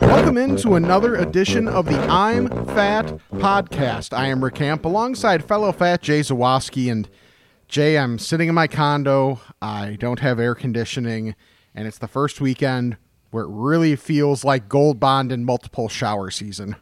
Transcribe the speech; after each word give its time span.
Welcome 0.00 0.38
into 0.38 0.74
another 0.74 1.16
edition 1.16 1.68
of 1.68 1.84
the 1.84 1.98
I'm 2.08 2.48
Fat 2.68 3.04
podcast. 3.34 4.16
I 4.16 4.28
am 4.28 4.42
Rick 4.42 4.54
Camp 4.54 4.86
alongside 4.86 5.44
fellow 5.44 5.70
fat 5.70 6.00
Jay 6.00 6.20
Zawaski. 6.20 6.90
And 6.90 7.10
Jay, 7.68 7.98
I'm 7.98 8.18
sitting 8.18 8.48
in 8.48 8.54
my 8.54 8.68
condo. 8.68 9.42
I 9.60 9.98
don't 10.00 10.20
have 10.20 10.40
air 10.40 10.54
conditioning, 10.54 11.34
and 11.74 11.86
it's 11.86 11.98
the 11.98 12.08
first 12.08 12.40
weekend 12.40 12.96
where 13.32 13.44
it 13.44 13.50
really 13.50 13.94
feels 13.96 14.44
like 14.44 14.66
Gold 14.66 14.98
Bond 14.98 15.30
and 15.30 15.44
multiple 15.44 15.90
shower 15.90 16.30
season. 16.30 16.76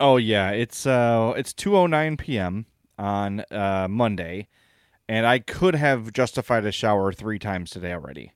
Oh 0.00 0.16
yeah, 0.16 0.50
it's 0.50 0.84
uh 0.84 1.32
it's 1.36 1.52
2:09 1.52 2.18
p.m. 2.18 2.66
on 2.98 3.44
uh 3.52 3.86
Monday 3.88 4.48
and 5.08 5.26
I 5.26 5.38
could 5.38 5.76
have 5.76 6.12
justified 6.12 6.66
a 6.66 6.72
shower 6.72 7.12
3 7.12 7.38
times 7.38 7.70
today 7.70 7.92
already. 7.92 8.32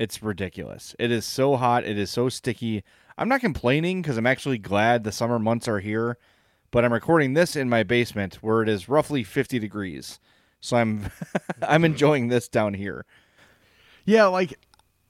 It's 0.00 0.22
ridiculous. 0.22 0.96
It 0.98 1.10
is 1.10 1.26
so 1.26 1.56
hot, 1.56 1.84
it 1.84 1.98
is 1.98 2.08
so 2.08 2.30
sticky. 2.30 2.82
I'm 3.18 3.28
not 3.28 3.42
complaining 3.42 4.02
cuz 4.02 4.16
I'm 4.16 4.26
actually 4.26 4.56
glad 4.56 5.04
the 5.04 5.12
summer 5.12 5.38
months 5.38 5.68
are 5.68 5.80
here, 5.80 6.16
but 6.70 6.86
I'm 6.86 6.92
recording 6.94 7.34
this 7.34 7.54
in 7.54 7.68
my 7.68 7.82
basement 7.82 8.36
where 8.36 8.62
it 8.62 8.68
is 8.70 8.88
roughly 8.88 9.22
50 9.22 9.58
degrees. 9.58 10.18
So 10.58 10.78
I'm 10.78 11.10
I'm 11.62 11.82
mm-hmm. 11.82 11.84
enjoying 11.84 12.28
this 12.28 12.48
down 12.48 12.72
here. 12.72 13.04
Yeah, 14.06 14.24
like 14.24 14.58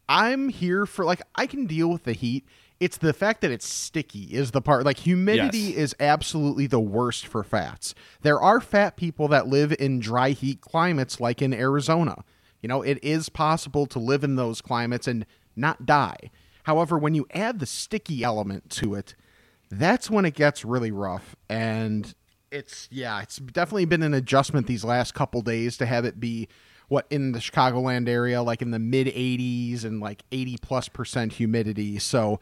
I'm 0.08 0.48
here 0.48 0.86
for 0.86 1.05
like 1.05 1.22
I 1.36 1.46
can 1.46 1.66
deal 1.66 1.88
with 1.88 2.02
the 2.02 2.12
heat. 2.12 2.44
It's 2.80 2.96
the 2.96 3.12
fact 3.12 3.42
that 3.42 3.52
it's 3.52 3.68
sticky 3.68 4.34
is 4.34 4.50
the 4.50 4.61
part. 4.61 4.84
Like 4.84 4.98
humidity 4.98 5.58
Yes. 5.58 5.77
is 5.77 5.96
absolutely 6.00 6.66
the 6.66 6.80
worst 6.80 7.28
for 7.28 7.44
fats. 7.44 7.94
There 8.22 8.41
are 8.41 8.61
fat 8.61 8.96
people 8.96 9.28
that 9.28 9.46
live 9.46 9.72
in 9.78 10.00
dry 10.00 10.30
heat 10.30 10.61
climates 10.61 11.20
like 11.20 11.41
in 11.41 11.55
Arizona. 11.55 12.24
You 12.61 12.69
know, 12.69 12.83
it 12.83 12.98
is 13.03 13.28
possible 13.28 13.86
to 13.86 13.98
live 13.98 14.25
in 14.25 14.36
those 14.36 14.61
climates 14.61 15.08
and 15.08 15.25
not 15.56 15.86
die. 15.86 16.30
However, 16.64 16.98
when 16.98 17.14
you 17.14 17.27
add 17.33 17.58
the 17.58 17.67
sticky 17.67 18.22
element 18.22 18.70
to 18.70 18.94
it, 18.94 19.14
that's 19.70 20.11
when 20.11 20.25
it 20.25 20.34
gets 20.34 20.64
really 20.64 20.91
rough 20.91 21.36
and 21.48 22.14
it's 22.50 22.89
yeah 22.91 23.22
it's 23.22 23.36
definitely 23.36 23.84
been 23.84 24.02
an 24.02 24.14
adjustment 24.14 24.67
these 24.67 24.84
last 24.84 25.14
couple 25.14 25.40
days 25.40 25.77
to 25.77 25.86
have 25.86 26.05
it 26.05 26.18
be 26.18 26.48
what 26.89 27.07
in 27.08 27.30
the 27.33 27.39
chicagoland 27.39 28.08
area 28.08 28.42
like 28.42 28.61
in 28.61 28.73
the 28.73 28.79
mid 28.79 29.07
80s 29.07 29.84
and 29.84 30.01
like 30.01 30.24
80 30.33 30.57
plus 30.61 30.89
percent 30.89 31.34
humidity 31.34 32.01
so 32.01 32.40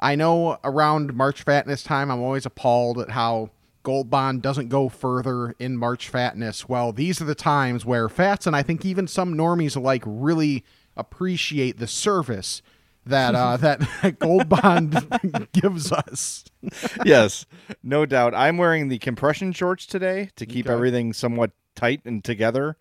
i 0.00 0.14
know 0.14 0.58
around 0.64 1.12
march 1.12 1.42
fatness 1.42 1.82
time 1.82 2.10
i'm 2.10 2.22
always 2.22 2.46
appalled 2.46 2.98
at 2.98 3.10
how 3.10 3.50
gold 3.84 4.10
bond 4.10 4.42
doesn't 4.42 4.68
go 4.68 4.88
further 4.88 5.54
in 5.60 5.76
march 5.76 6.08
fatness 6.08 6.68
well 6.68 6.90
these 6.92 7.20
are 7.20 7.24
the 7.26 7.34
times 7.36 7.84
where 7.84 8.08
fats 8.08 8.46
and 8.48 8.56
i 8.56 8.62
think 8.62 8.84
even 8.84 9.06
some 9.06 9.34
normies 9.34 9.76
alike 9.76 10.02
really 10.04 10.64
appreciate 10.96 11.78
the 11.78 11.86
service 11.86 12.60
that 13.06 13.34
uh, 13.34 13.56
that 13.58 14.16
Gold 14.18 14.48
Bond 14.48 15.48
gives 15.52 15.92
us. 15.92 16.42
yes, 17.04 17.44
no 17.82 18.06
doubt. 18.06 18.34
I'm 18.34 18.56
wearing 18.56 18.88
the 18.88 18.98
compression 18.98 19.52
shorts 19.52 19.84
today 19.84 20.30
to 20.36 20.46
keep 20.46 20.64
Okay. 20.66 20.72
everything 20.74 21.12
somewhat 21.12 21.50
tight 21.76 22.00
and 22.06 22.24
together. 22.24 22.78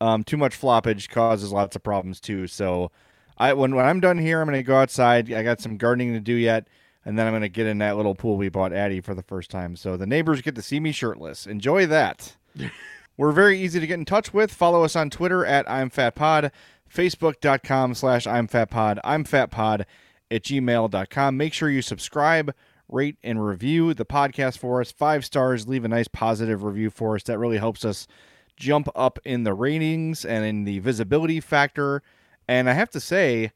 Um, 0.00 0.24
too 0.24 0.38
much 0.38 0.58
floppage 0.58 1.10
causes 1.10 1.52
lots 1.52 1.76
of 1.76 1.82
problems 1.82 2.18
too. 2.18 2.46
So, 2.46 2.90
I 3.36 3.52
when 3.52 3.74
when 3.74 3.84
I'm 3.84 4.00
done 4.00 4.16
here, 4.16 4.40
I'm 4.40 4.46
gonna 4.46 4.62
go 4.62 4.76
outside. 4.78 5.30
I 5.30 5.42
got 5.42 5.60
some 5.60 5.76
gardening 5.76 6.14
to 6.14 6.20
do 6.20 6.32
yet, 6.32 6.66
and 7.08 7.18
then 7.18 7.26
I'm 7.26 7.32
gonna 7.32 7.48
get 7.48 7.66
in 7.66 7.78
that 7.78 7.96
little 7.96 8.14
pool 8.14 8.36
we 8.36 8.50
bought 8.50 8.70
Addie 8.70 9.00
for 9.00 9.14
the 9.14 9.22
first 9.22 9.50
time. 9.50 9.76
So 9.76 9.96
the 9.96 10.06
neighbors 10.06 10.42
get 10.42 10.54
to 10.56 10.62
see 10.62 10.78
me 10.78 10.92
shirtless. 10.92 11.46
Enjoy 11.46 11.86
that. 11.86 12.36
We're 13.16 13.32
very 13.32 13.58
easy 13.58 13.80
to 13.80 13.86
get 13.86 13.94
in 13.94 14.04
touch 14.04 14.34
with. 14.34 14.52
Follow 14.52 14.84
us 14.84 14.94
on 14.94 15.08
Twitter 15.08 15.42
at 15.46 15.68
I'm 15.70 15.88
Fat 15.88 16.14
Pod, 16.14 16.52
Facebook.com 16.94 17.94
slash 17.94 18.26
I'm 18.26 18.46
Fat 18.46 18.70
Pod, 18.70 19.00
I'm 19.04 19.24
Fat 19.24 19.50
Pod 19.50 19.86
at 20.30 20.42
gmail.com. 20.42 21.36
Make 21.38 21.54
sure 21.54 21.70
you 21.70 21.80
subscribe, 21.80 22.54
rate, 22.90 23.16
and 23.24 23.42
review 23.42 23.94
the 23.94 24.04
podcast 24.04 24.58
for 24.58 24.82
us. 24.82 24.92
Five 24.92 25.24
stars, 25.24 25.66
leave 25.66 25.86
a 25.86 25.88
nice 25.88 26.08
positive 26.08 26.62
review 26.62 26.90
for 26.90 27.14
us. 27.14 27.22
That 27.22 27.38
really 27.38 27.56
helps 27.56 27.86
us 27.86 28.06
jump 28.54 28.86
up 28.94 29.18
in 29.24 29.44
the 29.44 29.54
ratings 29.54 30.26
and 30.26 30.44
in 30.44 30.64
the 30.64 30.80
visibility 30.80 31.40
factor. 31.40 32.02
And 32.46 32.68
I 32.68 32.74
have 32.74 32.90
to 32.90 33.00
say, 33.00 33.52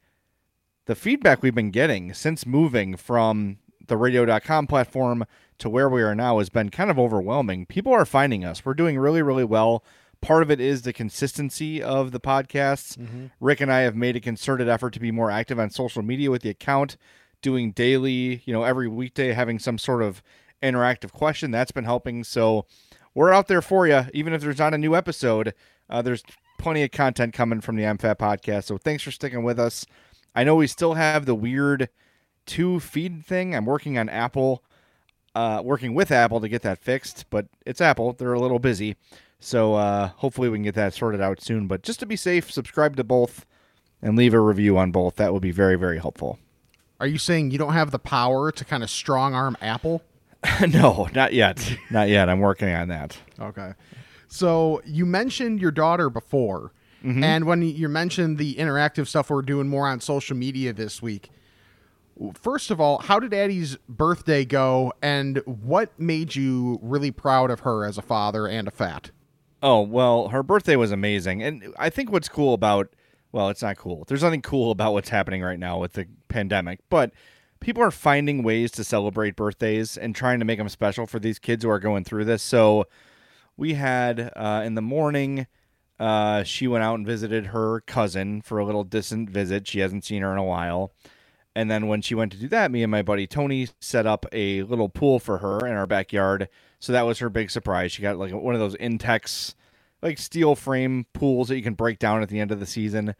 the 0.86 0.94
feedback 0.94 1.42
we've 1.42 1.54
been 1.54 1.70
getting 1.70 2.12
since 2.12 2.46
moving 2.46 2.96
from 2.96 3.58
the 3.86 3.96
radio.com 3.96 4.66
platform 4.66 5.24
to 5.58 5.68
where 5.68 5.88
we 5.88 6.02
are 6.02 6.14
now 6.14 6.38
has 6.38 6.48
been 6.48 6.70
kind 6.70 6.90
of 6.90 6.98
overwhelming. 6.98 7.66
People 7.66 7.92
are 7.92 8.04
finding 8.04 8.44
us. 8.44 8.64
We're 8.64 8.74
doing 8.74 8.98
really, 8.98 9.22
really 9.22 9.44
well. 9.44 9.84
Part 10.20 10.42
of 10.42 10.50
it 10.50 10.60
is 10.60 10.82
the 10.82 10.92
consistency 10.92 11.82
of 11.82 12.12
the 12.12 12.20
podcasts. 12.20 12.96
Rick 13.40 13.60
and 13.60 13.72
I 13.72 13.80
have 13.80 13.96
made 13.96 14.16
a 14.16 14.20
concerted 14.20 14.68
effort 14.68 14.92
to 14.94 15.00
be 15.00 15.10
more 15.10 15.30
active 15.30 15.58
on 15.58 15.70
social 15.70 16.02
media 16.02 16.30
with 16.30 16.42
the 16.42 16.50
account, 16.50 16.96
doing 17.42 17.72
daily, 17.72 18.42
you 18.44 18.52
know, 18.52 18.62
every 18.62 18.88
weekday, 18.88 19.32
having 19.32 19.58
some 19.58 19.78
sort 19.78 20.02
of 20.02 20.22
interactive 20.62 21.12
question. 21.12 21.50
That's 21.50 21.72
been 21.72 21.84
helping. 21.84 22.22
So 22.24 22.66
we're 23.14 23.32
out 23.32 23.48
there 23.48 23.62
for 23.62 23.86
you. 23.86 24.06
Even 24.14 24.32
if 24.32 24.40
there's 24.40 24.58
not 24.58 24.74
a 24.74 24.78
new 24.78 24.94
episode, 24.94 25.54
uh, 25.90 26.02
there's 26.02 26.22
plenty 26.58 26.84
of 26.84 26.92
content 26.92 27.34
coming 27.34 27.60
from 27.60 27.76
the 27.76 27.84
I'm 27.84 27.98
Fat 27.98 28.18
podcast. 28.18 28.64
So 28.64 28.78
thanks 28.78 29.02
for 29.02 29.10
sticking 29.10 29.42
with 29.42 29.58
us. 29.58 29.84
I 30.34 30.44
know 30.44 30.54
we 30.54 30.66
still 30.66 30.94
have 30.94 31.26
the 31.26 31.34
weird 31.34 31.88
two 32.46 32.80
feed 32.80 33.24
thing. 33.24 33.54
I'm 33.54 33.66
working 33.66 33.98
on 33.98 34.08
Apple, 34.08 34.62
uh, 35.34 35.62
working 35.64 35.94
with 35.94 36.10
Apple 36.10 36.40
to 36.40 36.48
get 36.48 36.62
that 36.62 36.78
fixed, 36.78 37.26
but 37.30 37.46
it's 37.66 37.80
Apple. 37.80 38.12
They're 38.12 38.32
a 38.32 38.40
little 38.40 38.58
busy. 38.58 38.96
So 39.40 39.74
uh, 39.74 40.08
hopefully 40.08 40.48
we 40.48 40.58
can 40.58 40.64
get 40.64 40.74
that 40.76 40.94
sorted 40.94 41.20
out 41.20 41.40
soon. 41.40 41.66
But 41.66 41.82
just 41.82 42.00
to 42.00 42.06
be 42.06 42.16
safe, 42.16 42.50
subscribe 42.50 42.96
to 42.96 43.04
both 43.04 43.44
and 44.00 44.16
leave 44.16 44.34
a 44.34 44.40
review 44.40 44.78
on 44.78 44.92
both. 44.92 45.16
That 45.16 45.32
would 45.32 45.42
be 45.42 45.50
very, 45.50 45.76
very 45.76 45.98
helpful. 45.98 46.38
Are 47.00 47.06
you 47.06 47.18
saying 47.18 47.50
you 47.50 47.58
don't 47.58 47.72
have 47.72 47.90
the 47.90 47.98
power 47.98 48.52
to 48.52 48.64
kind 48.64 48.82
of 48.82 48.90
strong 48.90 49.34
arm 49.34 49.56
Apple? 49.60 50.02
no, 50.68 51.08
not 51.14 51.32
yet. 51.32 51.76
Not 51.90 52.08
yet. 52.08 52.28
I'm 52.28 52.40
working 52.40 52.68
on 52.68 52.88
that. 52.88 53.16
Okay. 53.40 53.72
So 54.28 54.80
you 54.84 55.04
mentioned 55.04 55.60
your 55.60 55.72
daughter 55.72 56.08
before, 56.08 56.72
and 57.04 57.44
when 57.44 57.62
you 57.62 57.88
mentioned 57.88 58.38
the 58.38 58.54
interactive 58.54 59.08
stuff 59.08 59.30
we're 59.30 59.42
doing 59.42 59.68
more 59.68 59.86
on 59.86 60.00
social 60.00 60.36
media 60.36 60.72
this 60.72 61.02
week. 61.02 61.30
First 62.34 62.70
of 62.70 62.80
all, 62.80 62.98
how 62.98 63.18
did 63.18 63.32
Addie's 63.32 63.78
birthday 63.88 64.44
go, 64.44 64.92
and 65.02 65.38
what 65.46 65.98
made 65.98 66.36
you 66.36 66.78
really 66.82 67.10
proud 67.10 67.50
of 67.50 67.60
her 67.60 67.84
as 67.84 67.98
a 67.98 68.02
father 68.02 68.46
and 68.46 68.68
a 68.68 68.70
fat? 68.70 69.10
Oh, 69.62 69.80
well, 69.80 70.28
her 70.28 70.42
birthday 70.42 70.76
was 70.76 70.92
amazing. 70.92 71.42
And 71.42 71.74
I 71.78 71.88
think 71.88 72.12
what's 72.12 72.28
cool 72.28 72.52
about, 72.52 72.94
well, 73.32 73.48
it's 73.48 73.62
not 73.62 73.76
cool. 73.76 74.04
There's 74.06 74.22
nothing 74.22 74.42
cool 74.42 74.70
about 74.70 74.92
what's 74.92 75.08
happening 75.08 75.42
right 75.42 75.58
now 75.58 75.78
with 75.78 75.94
the 75.94 76.06
pandemic, 76.28 76.80
but 76.90 77.12
people 77.60 77.82
are 77.82 77.90
finding 77.90 78.42
ways 78.42 78.70
to 78.72 78.84
celebrate 78.84 79.34
birthdays 79.34 79.96
and 79.96 80.14
trying 80.14 80.38
to 80.40 80.44
make 80.44 80.58
them 80.58 80.68
special 80.68 81.06
for 81.06 81.18
these 81.18 81.38
kids 81.38 81.64
who 81.64 81.70
are 81.70 81.78
going 81.78 82.04
through 82.04 82.24
this. 82.24 82.42
So 82.42 82.86
we 83.56 83.74
had 83.74 84.32
uh, 84.36 84.62
in 84.64 84.74
the 84.74 84.82
morning, 84.82 85.46
uh, 86.02 86.42
she 86.42 86.66
went 86.66 86.82
out 86.82 86.96
and 86.96 87.06
visited 87.06 87.46
her 87.46 87.80
cousin 87.82 88.42
for 88.42 88.58
a 88.58 88.64
little 88.64 88.82
distant 88.82 89.30
visit. 89.30 89.68
She 89.68 89.78
hasn't 89.78 90.04
seen 90.04 90.22
her 90.22 90.32
in 90.32 90.38
a 90.38 90.42
while. 90.42 90.92
And 91.54 91.70
then 91.70 91.86
when 91.86 92.02
she 92.02 92.16
went 92.16 92.32
to 92.32 92.38
do 92.38 92.48
that, 92.48 92.72
me 92.72 92.82
and 92.82 92.90
my 92.90 93.02
buddy 93.02 93.28
Tony 93.28 93.68
set 93.80 94.04
up 94.04 94.26
a 94.32 94.64
little 94.64 94.88
pool 94.88 95.20
for 95.20 95.38
her 95.38 95.64
in 95.64 95.74
our 95.74 95.86
backyard. 95.86 96.48
So 96.80 96.92
that 96.92 97.06
was 97.06 97.20
her 97.20 97.30
big 97.30 97.52
surprise. 97.52 97.92
She 97.92 98.02
got 98.02 98.18
like 98.18 98.32
one 98.32 98.52
of 98.52 98.60
those 98.60 98.74
Intex 98.78 99.54
like 100.02 100.18
steel 100.18 100.56
frame 100.56 101.06
pools 101.12 101.46
that 101.46 101.56
you 101.56 101.62
can 101.62 101.74
break 101.74 102.00
down 102.00 102.20
at 102.20 102.28
the 102.28 102.40
end 102.40 102.50
of 102.50 102.58
the 102.58 102.66
season. 102.66 103.14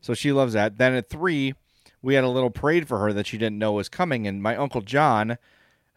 So 0.00 0.14
she 0.14 0.30
loves 0.30 0.52
that. 0.52 0.78
Then 0.78 0.94
at 0.94 1.10
three, 1.10 1.54
we 2.02 2.14
had 2.14 2.22
a 2.22 2.28
little 2.28 2.50
parade 2.50 2.86
for 2.86 3.00
her 3.00 3.12
that 3.14 3.26
she 3.26 3.38
didn't 3.38 3.58
know 3.58 3.72
was 3.72 3.88
coming. 3.88 4.28
And 4.28 4.40
my 4.40 4.54
uncle 4.54 4.82
John, 4.82 5.38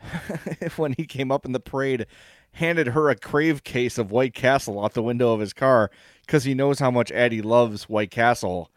when 0.76 0.94
he 0.94 1.06
came 1.06 1.32
up 1.32 1.46
in 1.46 1.52
the 1.52 1.60
parade, 1.60 2.08
handed 2.54 2.88
her 2.88 3.10
a 3.10 3.16
crave 3.16 3.64
case 3.64 4.00
of 4.00 4.10
White 4.10 4.34
Castle 4.34 4.84
out 4.84 4.96
the 4.96 5.04
window 5.04 5.34
of 5.34 5.40
his 5.40 5.54
car 5.54 5.92
because 6.32 6.46
he 6.46 6.54
knows 6.54 6.80
how 6.80 6.90
much 6.90 7.12
Addie 7.12 7.42
loves 7.42 7.90
White 7.90 8.10
Castle. 8.10 8.72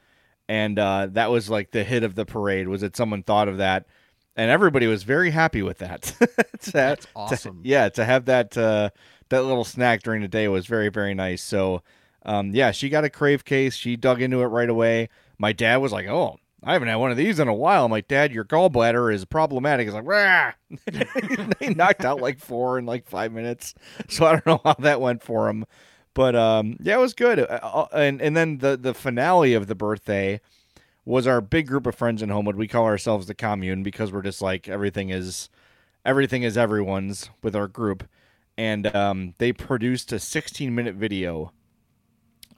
And 0.48 0.76
uh, 0.76 1.06
that 1.12 1.30
was 1.30 1.48
like 1.48 1.70
the 1.70 1.84
hit 1.84 2.02
of 2.02 2.16
the 2.16 2.26
parade 2.26 2.66
was 2.66 2.80
that 2.80 2.96
someone 2.96 3.22
thought 3.22 3.46
of 3.46 3.58
that, 3.58 3.86
and 4.34 4.50
everybody 4.50 4.88
was 4.88 5.04
very 5.04 5.30
happy 5.30 5.62
with 5.62 5.78
that. 5.78 6.12
To- 6.64 6.70
That's 6.72 7.04
to- 7.04 7.10
awesome. 7.14 7.60
yeah, 7.62 7.90
to 7.90 8.04
have 8.06 8.24
that 8.24 8.56
uh, 8.56 8.88
that 9.28 9.42
little 9.44 9.64
snack 9.64 10.02
during 10.02 10.22
the 10.22 10.28
day 10.28 10.48
was 10.48 10.66
very 10.66 10.88
very 10.88 11.12
nice. 11.14 11.42
So, 11.42 11.82
um, 12.24 12.54
yeah, 12.54 12.70
she 12.72 12.88
got 12.88 13.04
a 13.04 13.10
crave 13.10 13.44
case. 13.44 13.74
She 13.76 13.96
dug 13.96 14.20
into 14.22 14.40
it 14.40 14.46
right 14.46 14.68
away. 14.70 15.10
My 15.38 15.52
dad 15.52 15.76
was 15.76 15.92
like, 15.92 16.06
"Oh, 16.08 16.38
I 16.62 16.72
haven't 16.72 16.88
had 16.88 16.96
one 16.96 17.10
of 17.10 17.16
these 17.18 17.38
in 17.38 17.48
a 17.48 17.54
while." 17.54 17.84
I'm 17.84 17.90
like, 17.90 18.08
"Dad, 18.08 18.32
your 18.32 18.44
gallbladder 18.46 19.12
is 19.12 19.24
problematic." 19.26 19.86
He's 19.86 19.94
like, 19.94 20.06
"Rah!" 20.06 20.52
they 21.60 21.74
knocked 21.74 22.04
out 22.04 22.20
like 22.22 22.38
four 22.40 22.78
in 22.78 22.86
like 22.86 23.06
five 23.06 23.30
minutes. 23.32 23.74
So 24.08 24.24
I 24.26 24.32
don't 24.32 24.46
know 24.46 24.60
how 24.64 24.74
that 24.80 25.00
went 25.02 25.22
for 25.22 25.48
him, 25.50 25.66
but 26.14 26.34
um, 26.34 26.76
yeah, 26.80 26.94
it 26.94 27.00
was 27.00 27.14
good. 27.14 27.38
Uh, 27.40 27.44
uh, 27.62 27.86
and 27.92 28.22
and 28.22 28.36
then 28.36 28.58
the 28.58 28.76
the 28.76 28.94
finale 28.94 29.54
of 29.54 29.66
the 29.66 29.74
birthday 29.74 30.40
was 31.04 31.26
our 31.26 31.40
big 31.40 31.66
group 31.66 31.86
of 31.86 31.94
friends 31.94 32.22
in 32.22 32.30
Homewood. 32.30 32.56
We 32.56 32.68
call 32.68 32.86
ourselves 32.86 33.26
the 33.26 33.34
commune 33.34 33.82
because 33.82 34.12
we're 34.12 34.22
just 34.22 34.40
like 34.40 34.68
everything 34.68 35.10
is 35.10 35.50
everything 36.04 36.42
is 36.42 36.56
everyone's 36.56 37.30
with 37.42 37.54
our 37.54 37.68
group. 37.68 38.04
And 38.56 38.94
um, 38.94 39.34
they 39.38 39.52
produced 39.52 40.12
a 40.12 40.18
16 40.20 40.72
minute 40.74 40.94
video 40.94 41.52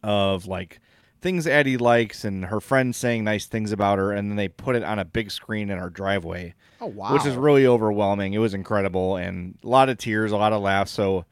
of 0.02 0.46
like 0.46 0.80
things 1.20 1.46
Addie 1.46 1.78
likes 1.78 2.24
and 2.24 2.44
her 2.46 2.60
friends 2.60 2.96
saying 2.96 3.24
nice 3.24 3.46
things 3.46 3.72
about 3.72 3.98
her, 3.98 4.12
and 4.12 4.30
then 4.30 4.36
they 4.36 4.48
put 4.48 4.76
it 4.76 4.84
on 4.84 4.98
a 4.98 5.04
big 5.04 5.30
screen 5.30 5.70
in 5.70 5.78
our 5.78 5.90
driveway, 5.90 6.54
Oh 6.80 6.86
wow. 6.86 7.14
which 7.14 7.24
is 7.26 7.34
really 7.34 7.66
overwhelming. 7.66 8.34
It 8.34 8.38
was 8.38 8.54
incredible 8.54 9.16
and 9.16 9.58
a 9.64 9.66
lot 9.66 9.88
of 9.88 9.98
tears, 9.98 10.32
a 10.32 10.36
lot 10.36 10.52
of 10.52 10.60
laughs. 10.62 10.90
So 10.90 11.24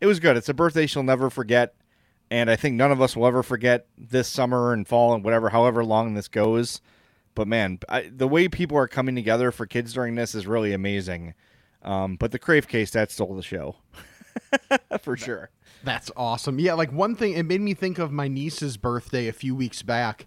it 0.00 0.06
was 0.06 0.20
good. 0.20 0.36
It's 0.36 0.48
a 0.48 0.54
birthday 0.54 0.86
she'll 0.86 1.02
never 1.02 1.30
forget. 1.30 1.74
And 2.30 2.50
I 2.50 2.56
think 2.56 2.76
none 2.76 2.92
of 2.92 3.00
us 3.00 3.16
will 3.16 3.26
ever 3.26 3.42
forget 3.42 3.86
this 3.96 4.28
summer 4.28 4.72
and 4.72 4.86
fall 4.86 5.14
and 5.14 5.24
whatever, 5.24 5.48
however 5.48 5.84
long 5.84 6.14
this 6.14 6.28
goes. 6.28 6.80
But 7.34 7.48
man, 7.48 7.78
I, 7.88 8.10
the 8.14 8.28
way 8.28 8.48
people 8.48 8.76
are 8.76 8.88
coming 8.88 9.14
together 9.14 9.50
for 9.50 9.64
kids 9.66 9.92
during 9.92 10.14
this 10.14 10.34
is 10.34 10.46
really 10.46 10.72
amazing. 10.72 11.34
Um, 11.82 12.16
but 12.16 12.32
the 12.32 12.38
Crave 12.38 12.68
case 12.68 12.90
that 12.90 13.10
stole 13.10 13.34
the 13.34 13.42
show, 13.42 13.76
for 15.00 15.16
sure. 15.16 15.50
That's 15.84 16.10
awesome. 16.16 16.58
Yeah, 16.58 16.74
like 16.74 16.92
one 16.92 17.14
thing, 17.14 17.34
it 17.34 17.44
made 17.44 17.60
me 17.60 17.74
think 17.74 17.98
of 17.98 18.10
my 18.10 18.28
niece's 18.28 18.76
birthday 18.76 19.28
a 19.28 19.32
few 19.32 19.54
weeks 19.54 19.82
back, 19.82 20.26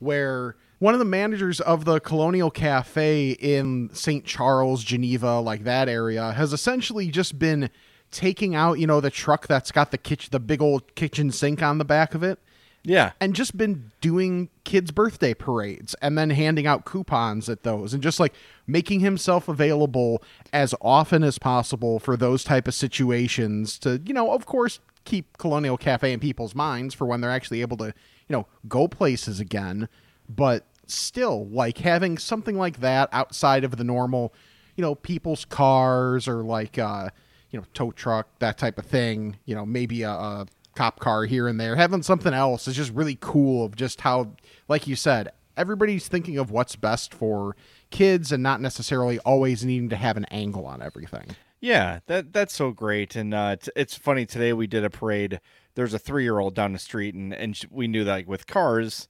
where 0.00 0.56
one 0.80 0.94
of 0.94 0.98
the 0.98 1.04
managers 1.04 1.60
of 1.60 1.84
the 1.84 2.00
Colonial 2.00 2.50
Cafe 2.50 3.30
in 3.30 3.90
St. 3.92 4.24
Charles, 4.24 4.82
Geneva, 4.82 5.40
like 5.40 5.64
that 5.64 5.88
area, 5.88 6.32
has 6.32 6.52
essentially 6.52 7.08
just 7.08 7.38
been 7.38 7.70
taking 8.10 8.54
out, 8.54 8.78
you 8.78 8.86
know, 8.86 9.00
the 9.00 9.10
truck 9.10 9.46
that's 9.46 9.70
got 9.72 9.90
the 9.90 9.98
kitchen, 9.98 10.28
the 10.32 10.40
big 10.40 10.62
old 10.62 10.94
kitchen 10.94 11.30
sink 11.30 11.62
on 11.62 11.78
the 11.78 11.84
back 11.84 12.14
of 12.14 12.22
it, 12.22 12.38
Yeah, 12.84 13.12
and 13.20 13.34
just 13.34 13.56
been 13.56 13.90
doing 14.00 14.48
kids' 14.64 14.90
birthday 14.90 15.34
parades 15.34 15.94
and 16.00 16.16
then 16.16 16.30
handing 16.30 16.66
out 16.66 16.84
coupons 16.84 17.48
at 17.48 17.62
those 17.62 17.92
and 17.92 18.02
just 18.02 18.18
like 18.20 18.32
making 18.66 19.00
himself 19.00 19.48
available 19.48 20.22
as 20.52 20.74
often 20.80 21.22
as 21.22 21.38
possible 21.38 21.98
for 21.98 22.16
those 22.16 22.44
type 22.44 22.66
of 22.68 22.74
situations 22.74 23.78
to, 23.80 24.00
you 24.04 24.14
know, 24.14 24.32
of 24.32 24.46
course, 24.46 24.80
keep 25.04 25.38
Colonial 25.38 25.76
Cafe 25.76 26.12
in 26.12 26.20
people's 26.20 26.54
minds 26.54 26.94
for 26.94 27.06
when 27.06 27.20
they're 27.20 27.30
actually 27.30 27.60
able 27.62 27.76
to, 27.78 27.86
you 27.86 27.92
know, 28.32 28.46
go 28.68 28.86
places 28.88 29.40
again, 29.40 29.88
but 30.28 30.64
still 30.86 31.46
like 31.48 31.78
having 31.78 32.16
something 32.18 32.56
like 32.56 32.80
that 32.80 33.08
outside 33.12 33.64
of 33.64 33.76
the 33.76 33.84
normal, 33.84 34.32
you 34.76 34.82
know, 34.82 34.94
people's 34.94 35.44
cars 35.44 36.26
or 36.28 36.42
like 36.42 36.78
uh 36.78 37.08
you 37.50 37.58
know, 37.58 37.66
tow 37.74 37.90
truck, 37.92 38.28
that 38.38 38.58
type 38.58 38.78
of 38.78 38.86
thing, 38.86 39.36
you 39.44 39.54
know, 39.54 39.64
maybe 39.64 40.02
a, 40.02 40.10
a 40.10 40.46
cop 40.74 41.00
car 41.00 41.24
here 41.24 41.48
and 41.48 41.60
there. 41.60 41.76
Having 41.76 42.02
something 42.02 42.34
else 42.34 42.68
is 42.68 42.76
just 42.76 42.92
really 42.92 43.18
cool 43.20 43.64
of 43.64 43.76
just 43.76 44.02
how, 44.02 44.32
like 44.68 44.86
you 44.86 44.96
said, 44.96 45.32
everybody's 45.56 46.08
thinking 46.08 46.38
of 46.38 46.50
what's 46.50 46.76
best 46.76 47.12
for 47.12 47.56
kids 47.90 48.32
and 48.32 48.42
not 48.42 48.60
necessarily 48.60 49.18
always 49.20 49.64
needing 49.64 49.88
to 49.88 49.96
have 49.96 50.16
an 50.16 50.24
angle 50.26 50.66
on 50.66 50.80
everything. 50.80 51.26
Yeah, 51.60 51.98
that 52.06 52.32
that's 52.32 52.54
so 52.54 52.70
great, 52.70 53.16
and 53.16 53.34
uh, 53.34 53.50
it's 53.54 53.68
it's 53.74 53.96
funny. 53.96 54.26
Today 54.26 54.52
we 54.52 54.68
did 54.68 54.84
a 54.84 54.90
parade. 54.90 55.40
There's 55.74 55.92
a 55.92 55.98
three 55.98 56.22
year 56.22 56.38
old 56.38 56.54
down 56.54 56.72
the 56.72 56.78
street, 56.78 57.16
and 57.16 57.34
and 57.34 57.60
we 57.68 57.88
knew 57.88 58.04
that 58.04 58.12
like 58.12 58.28
with 58.28 58.46
cars, 58.46 59.08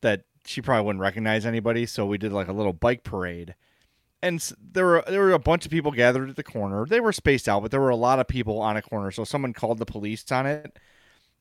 that 0.00 0.22
she 0.46 0.62
probably 0.62 0.86
wouldn't 0.86 1.02
recognize 1.02 1.44
anybody, 1.44 1.86
so 1.86 2.06
we 2.06 2.16
did 2.16 2.32
like 2.32 2.46
a 2.46 2.52
little 2.52 2.72
bike 2.72 3.02
parade. 3.02 3.56
And 4.22 4.52
there 4.60 4.84
were 4.84 5.04
there 5.06 5.20
were 5.20 5.32
a 5.32 5.38
bunch 5.38 5.64
of 5.64 5.70
people 5.70 5.92
gathered 5.92 6.28
at 6.28 6.36
the 6.36 6.42
corner. 6.42 6.84
They 6.86 7.00
were 7.00 7.12
spaced 7.12 7.48
out, 7.48 7.62
but 7.62 7.70
there 7.70 7.80
were 7.80 7.90
a 7.90 7.96
lot 7.96 8.18
of 8.18 8.28
people 8.28 8.60
on 8.60 8.76
a 8.76 8.82
corner. 8.82 9.10
So 9.10 9.24
someone 9.24 9.52
called 9.52 9.78
the 9.78 9.86
police 9.86 10.30
on 10.30 10.46
it. 10.46 10.78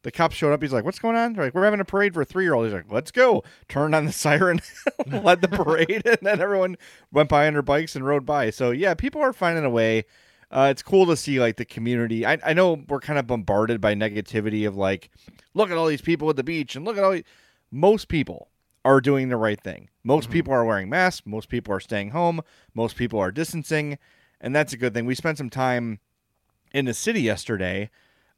The 0.04 0.12
cop 0.12 0.32
showed 0.32 0.54
up. 0.54 0.62
He's 0.62 0.72
like, 0.72 0.86
"What's 0.86 1.00
going 1.00 1.18
on?" 1.18 1.34
They're 1.34 1.46
like, 1.46 1.54
"We're 1.54 1.66
having 1.66 1.82
a 1.82 1.86
parade 1.86 2.14
for 2.14 2.22
a 2.22 2.26
three 2.26 2.46
year 2.46 2.54
old." 2.54 2.66
He's 2.66 2.74
like, 2.74 2.90
"Let's 2.90 3.12
go!" 3.12 3.44
Turned 3.68 3.94
on 3.94 4.06
the 4.06 4.12
siren, 4.14 4.62
led 5.08 5.42
the 5.42 5.50
parade, 5.50 6.04
and 6.06 6.20
then 6.22 6.40
everyone 6.40 6.78
went 7.12 7.28
by 7.28 7.48
on 7.48 7.54
their 7.54 7.62
bikes 7.62 7.98
and 7.98 8.06
rode 8.06 8.26
by. 8.26 8.50
So 8.50 8.72
yeah, 8.72 8.94
people 8.94 9.22
are 9.22 9.34
finding 9.34 9.66
a 9.66 9.70
way. 9.70 10.06
Uh, 10.52 10.70
it's 10.72 10.82
cool 10.82 11.06
to 11.06 11.18
see 11.18 11.40
like 11.40 11.58
the 11.58 11.66
community. 11.66 12.26
I, 12.26 12.40
I 12.44 12.54
know 12.54 12.84
we're 12.88 13.02
kind 13.02 13.20
of 13.20 13.28
bombarded 13.28 13.82
by 13.82 13.94
negativity 13.94 14.66
of 14.66 14.78
like, 14.78 15.12
look 15.54 15.70
at 15.70 15.78
all 15.78 15.86
these 15.86 16.02
people 16.02 16.30
at 16.30 16.38
the 16.38 16.44
beach 16.44 16.76
and 16.76 16.86
look 16.86 16.98
at 16.98 17.04
all. 17.04 17.12
These... 17.12 17.26
Most 17.72 18.08
people 18.08 18.49
are 18.86 19.02
doing 19.02 19.30
the 19.30 19.38
right 19.38 19.60
thing. 19.60 19.90
Most 20.04 20.30
people 20.30 20.54
are 20.54 20.66
wearing 20.66 20.90
masks. 20.90 21.26
Most 21.26 21.50
people 21.50 21.74
are 21.74 21.80
staying 21.80 22.12
home. 22.12 22.42
Most 22.74 22.96
people 22.96 23.20
are 23.20 23.32
distancing, 23.32 23.98
and 24.40 24.56
that's 24.56 24.74
a 24.74 24.78
good 24.78 24.94
thing. 24.94 25.06
We 25.06 25.16
spent 25.16 25.38
some 25.38 25.50
time 25.50 26.00
in 26.74 26.86
the 26.86 26.94
city 26.94 27.22
yesterday. 27.22 27.90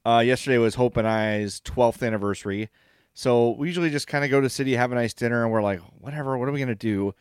Uh, 0.05 0.23
yesterday 0.25 0.57
was 0.57 0.75
Hope 0.75 0.97
and 0.97 1.07
I's 1.07 1.61
12th 1.61 2.05
anniversary. 2.05 2.69
So 3.13 3.51
we 3.51 3.67
usually 3.67 3.89
just 3.89 4.07
kind 4.07 4.23
of 4.23 4.31
go 4.31 4.39
to 4.39 4.45
the 4.45 4.49
city, 4.49 4.75
have 4.75 4.91
a 4.91 4.95
nice 4.95 5.13
dinner, 5.13 5.43
and 5.43 5.51
we're 5.51 5.61
like, 5.61 5.79
whatever, 5.99 6.37
what 6.37 6.47
are 6.49 6.51
we 6.51 6.59
going 6.59 6.69
to 6.69 6.75
do? 6.75 7.13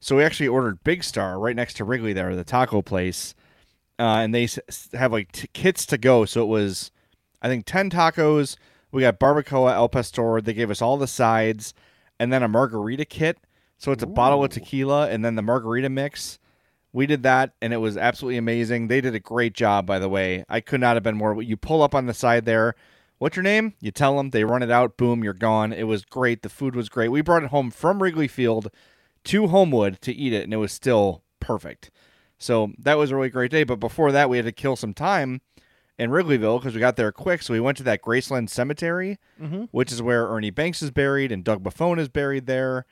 So 0.00 0.16
we 0.16 0.24
actually 0.24 0.48
ordered 0.48 0.84
Big 0.84 1.02
Star 1.02 1.38
right 1.38 1.56
next 1.56 1.74
to 1.74 1.84
Wrigley 1.84 2.12
there, 2.12 2.36
the 2.36 2.44
taco 2.44 2.82
place. 2.82 3.34
Uh, 3.98 4.20
and 4.22 4.32
they 4.32 4.48
have 4.92 5.10
like 5.10 5.32
t- 5.32 5.48
kits 5.52 5.84
to 5.86 5.98
go. 5.98 6.24
So 6.24 6.42
it 6.42 6.46
was, 6.46 6.92
I 7.42 7.48
think, 7.48 7.66
10 7.66 7.90
tacos. 7.90 8.56
We 8.92 9.02
got 9.02 9.18
barbacoa, 9.18 9.72
El 9.72 9.88
Pastor. 9.88 10.40
They 10.40 10.54
gave 10.54 10.70
us 10.70 10.80
all 10.80 10.96
the 10.96 11.08
sides 11.08 11.74
and 12.18 12.32
then 12.32 12.42
a 12.42 12.48
margarita 12.48 13.04
kit. 13.04 13.38
So 13.78 13.92
it's 13.92 14.02
a 14.02 14.06
bottle 14.06 14.44
of 14.44 14.50
tequila 14.50 15.08
and 15.08 15.24
then 15.24 15.36
the 15.36 15.42
margarita 15.42 15.88
mix. 15.88 16.38
We 16.92 17.06
did 17.06 17.22
that 17.22 17.52
and 17.62 17.72
it 17.72 17.76
was 17.76 17.96
absolutely 17.96 18.38
amazing. 18.38 18.88
They 18.88 19.00
did 19.00 19.14
a 19.14 19.20
great 19.20 19.54
job, 19.54 19.86
by 19.86 19.98
the 19.98 20.08
way. 20.08 20.44
I 20.48 20.60
could 20.60 20.80
not 20.80 20.96
have 20.96 21.02
been 21.02 21.16
more. 21.16 21.40
You 21.42 21.56
pull 21.56 21.82
up 21.82 21.94
on 21.94 22.06
the 22.06 22.14
side 22.14 22.44
there. 22.44 22.74
What's 23.18 23.36
your 23.36 23.42
name? 23.42 23.74
You 23.80 23.90
tell 23.90 24.16
them. 24.16 24.30
They 24.30 24.44
run 24.44 24.62
it 24.62 24.70
out. 24.70 24.96
Boom, 24.96 25.24
you're 25.24 25.32
gone. 25.32 25.72
It 25.72 25.84
was 25.84 26.04
great. 26.04 26.42
The 26.42 26.48
food 26.48 26.76
was 26.76 26.88
great. 26.88 27.08
We 27.08 27.20
brought 27.20 27.42
it 27.42 27.50
home 27.50 27.70
from 27.70 28.02
Wrigley 28.02 28.28
Field 28.28 28.70
to 29.24 29.48
Homewood 29.48 30.00
to 30.02 30.12
eat 30.14 30.32
it, 30.32 30.44
and 30.44 30.54
it 30.54 30.58
was 30.58 30.72
still 30.72 31.24
perfect. 31.40 31.90
So 32.38 32.72
that 32.78 32.96
was 32.96 33.10
a 33.10 33.16
really 33.16 33.28
great 33.28 33.50
day. 33.50 33.64
But 33.64 33.80
before 33.80 34.12
that, 34.12 34.30
we 34.30 34.36
had 34.36 34.46
to 34.46 34.52
kill 34.52 34.76
some 34.76 34.94
time 34.94 35.40
in 35.98 36.10
Wrigleyville 36.10 36.60
because 36.60 36.74
we 36.74 36.80
got 36.80 36.96
there 36.96 37.10
quick. 37.12 37.42
So 37.42 37.52
we 37.52 37.60
went 37.60 37.76
to 37.78 37.82
that 37.84 38.02
Graceland 38.02 38.50
Cemetery, 38.50 39.18
which 39.72 39.92
is 39.92 40.00
where 40.00 40.28
Ernie 40.28 40.50
Banks 40.50 40.82
is 40.82 40.90
buried 40.90 41.32
and 41.32 41.42
Doug 41.44 41.62
Buffone 41.62 41.98
is 41.98 42.08
buried 42.08 42.46
there, 42.46 42.86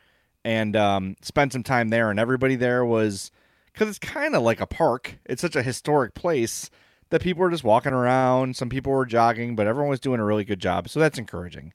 and 0.44 0.76
um, 0.76 1.16
spent 1.22 1.52
some 1.52 1.62
time 1.62 1.88
there. 1.90 2.10
And 2.10 2.18
everybody 2.18 2.56
there 2.56 2.84
was 2.84 3.30
because 3.72 3.88
it's 3.88 3.98
kind 3.98 4.34
of 4.34 4.42
like 4.42 4.60
a 4.60 4.66
park. 4.66 5.18
It's 5.24 5.42
such 5.42 5.56
a 5.56 5.62
historic 5.62 6.14
place 6.14 6.70
that 7.10 7.22
people 7.22 7.42
were 7.42 7.50
just 7.50 7.64
walking 7.64 7.92
around. 7.92 8.56
Some 8.56 8.68
people 8.68 8.92
were 8.92 9.06
jogging, 9.06 9.54
but 9.54 9.66
everyone 9.66 9.90
was 9.90 10.00
doing 10.00 10.18
a 10.18 10.24
really 10.24 10.44
good 10.44 10.58
job. 10.60 10.88
So 10.88 10.98
that's 10.98 11.18
encouraging. 11.18 11.72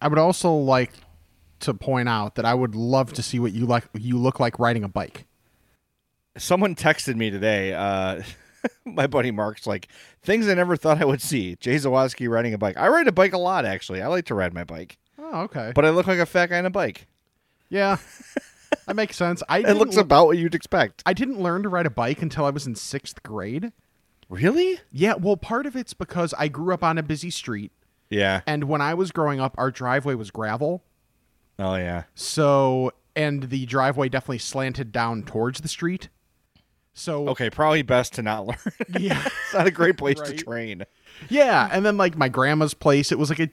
I 0.00 0.08
would 0.08 0.18
also 0.18 0.52
like 0.52 0.92
to 1.60 1.74
point 1.74 2.08
out 2.08 2.34
that 2.36 2.44
I 2.44 2.54
would 2.54 2.74
love 2.74 3.12
to 3.12 3.22
see 3.22 3.38
what 3.38 3.52
you 3.52 3.66
like 3.66 3.84
you 3.94 4.18
look 4.18 4.40
like 4.40 4.58
riding 4.58 4.82
a 4.84 4.88
bike. 4.88 5.26
Someone 6.38 6.74
texted 6.74 7.16
me 7.16 7.30
today. 7.30 7.74
Uh, 7.74 8.22
my 8.84 9.06
buddy 9.06 9.30
Mark's 9.30 9.66
like 9.66 9.88
things 10.22 10.48
I 10.48 10.54
never 10.54 10.76
thought 10.76 11.00
I 11.00 11.04
would 11.04 11.22
see. 11.22 11.56
Jay 11.56 11.76
Zawaski 11.76 12.28
riding 12.28 12.54
a 12.54 12.58
bike. 12.58 12.76
I 12.76 12.88
ride 12.88 13.08
a 13.08 13.12
bike 13.12 13.32
a 13.32 13.38
lot, 13.38 13.64
actually. 13.64 14.02
I 14.02 14.06
like 14.08 14.26
to 14.26 14.34
ride 14.34 14.54
my 14.54 14.64
bike, 14.64 14.98
Oh, 15.18 15.42
okay. 15.42 15.72
but 15.74 15.84
I 15.84 15.90
look 15.90 16.06
like 16.06 16.18
a 16.18 16.26
fat 16.26 16.46
guy 16.50 16.58
on 16.58 16.66
a 16.66 16.70
bike. 16.70 17.06
yeah. 17.68 17.96
that 18.86 18.96
makes 18.96 19.16
sense. 19.16 19.42
I 19.48 19.58
It 19.60 19.74
looks 19.76 19.96
le- 19.96 20.02
about 20.02 20.26
what 20.26 20.38
you'd 20.38 20.54
expect. 20.54 21.02
I 21.06 21.12
didn't 21.12 21.40
learn 21.40 21.62
to 21.62 21.68
ride 21.68 21.86
a 21.86 21.90
bike 21.90 22.22
until 22.22 22.44
I 22.46 22.50
was 22.50 22.66
in 22.66 22.74
6th 22.74 23.22
grade. 23.22 23.72
Really? 24.28 24.80
Yeah, 24.90 25.14
well, 25.14 25.36
part 25.36 25.66
of 25.66 25.76
it's 25.76 25.92
because 25.92 26.32
I 26.38 26.48
grew 26.48 26.72
up 26.72 26.82
on 26.82 26.96
a 26.96 27.02
busy 27.02 27.28
street 27.30 27.70
Yeah. 28.08 28.40
and 28.46 28.64
when 28.64 28.80
I 28.80 28.94
was 28.94 29.12
growing 29.12 29.40
up 29.40 29.54
our 29.58 29.70
driveway 29.70 30.14
was 30.14 30.30
gravel. 30.30 30.82
Oh 31.58 31.74
yeah. 31.76 32.04
So, 32.14 32.92
and 33.14 33.44
the 33.44 33.66
driveway 33.66 34.08
definitely 34.08 34.38
slanted 34.38 34.90
down 34.90 35.22
towards 35.24 35.60
the 35.60 35.68
street. 35.68 36.08
So, 36.94 37.28
Okay, 37.30 37.48
probably 37.50 37.82
best 37.82 38.14
to 38.14 38.22
not 38.22 38.46
learn. 38.46 38.58
yeah. 38.98 39.22
it's 39.26 39.54
not 39.54 39.66
a 39.66 39.70
great 39.70 39.96
place 39.96 40.20
to 40.20 40.34
train. 40.34 40.84
Yeah, 41.28 41.68
and 41.72 41.84
then 41.84 41.96
like 41.96 42.16
my 42.16 42.28
grandma's 42.28 42.74
place, 42.74 43.10
it 43.12 43.18
was 43.18 43.30
like 43.30 43.40
a 43.40 43.48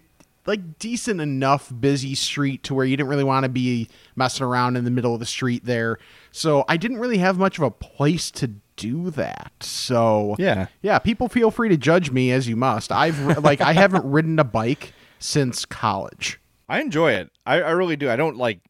like 0.46 0.79
decent 0.79 1.22
enough 1.22 1.72
busy 1.79 2.15
street 2.15 2.63
to 2.63 2.74
where 2.74 2.86
you 2.86 2.98
didn't 2.98 3.10
really 3.10 3.24
want 3.24 3.43
to 3.43 3.50
be 3.50 3.88
messing 4.15 4.43
around 4.46 4.77
in 4.77 4.84
the 4.84 4.91
middle 4.91 5.13
of 5.13 5.19
the 5.19 5.25
street 5.25 5.63
there. 5.65 6.00
So 6.31 6.65
I 6.67 6.75
didn't 6.77 6.98
really 7.00 7.19
have 7.19 7.38
much 7.38 7.58
of 7.58 7.63
a 7.63 7.72
place 7.72 8.31
to 8.31 8.51
do 8.75 9.12
that. 9.12 9.51
So 9.60 10.36
Yeah. 10.39 10.67
yeah, 10.81 10.98
people 11.00 11.27
feel 11.29 11.51
free 11.51 11.69
to 11.69 11.77
judge 11.77 12.10
me 12.12 12.31
as 12.31 12.48
you 12.48 12.55
must. 12.55 12.91
I've 12.91 13.43
like 13.43 13.62
I 13.62 13.74
haven't 13.74 14.05
ridden 14.10 14.39
a 14.39 14.43
bike 14.43 14.93
since 15.19 15.65
college. 15.65 16.39
I 16.67 16.81
enjoy 16.81 17.12
it. 17.12 17.29
I, 17.46 17.62
I 17.62 17.72
really 17.72 17.96
do. 17.96 18.10
I 18.10 18.15
don't 18.15 18.38
like 18.38 18.62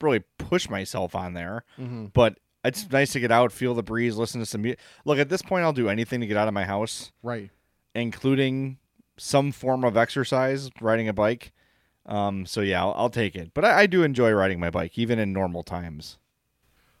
really 0.00 0.24
push 0.38 0.68
myself 0.68 1.14
on 1.14 1.34
there, 1.34 1.64
mm-hmm. 1.78 2.06
but 2.06 2.38
it's 2.64 2.90
nice 2.90 3.12
to 3.12 3.20
get 3.20 3.30
out, 3.30 3.52
feel 3.52 3.74
the 3.74 3.82
breeze, 3.82 4.16
listen 4.16 4.40
to 4.40 4.46
some 4.46 4.62
music. 4.62 4.80
Look, 5.04 5.18
at 5.18 5.28
this 5.28 5.42
point, 5.42 5.64
I'll 5.64 5.72
do 5.72 5.88
anything 5.88 6.20
to 6.20 6.26
get 6.26 6.36
out 6.36 6.48
of 6.48 6.54
my 6.54 6.64
house, 6.64 7.12
Right. 7.22 7.50
including 7.94 8.78
some 9.16 9.52
form 9.52 9.84
of 9.84 9.96
exercise, 9.96 10.70
riding 10.80 11.08
a 11.08 11.12
bike. 11.12 11.52
Um, 12.06 12.44
so 12.46 12.60
yeah, 12.60 12.82
I'll, 12.82 12.94
I'll 12.96 13.10
take 13.10 13.34
it. 13.36 13.52
But 13.54 13.64
I, 13.64 13.80
I 13.82 13.86
do 13.86 14.02
enjoy 14.02 14.30
riding 14.32 14.60
my 14.60 14.70
bike, 14.70 14.98
even 14.98 15.18
in 15.18 15.32
normal 15.32 15.62
times. 15.62 16.18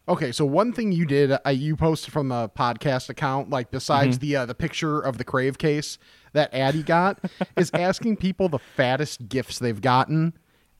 Okay, 0.06 0.32
so 0.32 0.44
one 0.44 0.72
thing 0.72 0.92
you 0.92 1.06
did, 1.06 1.32
uh, 1.32 1.48
you 1.50 1.76
posted 1.76 2.12
from 2.12 2.28
the 2.28 2.50
podcast 2.50 3.08
account, 3.08 3.48
like 3.48 3.70
besides 3.70 4.18
the 4.18 4.36
uh, 4.36 4.44
the 4.46 4.54
picture 4.54 5.00
of 5.00 5.16
the 5.16 5.24
Crave 5.24 5.56
case 5.56 5.96
that 6.34 6.52
Addie 6.52 6.82
got, 6.82 7.18
is 7.56 7.70
asking 7.74 8.16
people 8.18 8.50
the 8.50 8.58
fattest 8.58 9.30
gifts 9.30 9.58
they've 9.58 9.80
gotten, 9.80 10.34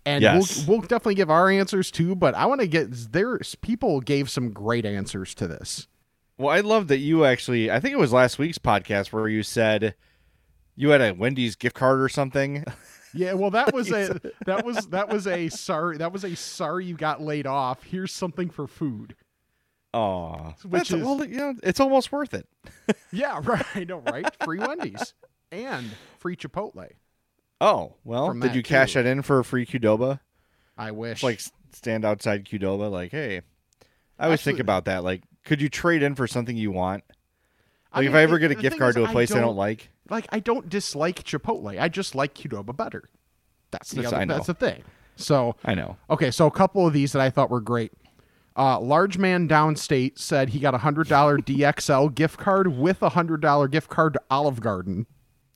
and 0.07 0.23
Yes. 0.23 0.67
we'll, 0.67 0.79
we'll 0.79 0.87
definitely 0.87 1.15
give 1.17 1.31
our 1.31 1.49
answers 1.51 1.91
too. 1.91 2.15
But 2.15 2.35
I 2.35 2.47
want 2.47 2.61
to 2.61 2.67
get 2.67 3.13
there's 3.13 3.55
people 3.57 4.01
gave 4.01 4.29
some 4.31 4.51
great 4.51 4.85
answers 4.87 5.35
to 5.37 5.47
this. 5.49 5.87
Well, 6.39 6.51
I 6.55 6.61
love 6.61 6.89
that 6.89 6.99
you 6.99 7.25
actually. 7.25 7.71
I 7.71 7.81
think 7.81 7.93
it 7.95 7.99
was 7.99 8.13
last 8.13 8.39
week's 8.39 8.59
podcast 8.59 9.13
where 9.13 9.29
you 9.29 9.43
said 9.43 9.95
you 10.77 10.91
had 10.91 11.01
a 11.01 11.13
Wendy's 11.15 11.55
gift 11.57 11.77
card 11.77 12.01
or 12.01 12.09
something. 12.09 12.65
Yeah, 13.17 13.35
well, 13.35 13.51
that 13.53 13.73
was 13.73 13.93
a 13.93 14.21
that 14.45 14.67
was 14.67 14.89
that 14.89 15.09
was 15.09 15.29
a 15.29 15.49
sorry 15.49 15.99
that 15.99 16.13
was 16.13 16.25
a 16.25 16.35
sorry 16.35 16.85
you 16.87 16.97
got 16.97 17.23
laid 17.23 17.47
off. 17.47 17.85
Here's 17.85 18.11
something 18.11 18.51
for 18.51 18.67
food. 18.67 19.15
Oh, 19.93 20.55
Which 20.65 20.89
that's 20.89 20.91
is- 20.93 21.05
well, 21.05 21.25
you 21.25 21.37
know, 21.37 21.55
it's 21.63 21.79
almost 21.79 22.11
worth 22.11 22.35
it. 22.35 22.49
Yeah, 23.13 23.39
right. 23.45 23.65
I 23.77 23.85
know, 23.85 23.99
right? 23.99 24.29
Free 24.43 24.59
Wendy's 24.59 25.15
and 25.53 25.89
free 26.19 26.35
Chipotle. 26.35 26.89
Oh 27.61 27.95
well, 28.05 28.33
did 28.35 28.55
you 28.55 28.63
cash 28.63 28.95
that 28.95 29.07
in 29.07 29.23
for 29.23 29.39
a 29.39 29.45
free 29.45 29.67
Qdoba? 29.67 30.21
I 30.77 30.91
wish. 30.91 31.23
like 31.23 31.41
stand 31.73 32.05
outside 32.05 32.45
Qdoba, 32.45 32.91
like, 32.91 33.11
hey, 33.11 33.43
I 34.19 34.25
always 34.25 34.43
think 34.43 34.59
about 34.59 34.87
that. 34.87 35.05
Like, 35.05 35.23
could 35.45 35.61
you 35.61 35.69
trade 35.69 36.03
in 36.03 36.15
for 36.15 36.27
something 36.27 36.57
you 36.57 36.71
want? 36.71 37.05
I 37.93 38.01
Like, 38.01 38.09
if 38.09 38.15
I 38.15 38.23
ever 38.23 38.39
get 38.39 38.51
a 38.51 38.57
gift 38.57 38.79
card 38.79 38.97
to 38.97 39.05
a 39.05 39.09
place 39.09 39.31
I 39.31 39.41
don't, 39.41 39.57
like, 39.57 39.91
like 40.11 40.27
I 40.31 40.41
don't 40.41 40.69
dislike 40.69 41.23
Chipotle. 41.23 41.81
I 41.81 41.89
just 41.89 42.15
like 42.15 42.35
Qdoba 42.35 42.77
better. 42.77 43.09
That's 43.71 43.93
the 43.93 44.03
Yes, 44.03 44.13
other, 44.13 44.23
I 44.23 44.25
that's 44.25 44.47
the 44.47 44.55
thing. 44.55 44.83
So 45.17 45.57
I 45.65 45.75
know. 45.75 45.97
okay, 46.11 46.31
so 46.31 46.47
a 46.47 46.51
couple 46.51 46.87
of 46.87 46.93
these 46.93 47.13
that 47.13 47.23
I 47.23 47.31
thought 47.31 47.51
were 47.51 47.61
great. 47.61 47.93
Uh, 48.57 48.79
large 48.79 49.19
man 49.19 49.49
downstate 49.49 50.19
said 50.19 50.51
he 50.51 50.61
got 50.61 50.75
a 50.75 50.79
hundred 50.79 51.09
dollar 51.09 51.39
DXL 51.41 52.15
gift 52.15 52.39
card 52.39 52.77
with 52.77 53.03
a 53.03 53.11
hundred 53.11 53.41
dollar 53.41 53.69
gift 53.69 53.91
card 53.91 54.15
to 54.15 54.23
Olive 54.31 54.61
Garden. 54.61 55.07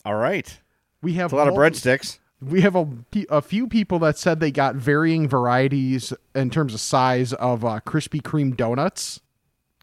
All 0.05 0.17
right, 0.17 0.59
We 1.03 1.15
have 1.15 1.27
it's 1.27 1.33
a 1.33 1.37
lot 1.37 1.49
of 1.49 1.55
breadsticks. 1.55 2.19
We 2.41 2.61
have 2.61 2.77
a, 2.77 2.89
a 3.31 3.43
few 3.43 3.67
people 3.67 3.99
that 4.01 4.17
said 4.17 4.39
they 4.39 4.53
got 4.53 4.77
varying 4.77 5.29
varieties 5.29 6.13
in 6.35 6.51
terms 6.51 6.73
of 6.73 6.81
size 6.81 7.33
of 7.33 7.65
uh, 7.65 7.81
Krispy 7.85 8.23
Kreme 8.23 8.57
donuts. 8.57 9.21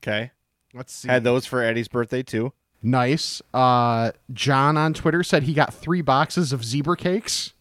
Okay, 0.01 0.31
Let's 0.74 0.93
see. 0.93 1.07
had 1.10 1.24
those 1.24 1.45
for 1.45 1.62
Eddie's 1.62 1.88
birthday 1.88 2.24
too. 2.24 2.53
Nice. 2.81 3.41
Uh, 3.53 4.12
John 4.31 4.77
on 4.77 4.93
Twitter 4.93 5.24
said 5.24 5.43
he 5.43 5.53
got 5.53 5.74
three 5.74 6.01
boxes 6.01 6.53
of 6.53 6.63
zebra 6.63 6.95
cakes. 6.95 7.53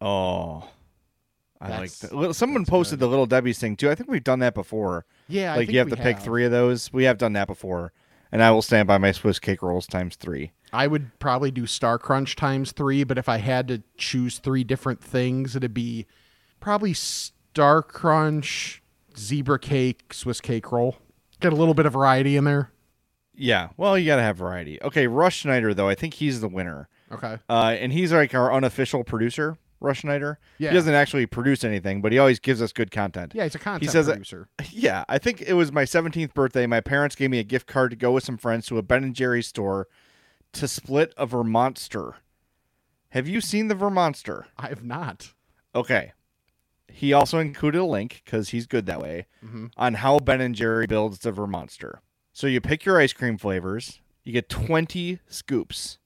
Oh, 0.00 0.68
I 1.60 1.78
like 1.78 1.90
that. 1.90 2.34
Someone 2.34 2.64
posted 2.64 3.00
the 3.00 3.06
little 3.06 3.26
Debbie's 3.26 3.58
thing 3.58 3.76
too. 3.76 3.90
I 3.90 3.94
think 3.94 4.08
we've 4.08 4.24
done 4.24 4.38
that 4.38 4.54
before. 4.54 5.04
Yeah, 5.28 5.52
I 5.52 5.56
like 5.56 5.66
think 5.66 5.72
you 5.72 5.78
have 5.80 5.90
to 5.90 5.96
pick 5.96 6.18
three 6.18 6.44
of 6.44 6.50
those. 6.50 6.92
We 6.92 7.04
have 7.04 7.18
done 7.18 7.34
that 7.34 7.48
before, 7.48 7.92
and 8.32 8.42
I 8.42 8.50
will 8.50 8.62
stand 8.62 8.86
by 8.88 8.98
my 8.98 9.12
Swiss 9.12 9.38
cake 9.38 9.62
rolls 9.62 9.86
times 9.86 10.16
three. 10.16 10.52
I 10.72 10.86
would 10.86 11.18
probably 11.18 11.50
do 11.50 11.66
Star 11.66 11.98
Crunch 11.98 12.36
times 12.36 12.72
three, 12.72 13.04
but 13.04 13.18
if 13.18 13.28
I 13.28 13.38
had 13.38 13.68
to 13.68 13.82
choose 13.96 14.38
three 14.38 14.64
different 14.64 15.02
things, 15.02 15.56
it'd 15.56 15.74
be 15.74 16.06
probably 16.60 16.94
Star 16.94 17.82
Crunch, 17.82 18.82
zebra 19.18 19.58
cake, 19.58 20.14
Swiss 20.14 20.40
cake 20.40 20.70
roll. 20.70 20.96
Get 21.40 21.52
a 21.52 21.56
little 21.56 21.74
bit 21.74 21.86
of 21.86 21.92
variety 21.92 22.36
in 22.36 22.44
there. 22.44 22.70
Yeah, 23.34 23.70
well, 23.76 23.98
you 23.98 24.06
gotta 24.06 24.22
have 24.22 24.36
variety. 24.36 24.80
Okay, 24.82 25.06
Rush 25.06 25.38
Schneider 25.38 25.72
though, 25.74 25.88
I 25.88 25.94
think 25.94 26.14
he's 26.14 26.40
the 26.40 26.48
winner. 26.48 26.88
Okay. 27.10 27.38
Uh, 27.48 27.74
and 27.78 27.92
he's 27.92 28.12
like 28.12 28.34
our 28.34 28.52
unofficial 28.52 29.02
producer, 29.02 29.56
Rush 29.80 30.00
Schneider. 30.00 30.38
Yeah. 30.58 30.70
He 30.70 30.74
doesn't 30.74 30.94
actually 30.94 31.26
produce 31.26 31.64
anything, 31.64 32.02
but 32.02 32.12
he 32.12 32.18
always 32.18 32.38
gives 32.38 32.60
us 32.60 32.72
good 32.72 32.90
content. 32.90 33.32
Yeah, 33.34 33.44
he's 33.44 33.54
a 33.54 33.58
content 33.58 33.90
says 33.90 34.06
that- 34.06 34.12
producer. 34.12 34.48
Yeah, 34.70 35.04
I 35.08 35.18
think 35.18 35.42
it 35.42 35.54
was 35.54 35.72
my 35.72 35.84
17th 35.84 36.34
birthday. 36.34 36.66
My 36.66 36.80
parents 36.80 37.16
gave 37.16 37.30
me 37.30 37.38
a 37.38 37.44
gift 37.44 37.66
card 37.66 37.90
to 37.90 37.96
go 37.96 38.12
with 38.12 38.24
some 38.24 38.38
friends 38.38 38.66
to 38.66 38.78
a 38.78 38.82
Ben 38.82 39.02
and 39.02 39.14
Jerry's 39.14 39.46
store 39.46 39.88
to 40.52 40.68
split 40.68 41.12
a 41.16 41.26
Vermonster. 41.26 42.14
Have 43.10 43.26
you 43.26 43.40
seen 43.40 43.68
the 43.68 43.74
Vermonster? 43.74 44.44
I 44.56 44.68
have 44.68 44.84
not. 44.84 45.32
Okay. 45.74 46.12
He 46.88 47.12
also 47.12 47.38
included 47.38 47.80
a 47.80 47.84
link 47.84 48.22
because 48.24 48.50
he's 48.50 48.66
good 48.66 48.86
that 48.86 49.00
way 49.00 49.26
mm-hmm. 49.44 49.66
on 49.76 49.94
how 49.94 50.18
Ben 50.18 50.40
and 50.40 50.54
Jerry 50.54 50.86
builds 50.86 51.20
the 51.20 51.32
Vermonster. 51.32 51.98
So 52.32 52.46
you 52.46 52.60
pick 52.60 52.84
your 52.84 53.00
ice 53.00 53.12
cream 53.12 53.38
flavors. 53.38 54.00
You 54.24 54.32
get 54.32 54.48
20 54.48 55.20
scoops. 55.28 55.98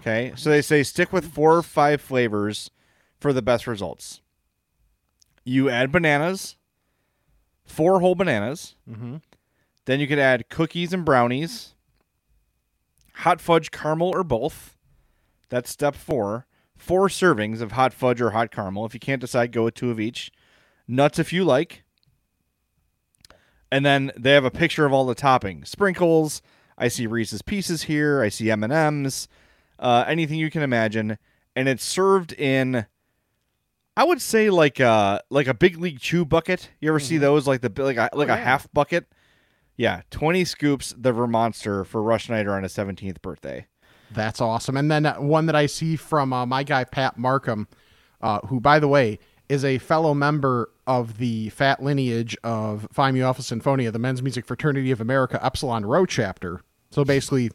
Okay. 0.00 0.32
So 0.36 0.50
they 0.50 0.62
say 0.62 0.82
stick 0.82 1.12
with 1.12 1.32
four 1.32 1.56
or 1.56 1.62
five 1.62 2.00
flavors 2.00 2.70
for 3.24 3.32
the 3.32 3.40
best 3.40 3.66
results. 3.66 4.20
You 5.44 5.70
add 5.70 5.90
bananas, 5.90 6.56
four 7.64 8.00
whole 8.00 8.14
bananas. 8.14 8.74
Mhm. 8.86 9.22
Then 9.86 9.98
you 9.98 10.06
could 10.06 10.18
add 10.18 10.50
cookies 10.50 10.92
and 10.92 11.06
brownies, 11.06 11.74
hot 13.14 13.40
fudge 13.40 13.70
caramel 13.70 14.10
or 14.14 14.24
both. 14.24 14.76
That's 15.48 15.70
step 15.70 15.96
four. 15.96 16.46
Four 16.76 17.08
servings 17.08 17.62
of 17.62 17.72
hot 17.72 17.94
fudge 17.94 18.20
or 18.20 18.32
hot 18.32 18.50
caramel. 18.50 18.84
If 18.84 18.92
you 18.92 19.00
can't 19.00 19.22
decide, 19.22 19.52
go 19.52 19.64
with 19.64 19.74
two 19.74 19.90
of 19.90 19.98
each. 19.98 20.30
Nuts 20.86 21.18
if 21.18 21.32
you 21.32 21.44
like. 21.44 21.82
And 23.72 23.86
then 23.86 24.12
they 24.18 24.32
have 24.32 24.44
a 24.44 24.50
picture 24.50 24.84
of 24.84 24.92
all 24.92 25.06
the 25.06 25.14
toppings. 25.14 25.68
Sprinkles. 25.68 26.42
I 26.76 26.88
see 26.88 27.06
Reese's 27.06 27.40
Pieces 27.40 27.84
here. 27.84 28.20
I 28.20 28.28
see 28.28 28.50
M 28.50 28.62
and 28.62 28.72
M's. 28.72 29.28
Uh, 29.78 30.04
anything 30.06 30.38
you 30.38 30.50
can 30.50 30.60
imagine, 30.60 31.16
and 31.56 31.70
it's 31.70 31.82
served 31.86 32.34
in. 32.34 32.84
I 33.96 34.04
would 34.04 34.20
say 34.20 34.50
like 34.50 34.80
a 34.80 35.22
like 35.30 35.46
a 35.46 35.54
big 35.54 35.78
league 35.78 36.00
chew 36.00 36.24
bucket. 36.24 36.70
You 36.80 36.88
ever 36.88 37.00
see 37.00 37.18
those 37.18 37.46
like 37.46 37.60
the 37.60 37.72
like 37.82 37.96
a, 37.96 38.10
like 38.12 38.28
a 38.28 38.32
yeah. 38.32 38.36
half 38.36 38.72
bucket? 38.72 39.06
Yeah, 39.76 40.02
twenty 40.10 40.44
scoops 40.44 40.94
the 40.96 41.12
Vermonster 41.12 41.86
for 41.86 42.02
Rush 42.02 42.24
Schneider 42.24 42.54
on 42.54 42.64
his 42.64 42.72
seventeenth 42.72 43.22
birthday. 43.22 43.66
That's 44.10 44.40
awesome. 44.40 44.76
And 44.76 44.90
then 44.90 45.06
uh, 45.06 45.16
one 45.16 45.46
that 45.46 45.56
I 45.56 45.66
see 45.66 45.96
from 45.96 46.32
uh, 46.32 46.46
my 46.46 46.62
guy 46.62 46.84
Pat 46.84 47.18
Markham, 47.18 47.68
uh, 48.20 48.40
who, 48.46 48.60
by 48.60 48.78
the 48.78 48.88
way, 48.88 49.18
is 49.48 49.64
a 49.64 49.78
fellow 49.78 50.14
member 50.14 50.70
of 50.86 51.18
the 51.18 51.48
fat 51.50 51.82
lineage 51.82 52.36
of 52.44 52.86
Phi 52.92 53.10
Mu 53.10 53.22
Alpha 53.22 53.42
Sinfonia, 53.42 53.92
the 53.92 53.98
Men's 53.98 54.22
Music 54.22 54.44
Fraternity 54.44 54.90
of 54.90 55.00
America 55.00 55.44
Epsilon 55.44 55.84
Rho 55.86 56.06
chapter. 56.06 56.62
So 56.90 57.04
basically, 57.04 57.50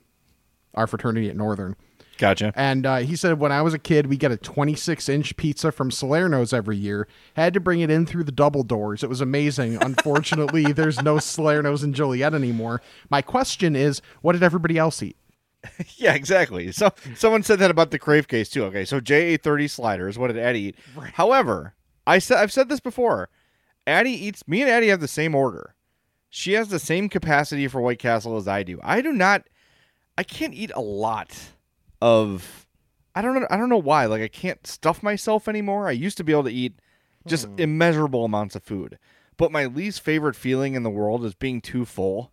our 0.73 0.87
fraternity 0.87 1.29
at 1.29 1.37
Northern. 1.37 1.75
Gotcha. 2.19 2.51
And 2.53 2.85
uh, 2.85 2.97
he 2.97 3.15
said, 3.15 3.39
when 3.39 3.53
I 3.53 3.61
was 3.61 3.73
a 3.73 3.79
kid, 3.79 4.07
we 4.07 4.17
get 4.17 4.29
a 4.29 4.35
26 4.37 5.07
inch 5.07 5.37
pizza 5.37 5.71
from 5.71 5.89
Salerno's 5.89 6.51
every 6.51 6.75
year. 6.75 7.07
Had 7.35 7.53
to 7.53 7.61
bring 7.61 7.79
it 7.79 7.89
in 7.89 8.05
through 8.05 8.25
the 8.25 8.31
double 8.33 8.63
doors. 8.63 9.03
It 9.03 9.09
was 9.09 9.21
amazing. 9.21 9.81
Unfortunately, 9.81 10.63
there's 10.73 11.01
no 11.01 11.15
Salerno's 11.19 11.81
in 11.81 11.93
Joliet 11.93 12.33
anymore. 12.33 12.81
My 13.09 13.21
question 13.21 13.73
is, 13.73 14.01
what 14.21 14.33
did 14.33 14.43
everybody 14.43 14.77
else 14.77 15.01
eat? 15.01 15.15
Yeah, 15.95 16.13
exactly. 16.13 16.71
So 16.71 16.91
someone 17.15 17.43
said 17.43 17.59
that 17.59 17.71
about 17.71 17.91
the 17.91 17.99
Crave 17.99 18.29
case 18.29 18.49
too. 18.49 18.63
Okay, 18.65 18.85
so 18.85 19.01
J 19.01 19.33
eight 19.33 19.43
thirty 19.43 19.67
sliders. 19.67 20.17
What 20.17 20.27
did 20.27 20.37
Addie 20.37 20.59
eat? 20.59 20.75
However, 21.13 21.73
I 22.07 22.19
said 22.19 22.37
I've 22.37 22.53
said 22.53 22.69
this 22.69 22.79
before. 22.79 23.27
Addie 23.85 24.11
eats. 24.11 24.47
Me 24.47 24.61
and 24.61 24.69
Addie 24.71 24.87
have 24.87 25.01
the 25.01 25.07
same 25.09 25.35
order. 25.35 25.75
She 26.29 26.53
has 26.53 26.69
the 26.69 26.79
same 26.79 27.09
capacity 27.09 27.67
for 27.67 27.81
White 27.81 27.99
Castle 27.99 28.37
as 28.37 28.47
I 28.47 28.63
do. 28.63 28.79
I 28.81 29.01
do 29.01 29.11
not. 29.11 29.49
I 30.17 30.23
can't 30.23 30.53
eat 30.53 30.71
a 30.75 30.81
lot 30.81 31.37
of. 32.01 32.65
I 33.15 33.21
don't 33.21 33.35
know. 33.35 33.47
I 33.49 33.57
don't 33.57 33.69
know 33.69 33.77
why. 33.77 34.05
Like 34.05 34.21
I 34.21 34.27
can't 34.27 34.65
stuff 34.65 35.03
myself 35.03 35.47
anymore. 35.47 35.87
I 35.87 35.91
used 35.91 36.17
to 36.17 36.23
be 36.23 36.31
able 36.31 36.43
to 36.43 36.51
eat 36.51 36.79
just 37.27 37.47
hmm. 37.47 37.55
immeasurable 37.57 38.25
amounts 38.25 38.55
of 38.55 38.63
food. 38.63 38.97
But 39.37 39.51
my 39.51 39.65
least 39.65 40.01
favorite 40.01 40.35
feeling 40.35 40.73
in 40.73 40.83
the 40.83 40.89
world 40.89 41.23
is 41.23 41.33
being 41.33 41.61
too 41.61 41.85
full. 41.85 42.31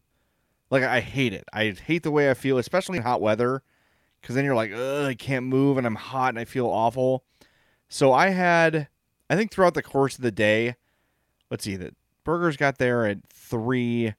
Like 0.70 0.82
I 0.82 1.00
hate 1.00 1.32
it. 1.32 1.44
I 1.52 1.70
hate 1.70 2.02
the 2.02 2.10
way 2.10 2.30
I 2.30 2.34
feel, 2.34 2.58
especially 2.58 2.98
in 2.98 3.04
hot 3.04 3.20
weather, 3.20 3.62
because 4.20 4.34
then 4.34 4.44
you're 4.44 4.56
like, 4.56 4.72
Ugh, 4.72 5.06
I 5.06 5.14
can't 5.14 5.46
move 5.46 5.78
and 5.78 5.86
I'm 5.86 5.94
hot 5.94 6.30
and 6.30 6.38
I 6.38 6.44
feel 6.44 6.66
awful. 6.66 7.24
So 7.88 8.12
I 8.12 8.30
had, 8.30 8.88
I 9.30 9.36
think 9.36 9.52
throughout 9.52 9.74
the 9.74 9.82
course 9.82 10.16
of 10.16 10.22
the 10.22 10.32
day, 10.32 10.74
let's 11.50 11.64
see, 11.64 11.76
the 11.76 11.94
burgers 12.24 12.56
got 12.56 12.78
there 12.78 13.06
at 13.06 13.18
three. 13.32 14.14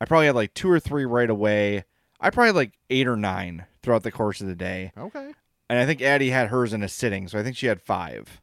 I 0.00 0.04
probably 0.04 0.26
had 0.26 0.34
like 0.34 0.54
two 0.54 0.68
or 0.70 0.80
three 0.80 1.04
right 1.04 1.30
away. 1.30 1.84
I 2.20 2.30
probably 2.30 2.48
had 2.48 2.56
like 2.56 2.78
eight 2.90 3.06
or 3.06 3.16
nine 3.16 3.66
throughout 3.84 4.02
the 4.02 4.10
course 4.10 4.40
of 4.40 4.46
the 4.46 4.54
day. 4.56 4.92
Okay. 4.96 5.32
and 5.68 5.78
I 5.78 5.86
think 5.86 6.00
Addie 6.02 6.30
had 6.30 6.48
hers 6.48 6.72
in 6.72 6.82
a 6.82 6.88
sitting, 6.88 7.28
so 7.28 7.38
I 7.38 7.42
think 7.42 7.56
she 7.56 7.66
had 7.66 7.80
five. 7.80 8.40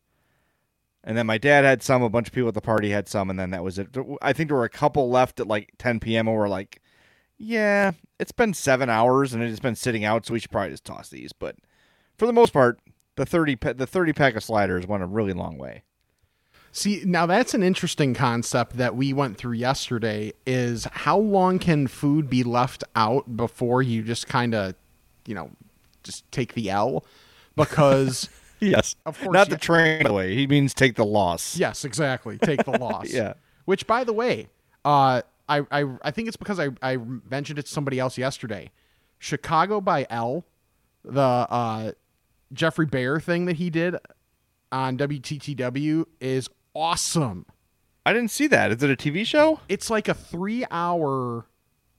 And 1.03 1.17
then 1.17 1.25
my 1.25 1.39
dad 1.39 1.65
had 1.65 1.81
some. 1.81 2.03
A 2.03 2.09
bunch 2.09 2.27
of 2.27 2.33
people 2.33 2.49
at 2.49 2.53
the 2.53 2.61
party 2.61 2.91
had 2.91 3.07
some, 3.07 3.29
and 3.31 3.39
then 3.39 3.49
that 3.49 3.63
was 3.63 3.79
it. 3.79 3.89
I 4.21 4.33
think 4.33 4.49
there 4.49 4.57
were 4.57 4.63
a 4.65 4.69
couple 4.69 5.09
left 5.09 5.39
at 5.39 5.47
like 5.47 5.73
10 5.79 5.99
p.m. 5.99 6.27
and 6.27 6.37
we're 6.37 6.47
like, 6.47 6.79
yeah, 7.39 7.93
it's 8.19 8.31
been 8.31 8.53
seven 8.53 8.87
hours 8.87 9.33
and 9.33 9.41
it's 9.41 9.59
been 9.59 9.75
sitting 9.75 10.05
out, 10.05 10.27
so 10.27 10.33
we 10.33 10.39
should 10.39 10.51
probably 10.51 10.69
just 10.69 10.85
toss 10.85 11.09
these. 11.09 11.33
But 11.33 11.55
for 12.19 12.27
the 12.27 12.33
most 12.33 12.53
part, 12.53 12.79
the 13.15 13.25
30 13.25 13.55
pa- 13.55 13.73
the 13.73 13.87
30 13.87 14.13
pack 14.13 14.35
of 14.35 14.43
sliders 14.43 14.85
went 14.85 15.01
a 15.01 15.07
really 15.07 15.33
long 15.33 15.57
way. 15.57 15.81
See, 16.71 17.01
now 17.03 17.25
that's 17.25 17.53
an 17.53 17.63
interesting 17.63 18.13
concept 18.13 18.77
that 18.77 18.95
we 18.95 19.11
went 19.11 19.37
through 19.37 19.53
yesterday 19.53 20.31
is 20.45 20.85
how 20.91 21.17
long 21.17 21.59
can 21.59 21.87
food 21.87 22.29
be 22.29 22.43
left 22.43 22.83
out 22.95 23.35
before 23.35 23.81
you 23.81 24.03
just 24.03 24.27
kind 24.27 24.55
of, 24.55 24.75
you 25.25 25.35
know, 25.35 25.51
just 26.03 26.29
take 26.31 26.53
the 26.53 26.69
L? 26.69 27.05
Because 27.55 28.29
Yes, 28.59 28.95
Of 29.07 29.19
course, 29.19 29.33
not 29.33 29.47
yeah. 29.47 29.55
the 29.55 29.59
train 29.59 30.05
away. 30.05 30.35
He 30.35 30.45
means 30.45 30.73
take 30.75 30.95
the 30.95 31.05
loss. 31.05 31.57
yes, 31.57 31.83
exactly, 31.83 32.37
take 32.37 32.63
the 32.63 32.77
loss. 32.77 33.09
Yeah. 33.13 33.33
Which 33.65 33.87
by 33.87 34.03
the 34.03 34.13
way, 34.13 34.49
uh 34.85 35.21
I 35.49 35.61
I 35.71 35.85
I 36.03 36.11
think 36.11 36.27
it's 36.27 36.37
because 36.37 36.59
I 36.59 36.69
I 36.81 36.97
mentioned 37.29 37.59
it 37.59 37.63
to 37.65 37.71
somebody 37.71 37.99
else 37.99 38.17
yesterday. 38.17 38.71
Chicago 39.19 39.81
by 39.81 40.05
L, 40.09 40.45
the 41.03 41.21
uh 41.21 41.91
Geoffrey 42.53 42.85
Baer 42.85 43.19
thing 43.19 43.45
that 43.45 43.55
he 43.57 43.69
did 43.69 43.95
on 44.71 44.97
WTTW 44.97 46.05
is 46.19 46.49
awesome. 46.75 47.45
I 48.05 48.13
didn't 48.13 48.31
see 48.31 48.47
that. 48.47 48.71
Is 48.71 48.81
it 48.83 48.89
a 48.89 48.95
TV 48.95 49.25
show? 49.25 49.59
it's 49.69 49.89
like 49.89 50.07
a 50.07 50.13
three 50.13 50.65
hour 50.71 51.45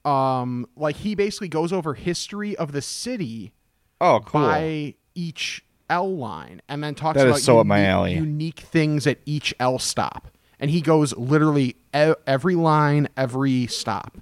um 0.04 0.66
like 0.76 0.96
he 0.96 1.14
basically 1.14 1.48
goes 1.48 1.72
over 1.72 1.94
history 1.94 2.56
of 2.56 2.72
the 2.72 2.82
city 2.82 3.52
Oh, 4.00 4.20
cool. 4.24 4.40
by 4.42 4.94
each 5.14 5.64
L 5.88 6.16
line 6.16 6.60
and 6.68 6.82
then 6.82 6.94
talks 6.94 7.18
That 7.18 7.28
about 7.28 7.40
so 7.40 7.58
unique- 7.62 8.16
unique 8.16 8.60
things 8.60 9.06
at 9.06 9.18
each 9.26 9.54
L 9.60 9.78
stop. 9.78 10.28
And 10.58 10.70
he 10.70 10.80
goes 10.80 11.14
literally 11.16 11.76
every 11.92 12.54
line, 12.54 13.08
every 13.16 13.66
stop. 13.66 14.18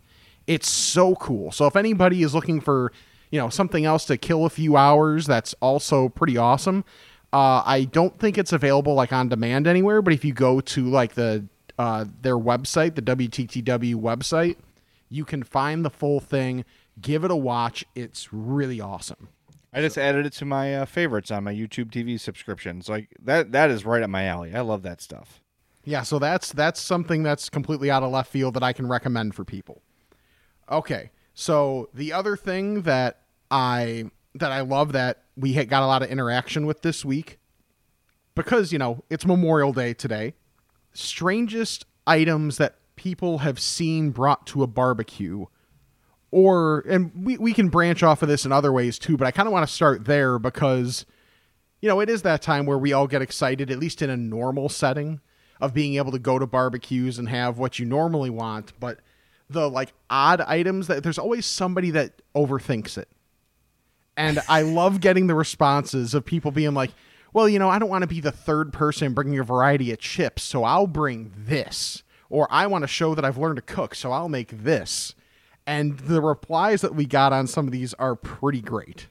It's 0.47 0.69
so 0.69 1.15
cool. 1.17 1.53
So 1.53 1.67
if 1.67 1.77
anybody 1.77 2.23
is 2.23 2.35
looking 2.35 2.61
for, 2.61 2.93
you 3.31 3.39
know, 3.39 3.49
something 3.51 3.85
else 3.85 4.05
to 4.07 4.17
kill 4.17 4.45
a 4.47 4.51
few 4.51 4.77
hours 4.77 5.27
that's 5.27 5.55
also 5.61 6.09
pretty 6.09 6.37
awesome, 6.39 6.85
uh, 7.33 7.63
I 7.65 7.85
don't 7.85 8.19
think 8.19 8.37
it's 8.39 8.53
available 8.53 8.95
like 8.95 9.13
on 9.13 9.29
demand 9.29 9.67
anywhere, 9.67 10.03
but 10.03 10.13
if 10.15 10.25
you 10.25 10.33
go 10.33 10.61
to 10.61 10.85
like 10.89 11.15
the 11.15 11.45
uh, 11.79 12.05
their 12.23 12.37
website, 12.39 12.95
the 12.97 13.03
WTTW 13.03 13.95
website, 13.95 14.57
you 15.11 15.25
can 15.25 15.43
find 15.43 15.85
the 15.85 15.91
full 15.91 16.21
thing. 16.21 16.65
Give 17.01 17.25
it 17.25 17.31
a 17.31 17.37
watch. 17.37 17.85
It's 17.95 18.33
really 18.33 18.81
awesome. 18.81 19.29
I 19.73 19.81
just 19.81 19.99
added 19.99 20.27
it 20.27 20.33
to 20.35 20.45
my 20.45 20.75
uh, 20.75 20.85
favorites 20.87 21.31
on 21.31 21.45
my 21.45 21.55
YouTube 21.55 21.91
TV 21.91 22.19
subscriptions. 22.19 22.89
Like 22.89 23.09
that 23.23 23.53
that 23.53 23.71
is 23.71 23.85
right 23.85 24.03
up 24.03 24.11
my 24.11 24.25
alley. 24.25 24.55
I 24.55 24.61
love 24.61 24.83
that 24.83 25.01
stuff. 25.01 25.41
Yeah, 25.85 26.03
so 26.03 26.19
that's 26.19 26.53
that's 26.53 26.81
something 26.81 27.23
that's 27.23 27.49
completely 27.49 27.91
out 27.91 28.03
of 28.03 28.11
left 28.11 28.31
field 28.31 28.55
that 28.55 28.63
I 28.63 28.73
can 28.73 28.89
recommend 28.89 29.35
for 29.35 29.45
people. 29.45 29.83
Okay, 30.71 31.11
so 31.35 31.89
the 31.95 32.13
other 32.13 32.37
thing 32.37 32.83
that 32.83 33.23
I 33.51 34.11
that 34.35 34.53
I 34.53 34.61
love 34.61 34.93
that 34.93 35.25
we 35.37 35.53
got 35.65 35.83
a 35.83 35.87
lot 35.87 36.03
of 36.03 36.11
interaction 36.11 36.67
with 36.67 36.83
this 36.83 37.05
week 37.05 37.39
because 38.35 38.73
you 38.73 38.79
know 38.79 39.05
it's 39.09 39.25
Memorial 39.25 39.73
Day 39.73 39.95
today. 39.95 40.35
Strangest 40.93 41.87
items 42.07 42.57
that 42.59 42.80
people 43.01 43.39
have 43.39 43.59
seen 43.59 44.11
brought 44.11 44.47
to 44.47 44.63
a 44.63 44.67
barbecue. 44.67 45.47
Or 46.31 46.85
and 46.87 47.11
we, 47.17 47.39
we 47.39 47.55
can 47.55 47.71
branch 47.71 48.03
off 48.03 48.21
of 48.21 48.29
this 48.29 48.45
in 48.45 48.53
other 48.53 48.73
ways 48.73 49.01
too 49.01 49.17
but 49.17 49.27
i 49.27 49.33
kind 49.33 49.49
of 49.49 49.53
want 49.53 49.67
to 49.67 49.75
start 49.75 50.05
there 50.05 50.39
because 50.39 51.05
you 51.81 51.89
know 51.89 51.99
it 51.99 52.09
is 52.09 52.23
that 52.23 52.41
time 52.41 52.67
where 52.67 52.79
we 52.79 52.93
all 52.93 53.09
get 53.09 53.21
excited 53.21 53.69
at 53.69 53.81
least 53.81 54.01
in 54.01 54.11
a 54.11 54.17
normal 54.17 54.69
setting 54.69 55.21
of 55.61 55.75
being 55.75 55.97
able 55.97 56.13
to 56.13 56.21
go 56.21 56.39
to 56.39 56.47
barbecues 56.47 57.19
and 57.19 57.29
have 57.29 57.59
what 57.59 57.81
you 57.81 57.85
normally 57.85 58.31
want 58.31 58.73
but 58.79 59.01
the 59.49 59.69
like 59.69 59.93
odd 60.09 60.41
items 60.43 60.87
that 60.87 61.03
there's 61.03 61.19
always 61.19 61.45
somebody 61.45 61.91
that 61.91 62.23
overthinks 62.37 62.97
it. 62.97 63.09
And 64.17 64.39
i 64.49 64.63
love 64.81 65.01
getting 65.01 65.27
the 65.27 65.35
responses 65.35 66.15
of 66.15 66.25
people 66.25 66.53
being 66.53 66.75
like 66.75 66.93
well 67.33 67.49
you 67.49 67.59
know 67.59 67.69
i 67.69 67.81
don't 67.81 67.91
want 67.91 68.03
to 68.03 68.09
be 68.09 68.21
the 68.21 68.31
third 68.31 68.73
person 68.73 69.15
bringing 69.15 69.41
a 69.41 69.43
variety 69.43 69.91
of 69.91 69.99
chips 69.99 70.45
so 70.45 70.63
i'll 70.63 70.87
bring 70.87 71.33
this 71.37 72.05
or 72.31 72.49
i 72.51 72.67
want 72.67 72.83
to 72.83 72.89
show 72.89 73.15
that 73.15 73.25
i've 73.25 73.37
learned 73.37 73.57
to 73.57 73.63
cook 73.63 73.95
so 73.95 74.13
i'll 74.13 74.29
make 74.29 74.63
this 74.65 75.15
and 75.67 75.99
the 75.99 76.23
replies 76.23 76.81
that 76.81 76.95
we 76.95 77.05
got 77.05 77.33
on 77.33 77.47
some 77.47 77.67
of 77.67 77.73
these 77.73 77.93
are 77.95 78.17
pretty 78.17 78.63
great 78.63 79.09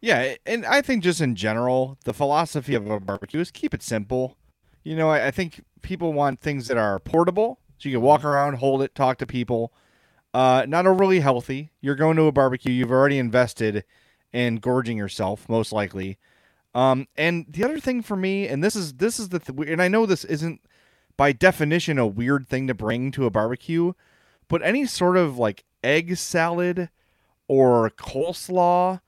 Yeah, 0.00 0.34
and 0.44 0.64
I 0.66 0.82
think 0.82 1.02
just 1.02 1.20
in 1.20 1.34
general, 1.34 1.98
the 2.04 2.12
philosophy 2.12 2.74
of 2.74 2.88
a 2.88 3.00
barbecue 3.00 3.40
is 3.40 3.50
keep 3.50 3.74
it 3.74 3.82
simple. 3.82 4.36
You 4.84 4.94
know, 4.94 5.10
I, 5.10 5.30
think 5.30 5.64
people 5.82 6.12
want 6.12 6.40
things 6.40 6.68
that 6.68 6.76
are 6.76 7.00
portable, 7.00 7.58
so 7.78 7.88
you 7.88 7.96
can 7.96 8.02
walk 8.02 8.24
around, 8.24 8.54
hold 8.56 8.82
it, 8.82 8.94
talk 8.94 9.18
to 9.18 9.26
people. 9.26 9.72
Uh, 10.32 10.64
not 10.68 10.86
overly 10.86 11.20
healthy. 11.20 11.70
You're 11.80 11.96
going 11.96 12.16
to 12.18 12.24
a 12.24 12.32
barbecue. 12.32 12.72
You've 12.72 12.90
already 12.92 13.18
invested 13.18 13.84
in 14.32 14.56
gorging 14.56 14.98
yourself, 14.98 15.48
most 15.48 15.72
likely. 15.72 16.18
Um, 16.74 17.08
and 17.16 17.46
the 17.48 17.64
other 17.64 17.80
thing 17.80 18.02
for 18.02 18.16
me, 18.16 18.46
and 18.46 18.62
this 18.62 18.76
is 18.76 18.94
this 18.94 19.18
is 19.18 19.30
the 19.30 19.38
th- 19.38 19.68
and 19.68 19.80
I 19.82 19.88
know 19.88 20.04
this 20.04 20.24
isn't 20.24 20.60
by 21.16 21.32
definition 21.32 21.98
a 21.98 22.06
weird 22.06 22.46
thing 22.46 22.66
to 22.66 22.74
bring 22.74 23.10
to 23.12 23.26
a 23.26 23.30
barbecue, 23.30 23.92
but 24.48 24.62
any 24.62 24.84
sort 24.86 25.16
of 25.16 25.38
like 25.38 25.64
egg 25.84 26.16
salad 26.16 26.88
or 27.48 27.90
coleslaw 27.90 29.00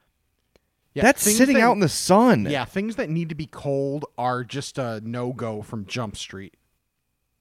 yeah, 0.94 1.02
that's 1.02 1.22
sitting 1.22 1.54
that- 1.56 1.62
out 1.62 1.72
in 1.72 1.80
the 1.80 1.88
sun. 1.88 2.46
yeah 2.48 2.64
things 2.64 2.96
that 2.96 3.10
need 3.10 3.28
to 3.28 3.34
be 3.34 3.46
cold 3.46 4.04
are 4.16 4.42
just 4.44 4.78
a 4.78 5.00
no-go 5.04 5.60
from 5.62 5.84
jump 5.86 6.16
street 6.16 6.54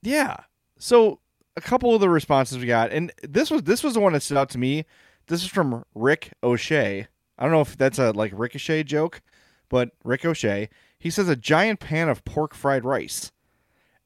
Yeah. 0.04 0.38
So 0.80 1.20
a 1.56 1.62
couple 1.62 1.96
of 1.96 2.02
the 2.02 2.10
responses 2.10 2.60
we 2.60 2.68
got, 2.68 2.92
and 2.92 3.12
this 3.24 3.50
was 3.50 3.64
this 3.64 3.84
was 3.84 3.96
the 3.96 4.00
one 4.00 4.14
that 4.14 4.22
stood 4.22 4.38
out 4.38 4.50
to 4.52 4.60
me. 4.60 4.86
This 5.26 5.42
is 5.44 5.50
from 5.50 5.84
Rick 5.96 6.34
O'Shea. 6.44 7.08
I 7.40 7.44
don't 7.44 7.52
know 7.52 7.62
if 7.62 7.76
that's 7.78 7.98
a 7.98 8.12
like 8.12 8.32
ricochet 8.36 8.84
joke, 8.84 9.22
but 9.70 9.90
Rick 10.04 10.24
O'Shea. 10.24 10.70
He 11.00 11.10
says 11.10 11.30
a 11.30 11.36
giant 11.36 11.80
pan 11.80 12.10
of 12.10 12.24
pork 12.26 12.54
fried 12.54 12.86
rice, 12.86 13.32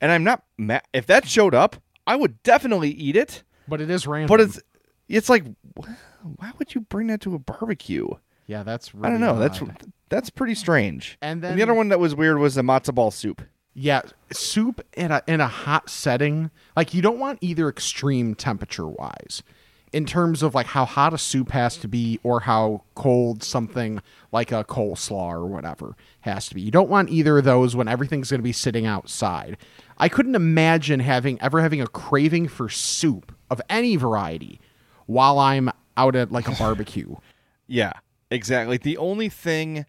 and 0.02 0.12
I'm 0.12 0.24
not 0.24 0.44
mad. 0.58 0.84
if 0.94 1.06
that 1.08 1.28
showed 1.28 1.54
up, 1.56 1.78
I 2.06 2.16
would 2.18 2.42
definitely 2.44 2.90
eat 2.92 3.16
it. 3.16 3.44
but 3.68 3.80
it 3.80 3.90
is 3.90 4.06
random 4.08 4.28
But 4.28 4.42
it's 4.42 4.60
it's 5.08 5.30
like, 5.30 5.46
why 5.76 6.52
would 6.58 6.74
you 6.76 6.82
bring 6.82 7.08
that 7.08 7.22
to 7.22 7.36
a 7.36 7.40
barbecue? 7.40 8.08
yeah 8.48 8.64
that's 8.64 8.94
really 8.94 9.08
I 9.08 9.10
don't 9.12 9.22
know. 9.22 9.40
That's 9.40 9.62
odd. 9.62 9.92
that's 10.10 10.30
pretty 10.30 10.56
strange. 10.56 11.18
And 11.22 11.42
then 11.42 11.56
the 11.56 11.64
other 11.64 11.74
one 11.74 11.90
that 11.90 12.00
was 12.00 12.14
weird 12.16 12.38
was 12.40 12.56
the 12.56 12.62
matzo 12.64 12.94
ball 12.94 13.12
soup. 13.12 13.42
Yeah, 13.74 14.02
soup 14.34 14.82
in 14.98 15.12
a 15.12 15.22
in 15.28 15.40
a 15.40 15.48
hot 15.48 15.90
setting, 15.90 16.52
like 16.76 16.94
you 16.94 17.02
don't 17.02 17.20
want 17.20 17.38
either 17.42 17.70
extreme 17.70 18.36
temperature 18.36 18.88
wise, 18.88 19.44
in 19.94 20.06
terms 20.06 20.42
of 20.42 20.56
like 20.56 20.68
how 20.68 20.86
hot 20.86 21.14
a 21.14 21.18
soup 21.18 21.52
has 21.52 21.78
to 21.78 21.88
be 21.88 22.20
or 22.24 22.42
how 22.42 22.84
cold 22.96 23.44
something 23.44 24.02
like 24.32 24.52
a 24.52 24.64
coleslaw 24.64 25.34
or 25.34 25.46
whatever 25.46 25.96
has 26.22 26.48
to 26.48 26.56
be. 26.56 26.62
You 26.62 26.72
don't 26.72 26.90
want 26.90 27.10
either 27.10 27.38
of 27.38 27.44
those 27.44 27.76
when 27.76 27.88
everything's 27.88 28.30
going 28.30 28.40
to 28.40 28.44
be 28.44 28.54
sitting 28.54 28.86
outside. 28.86 29.58
I 29.98 30.08
couldn't 30.08 30.36
imagine 30.36 31.02
having 31.02 31.42
ever 31.42 31.62
having 31.62 31.82
a 31.82 31.88
craving 31.88 32.48
for 32.48 32.70
soup 32.70 33.34
of 33.50 33.62
any 33.70 33.98
variety 33.98 34.60
while 35.06 35.40
I'm 35.40 35.70
out 35.98 36.16
at 36.16 36.32
like 36.32 36.48
a 36.48 36.56
barbecue. 36.56 37.16
Yeah, 37.68 37.94
exactly. 38.30 38.76
The 38.76 38.98
only 38.98 39.30
thing 39.30 39.86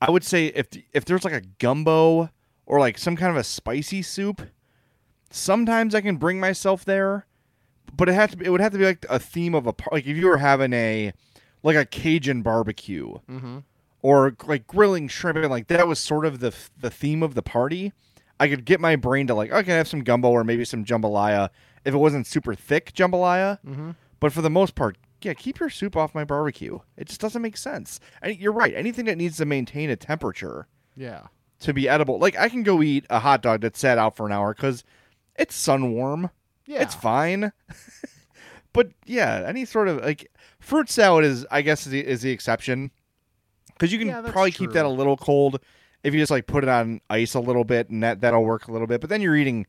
I 0.00 0.10
would 0.10 0.24
say 0.24 0.46
if 0.46 0.66
if 0.92 1.04
there's 1.04 1.24
like 1.24 1.34
a 1.34 1.40
gumbo 1.40 2.30
or 2.66 2.80
like 2.80 2.98
some 2.98 3.14
kind 3.14 3.30
of 3.30 3.36
a 3.36 3.44
spicy 3.44 4.02
soup, 4.02 4.42
sometimes 5.30 5.94
I 5.94 6.00
can 6.00 6.16
bring 6.16 6.40
myself 6.40 6.84
there, 6.84 7.26
but 7.94 8.08
it 8.08 8.14
has 8.14 8.30
to 8.30 8.36
be, 8.36 8.46
it 8.46 8.50
would 8.50 8.60
have 8.60 8.72
to 8.72 8.78
be 8.78 8.84
like 8.84 9.04
a 9.10 9.18
theme 9.18 9.54
of 9.54 9.66
a 9.66 9.72
par- 9.72 9.90
like 9.92 10.06
if 10.06 10.16
you 10.16 10.26
were 10.26 10.38
having 10.38 10.72
a 10.72 11.12
like 11.62 11.76
a 11.76 11.84
Cajun 11.84 12.42
barbecue 12.42 13.14
mm-hmm. 13.30 13.58
or 14.02 14.36
like 14.46 14.66
grilling 14.66 15.08
shrimp 15.08 15.36
and 15.38 15.50
like 15.50 15.66
that 15.68 15.86
was 15.88 15.98
sort 15.98 16.24
of 16.24 16.40
the 16.40 16.54
the 16.80 16.90
theme 16.90 17.22
of 17.22 17.34
the 17.34 17.42
party. 17.42 17.92
I 18.38 18.48
could 18.48 18.66
get 18.66 18.80
my 18.80 18.96
brain 18.96 19.26
to 19.28 19.34
like 19.34 19.50
okay, 19.50 19.72
I 19.72 19.76
have 19.76 19.88
some 19.88 20.02
gumbo 20.04 20.28
or 20.28 20.44
maybe 20.44 20.64
some 20.64 20.84
jambalaya 20.84 21.50
if 21.84 21.94
it 21.94 21.98
wasn't 21.98 22.26
super 22.26 22.54
thick 22.54 22.92
jambalaya. 22.94 23.58
Mm-hmm. 23.66 23.90
But 24.20 24.32
for 24.32 24.42
the 24.42 24.50
most 24.50 24.74
part, 24.74 24.96
yeah, 25.22 25.34
keep 25.34 25.58
your 25.58 25.70
soup 25.70 25.96
off 25.96 26.14
my 26.14 26.24
barbecue. 26.24 26.78
It 26.96 27.08
just 27.08 27.20
doesn't 27.20 27.42
make 27.42 27.56
sense. 27.56 28.00
And 28.22 28.36
you're 28.38 28.52
right. 28.52 28.74
Anything 28.74 29.06
that 29.06 29.16
needs 29.18 29.36
to 29.38 29.44
maintain 29.44 29.90
a 29.90 29.96
temperature 29.96 30.66
Yeah. 30.96 31.26
to 31.60 31.72
be 31.72 31.88
edible, 31.88 32.18
like 32.18 32.36
I 32.36 32.48
can 32.48 32.62
go 32.62 32.82
eat 32.82 33.06
a 33.10 33.18
hot 33.20 33.42
dog 33.42 33.60
that's 33.60 33.78
sat 33.78 33.98
out 33.98 34.16
for 34.16 34.26
an 34.26 34.32
hour 34.32 34.54
because 34.54 34.84
it's 35.36 35.54
sun 35.54 35.92
warm. 35.92 36.30
Yeah. 36.66 36.82
It's 36.82 36.94
fine. 36.94 37.52
but 38.72 38.88
yeah, 39.04 39.44
any 39.46 39.64
sort 39.64 39.88
of 39.88 39.98
like 40.02 40.30
fruit 40.60 40.88
salad 40.90 41.24
is, 41.24 41.46
I 41.50 41.62
guess, 41.62 41.86
is 41.86 41.92
the, 41.92 42.04
is 42.06 42.22
the 42.22 42.30
exception 42.30 42.90
because 43.72 43.92
you 43.92 43.98
can 43.98 44.08
Yeah, 44.08 44.22
probably 44.22 44.50
keep 44.52 44.72
that 44.72 44.84
a 44.84 44.88
little 44.88 45.16
cold 45.16 45.60
if 46.02 46.14
you 46.14 46.20
just 46.20 46.30
like 46.30 46.46
put 46.46 46.62
it 46.64 46.68
on 46.68 47.00
ice 47.10 47.34
a 47.34 47.40
little 47.40 47.64
bit, 47.64 47.90
and 47.90 48.02
that 48.02 48.20
that'll 48.20 48.44
work 48.44 48.68
a 48.68 48.72
little 48.72 48.86
bit. 48.86 49.00
But 49.00 49.10
then 49.10 49.20
you're 49.20 49.36
eating 49.36 49.66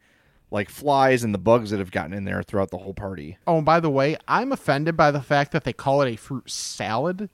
like 0.50 0.70
flies 0.70 1.24
and 1.24 1.34
the 1.34 1.40
bugs 1.40 1.72
that 1.72 1.80
have 1.80 1.92
gotten 1.92 2.14
in 2.14 2.24
there 2.24 2.42
throughout 2.42 2.72
the 2.72 2.78
whole 2.78 2.94
party. 2.94 3.38
Oh, 3.48 3.58
and 3.58 3.66
by 3.66 3.80
the 3.80 3.90
way, 3.90 4.16
I'm 4.28 4.52
offended 4.52 4.96
by 4.96 5.12
the 5.12 5.22
fact 5.22 5.52
that 5.52 5.64
they 5.66 5.74
call 5.74 6.02
it 6.02 6.12
a 6.14 6.16
fruit 6.16 6.50
salad. 6.50 7.30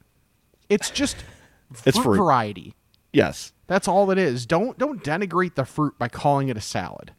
It's 0.69 0.89
just 0.89 1.17
It's 1.85 1.97
fruit 1.97 2.03
fruit. 2.03 2.17
variety. 2.17 2.75
Yes. 3.11 3.53
That's 3.67 3.87
all 3.87 4.09
it 4.11 4.17
is. 4.17 4.45
Don't 4.45 4.77
don't 4.77 5.03
denigrate 5.03 5.55
the 5.55 5.65
fruit 5.65 5.97
by 5.99 6.07
calling 6.07 6.49
it 6.49 6.57
a 6.57 6.61
salad. 6.61 7.13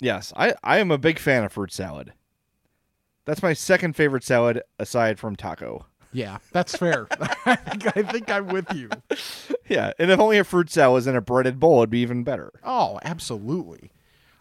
Yes. 0.00 0.32
I, 0.36 0.54
I 0.62 0.78
am 0.78 0.90
a 0.90 0.98
big 0.98 1.18
fan 1.18 1.44
of 1.44 1.52
fruit 1.52 1.72
salad. 1.72 2.12
That's 3.24 3.42
my 3.42 3.52
second 3.52 3.94
favorite 3.94 4.24
salad 4.24 4.62
aside 4.78 5.18
from 5.18 5.36
taco. 5.36 5.86
Yeah, 6.12 6.38
that's 6.52 6.76
fair. 6.76 7.06
I 7.46 7.56
think 7.56 7.96
I 7.96 8.02
think 8.02 8.30
I'm 8.30 8.48
with 8.48 8.72
you. 8.72 8.88
Yeah. 9.68 9.92
And 9.98 10.10
if 10.10 10.18
only 10.18 10.38
a 10.38 10.44
fruit 10.44 10.70
salad 10.70 10.94
was 10.94 11.06
in 11.06 11.16
a 11.16 11.20
breaded 11.20 11.60
bowl, 11.60 11.78
it'd 11.78 11.90
be 11.90 12.00
even 12.00 12.24
better. 12.24 12.52
Oh, 12.64 12.98
absolutely. 13.04 13.90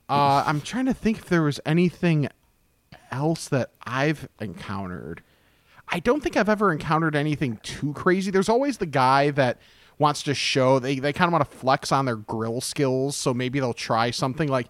Uh, 0.10 0.44
I'm 0.46 0.62
trying 0.62 0.86
to 0.86 0.94
think 0.94 1.18
if 1.18 1.26
there 1.26 1.42
was 1.42 1.60
anything 1.66 2.30
else 3.12 3.48
that 3.50 3.72
I've 3.86 4.30
encountered. 4.40 5.22
I 5.90 6.00
don't 6.00 6.22
think 6.22 6.36
I've 6.36 6.50
ever 6.50 6.72
encountered 6.72 7.16
anything 7.16 7.60
too 7.64 7.94
crazy. 7.94 8.32
There's 8.32 8.50
always 8.50 8.78
the 8.78 8.86
guy 8.86 9.32
that 9.32 9.60
wants 10.00 10.24
to 10.24 10.34
show 10.34 10.80
they, 10.80 11.00
they 11.00 11.14
kind 11.14 11.28
of 11.28 11.34
want 11.34 11.50
to 11.50 11.58
flex 11.58 11.92
on 11.92 12.06
their 12.06 12.16
grill 12.16 12.62
skills, 12.62 13.16
so 13.16 13.34
maybe 13.34 13.60
they'll 13.60 13.74
try 13.74 14.12
something 14.12 14.48
like 14.48 14.68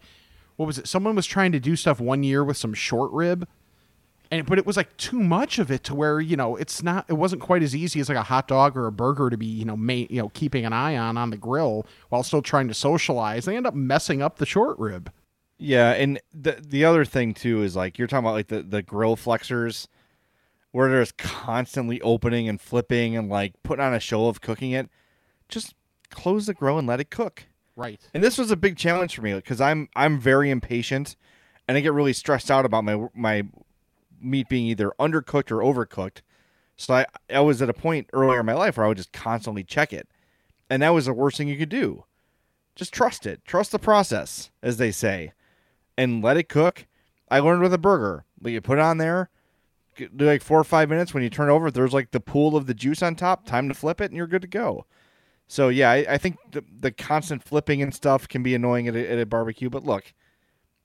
what 0.58 0.66
was 0.66 0.78
it? 0.78 0.88
Someone 0.88 1.16
was 1.16 1.26
trying 1.26 1.52
to 1.54 1.60
do 1.60 1.76
stuff 1.76 2.00
one 2.00 2.24
year 2.24 2.44
with 2.44 2.58
some 2.58 2.74
short 2.74 3.12
rib. 3.12 3.48
And 4.30 4.46
but 4.46 4.58
it 4.58 4.66
was 4.66 4.76
like 4.76 4.98
too 4.98 5.20
much 5.20 5.58
of 5.58 5.72
it 5.72 5.86
to 5.86 5.96
where, 5.96 6.20
you 6.20 6.36
know, 6.36 6.58
it's 6.58 6.84
not 6.84 7.06
it 7.08 7.14
wasn't 7.14 7.42
quite 7.42 7.64
as 7.64 7.74
easy 7.74 8.02
as 8.02 8.10
like 8.10 8.18
a 8.18 8.24
hot 8.24 8.50
dog 8.50 8.76
or 8.76 8.86
a 8.86 8.92
burger 8.92 9.30
to 9.30 9.38
be, 9.38 9.46
you 9.46 9.64
know, 9.64 9.78
ma- 9.78 9.94
you 9.94 10.22
know, 10.22 10.30
keeping 10.30 10.66
an 10.66 10.74
eye 10.74 10.98
on 10.98 11.16
on 11.16 11.30
the 11.30 11.38
grill 11.38 11.86
while 12.10 12.24
still 12.24 12.42
trying 12.42 12.68
to 12.68 12.74
socialize. 12.74 13.46
They 13.46 13.56
end 13.56 13.66
up 13.66 13.74
messing 13.74 14.22
up 14.22 14.38
the 14.38 14.46
short 14.46 14.78
rib. 14.80 15.12
Yeah, 15.58 15.92
and 15.92 16.20
the 16.34 16.62
the 16.62 16.84
other 16.84 17.06
thing 17.06 17.34
too 17.34 17.64
is 17.64 17.76
like 17.76 17.98
you're 17.98 18.08
talking 18.08 18.26
about 18.26 18.34
like 18.34 18.48
the, 18.48 18.64
the 18.64 18.82
grill 18.82 19.16
flexors 19.16 19.88
where 20.72 20.90
they're 20.90 21.02
just 21.02 21.18
constantly 21.18 22.02
opening 22.02 22.50
and 22.50 22.60
flipping 22.60 23.16
and 23.16 23.30
like 23.30 23.54
putting 23.64 23.84
on 23.86 23.94
a 23.94 24.00
show 24.00 24.28
of 24.28 24.42
cooking 24.42 24.72
it. 24.72 24.90
Just 25.48 25.74
close 26.10 26.48
the 26.48 26.54
grill 26.54 26.78
and 26.78 26.88
let 26.88 27.00
it 27.00 27.10
cook. 27.10 27.46
Right. 27.78 28.02
And 28.14 28.24
this 28.24 28.40
was 28.40 28.50
a 28.50 28.58
big 28.58 28.76
challenge 28.76 29.16
for 29.16 29.22
me 29.22 29.36
because 29.36 29.62
I'm 29.62 29.88
I'm 29.96 30.20
very 30.20 30.50
impatient 30.50 31.16
and 31.68 31.78
I 31.78 31.82
get 31.82 31.94
really 31.94 32.12
stressed 32.12 32.50
out 32.50 32.66
about 32.66 32.84
my 32.84 33.08
my 33.14 33.44
meat 34.20 34.50
being 34.50 34.66
either 34.66 34.92
undercooked 35.00 35.52
or 35.52 35.60
overcooked. 35.60 36.22
So 36.76 36.96
I 36.96 37.06
I 37.30 37.40
was 37.42 37.62
at 37.62 37.70
a 37.70 37.74
point 37.74 38.10
earlier 38.14 38.40
in 38.40 38.48
my 38.48 38.56
life 38.56 38.78
where 38.78 38.86
I 38.86 38.90
would 38.90 38.98
just 38.98 39.14
constantly 39.14 39.64
check 39.64 39.94
it. 39.94 40.10
And 40.72 40.82
that 40.82 40.90
was 40.90 41.06
the 41.06 41.14
worst 41.14 41.38
thing 41.38 41.48
you 41.48 41.58
could 41.58 41.70
do. 41.70 42.04
Just 42.76 42.94
trust 42.94 43.28
it. 43.28 43.46
Trust 43.46 43.72
the 43.72 43.80
process, 43.80 44.50
as 44.62 44.78
they 44.78 44.92
say. 44.92 45.34
And 45.96 46.24
let 46.24 46.38
it 46.38 46.50
cook. 46.50 46.88
I 47.30 47.40
learned 47.40 47.62
with 47.62 47.74
a 47.74 47.80
burger. 47.80 48.26
You 48.44 48.60
put 48.62 48.80
it 48.80 48.84
on 48.84 48.98
there, 48.98 49.30
do 49.98 50.26
like 50.26 50.44
four 50.44 50.60
or 50.60 50.64
five 50.64 50.90
minutes. 50.90 51.14
When 51.14 51.24
you 51.24 51.30
turn 51.30 51.50
over, 51.50 51.70
there's 51.70 51.94
like 51.94 52.12
the 52.12 52.20
pool 52.20 52.56
of 52.56 52.66
the 52.66 52.74
juice 52.74 53.04
on 53.04 53.16
top. 53.16 53.46
Time 53.46 53.68
to 53.68 53.74
flip 53.74 54.02
it, 54.02 54.06
and 54.06 54.16
you're 54.16 54.28
good 54.28 54.42
to 54.44 54.48
go. 54.48 54.86
So 55.48 55.70
yeah, 55.70 55.92
I, 55.92 56.06
I 56.10 56.18
think 56.18 56.38
the, 56.52 56.64
the 56.80 56.92
constant 56.92 57.44
flipping 57.44 57.82
and 57.82 57.94
stuff 57.94 58.28
can 58.28 58.44
be 58.44 58.54
annoying 58.54 58.88
at 58.88 58.96
a, 58.96 59.12
at 59.12 59.20
a 59.20 59.26
barbecue. 59.26 59.70
But 59.70 59.84
look, 59.86 60.14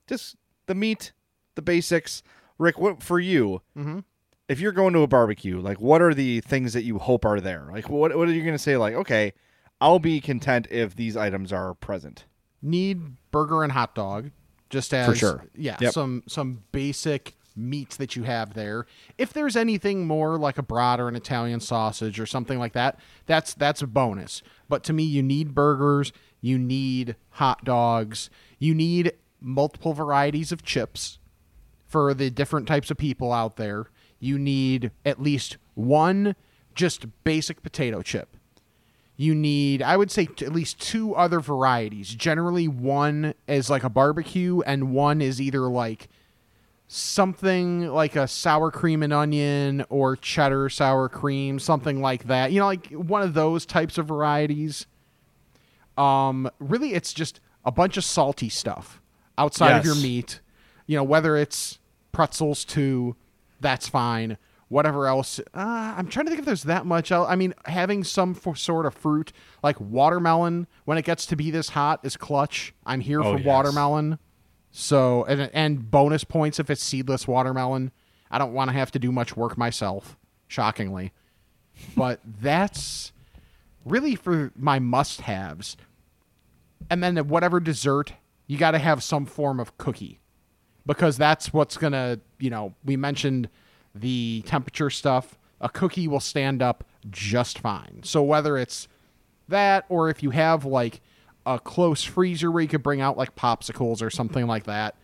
just 0.07 0.35
the 0.67 0.75
meat, 0.75 1.11
the 1.55 1.61
basics. 1.61 2.23
Rick, 2.57 2.79
what 2.79 3.03
for 3.03 3.19
you? 3.19 3.61
Mm-hmm. 3.77 3.99
If 4.47 4.59
you're 4.59 4.71
going 4.71 4.93
to 4.93 4.99
a 5.01 5.07
barbecue, 5.07 5.59
like 5.59 5.79
what 5.81 6.01
are 6.01 6.13
the 6.13 6.41
things 6.41 6.73
that 6.73 6.83
you 6.83 6.99
hope 6.99 7.25
are 7.25 7.41
there? 7.41 7.67
Like 7.71 7.89
what 7.89 8.15
what 8.15 8.27
are 8.27 8.31
you 8.33 8.41
going 8.41 8.53
to 8.53 8.59
say? 8.59 8.77
Like 8.77 8.93
okay, 8.93 9.33
I'll 9.81 9.99
be 9.99 10.21
content 10.21 10.67
if 10.69 10.95
these 10.95 11.17
items 11.17 11.51
are 11.51 11.73
present. 11.73 12.25
Need 12.61 13.01
burger 13.31 13.63
and 13.63 13.71
hot 13.71 13.95
dog, 13.95 14.31
just 14.69 14.93
as 14.93 15.09
for 15.09 15.15
sure. 15.15 15.45
Yeah, 15.55 15.77
Yep. 15.81 15.93
some 15.93 16.23
some 16.27 16.63
basic 16.71 17.35
meats 17.55 17.97
that 17.97 18.15
you 18.15 18.23
have 18.23 18.53
there. 18.53 18.85
If 19.17 19.33
there's 19.33 19.55
anything 19.55 20.07
more 20.07 20.37
like 20.37 20.57
a 20.57 20.63
brat 20.63 20.99
or 20.99 21.07
an 21.07 21.15
Italian 21.15 21.59
sausage 21.59 22.19
or 22.19 22.25
something 22.25 22.59
like 22.59 22.73
that, 22.73 22.99
that's 23.25 23.53
that's 23.53 23.81
a 23.81 23.87
bonus. 23.87 24.41
But 24.69 24.83
to 24.85 24.93
me, 24.93 25.03
you 25.03 25.21
need 25.21 25.53
burgers, 25.53 26.11
you 26.41 26.57
need 26.57 27.15
hot 27.31 27.63
dogs, 27.63 28.29
you 28.59 28.73
need 28.73 29.13
multiple 29.39 29.93
varieties 29.93 30.51
of 30.51 30.63
chips 30.63 31.19
for 31.85 32.13
the 32.13 32.29
different 32.29 32.67
types 32.67 32.89
of 32.89 32.97
people 32.97 33.31
out 33.31 33.57
there. 33.57 33.87
You 34.19 34.39
need 34.39 34.91
at 35.05 35.21
least 35.21 35.57
one 35.75 36.35
just 36.73 37.05
basic 37.23 37.61
potato 37.61 38.01
chip. 38.01 38.35
You 39.15 39.35
need, 39.35 39.83
I 39.83 39.95
would 39.95 40.09
say, 40.09 40.25
t- 40.25 40.45
at 40.45 40.53
least 40.53 40.81
two 40.81 41.13
other 41.13 41.39
varieties. 41.39 42.15
Generally, 42.15 42.67
one 42.67 43.35
is 43.47 43.69
like 43.69 43.83
a 43.83 43.89
barbecue, 43.89 44.61
and 44.61 44.91
one 44.91 45.21
is 45.21 45.39
either 45.39 45.61
like 45.69 46.09
something 46.87 47.87
like 47.87 48.15
a 48.15 48.27
sour 48.27 48.69
cream 48.71 49.01
and 49.03 49.11
onion 49.13 49.83
or 49.89 50.15
cheddar 50.15 50.69
sour 50.69 51.09
cream, 51.09 51.59
something 51.59 52.01
like 52.01 52.25
that. 52.25 52.51
You 52.51 52.59
know, 52.59 52.65
like 52.65 52.87
one 52.91 53.21
of 53.21 53.33
those 53.33 53.65
types 53.65 53.97
of 53.97 54.07
varieties. 54.07 54.85
Um, 55.97 56.49
really, 56.59 56.93
it's 56.93 57.13
just 57.13 57.39
a 57.65 57.71
bunch 57.71 57.97
of 57.97 58.03
salty 58.03 58.49
stuff 58.49 59.01
outside 59.37 59.77
of 59.77 59.85
your 59.85 59.95
meat. 59.95 60.39
You 60.87 60.97
know, 60.97 61.03
whether 61.03 61.37
it's 61.37 61.79
pretzels 62.11 62.65
too, 62.65 63.15
that's 63.61 63.87
fine. 63.87 64.37
Whatever 64.69 65.05
else, 65.07 65.39
uh, 65.53 65.93
I'm 65.97 66.07
trying 66.07 66.25
to 66.25 66.31
think 66.31 66.39
if 66.39 66.45
there's 66.45 66.63
that 66.63 66.87
much. 66.87 67.11
el 67.11 67.27
I 67.27 67.35
mean, 67.35 67.53
having 67.65 68.03
some 68.03 68.33
for 68.33 68.55
sort 68.55 68.87
of 68.87 68.95
fruit 68.95 69.31
like 69.61 69.79
watermelon 69.79 70.65
when 70.85 70.97
it 70.97 71.05
gets 71.05 71.27
to 71.27 71.35
be 71.35 71.51
this 71.51 71.69
hot 71.69 71.99
is 72.03 72.17
clutch. 72.17 72.73
I'm 72.85 72.99
here 72.99 73.21
Oh, 73.21 73.33
for 73.33 73.37
yes. 73.37 73.45
watermelon. 73.45 74.17
So 74.75 75.23
and 75.25 75.51
and 75.53 75.89
bonus 75.91 76.23
points 76.23 76.59
if 76.59 76.69
it's 76.69 76.83
seedless 76.83 77.27
watermelon. 77.27 77.91
I 78.31 78.39
don't 78.39 78.53
want 78.53 78.71
to 78.71 78.73
have 78.73 78.89
to 78.91 78.99
do 78.99 79.11
much 79.11 79.37
work 79.37 79.55
myself, 79.55 80.17
shockingly. 80.47 81.13
But 81.95 82.19
that's 82.41 83.13
really 83.85 84.15
for 84.15 84.51
my 84.55 84.79
must-haves. 84.79 85.77
And 86.89 87.03
then 87.03 87.15
whatever 87.27 87.59
dessert, 87.59 88.13
you 88.47 88.57
got 88.57 88.71
to 88.71 88.79
have 88.79 89.03
some 89.03 89.27
form 89.27 89.59
of 89.59 89.77
cookie. 89.77 90.19
Because 90.85 91.17
that's 91.17 91.53
what's 91.53 91.77
going 91.77 91.93
to, 91.93 92.19
you 92.39 92.49
know, 92.49 92.73
we 92.83 92.97
mentioned 92.97 93.49
the 93.93 94.43
temperature 94.47 94.89
stuff. 94.89 95.37
A 95.61 95.69
cookie 95.69 96.07
will 96.07 96.19
stand 96.19 96.63
up 96.63 96.83
just 97.09 97.59
fine. 97.59 98.01
So 98.03 98.23
whether 98.23 98.57
it's 98.57 98.87
that 99.47 99.85
or 99.87 100.09
if 100.09 100.23
you 100.23 100.31
have 100.31 100.65
like 100.65 100.99
a 101.45 101.59
close 101.59 102.03
freezer 102.03 102.51
where 102.51 102.61
you 102.61 102.67
could 102.67 102.83
bring 102.83 103.01
out 103.01 103.17
like 103.17 103.35
popsicles 103.35 104.01
or 104.01 104.09
something 104.09 104.47
like 104.47 104.63
that, 104.65 104.95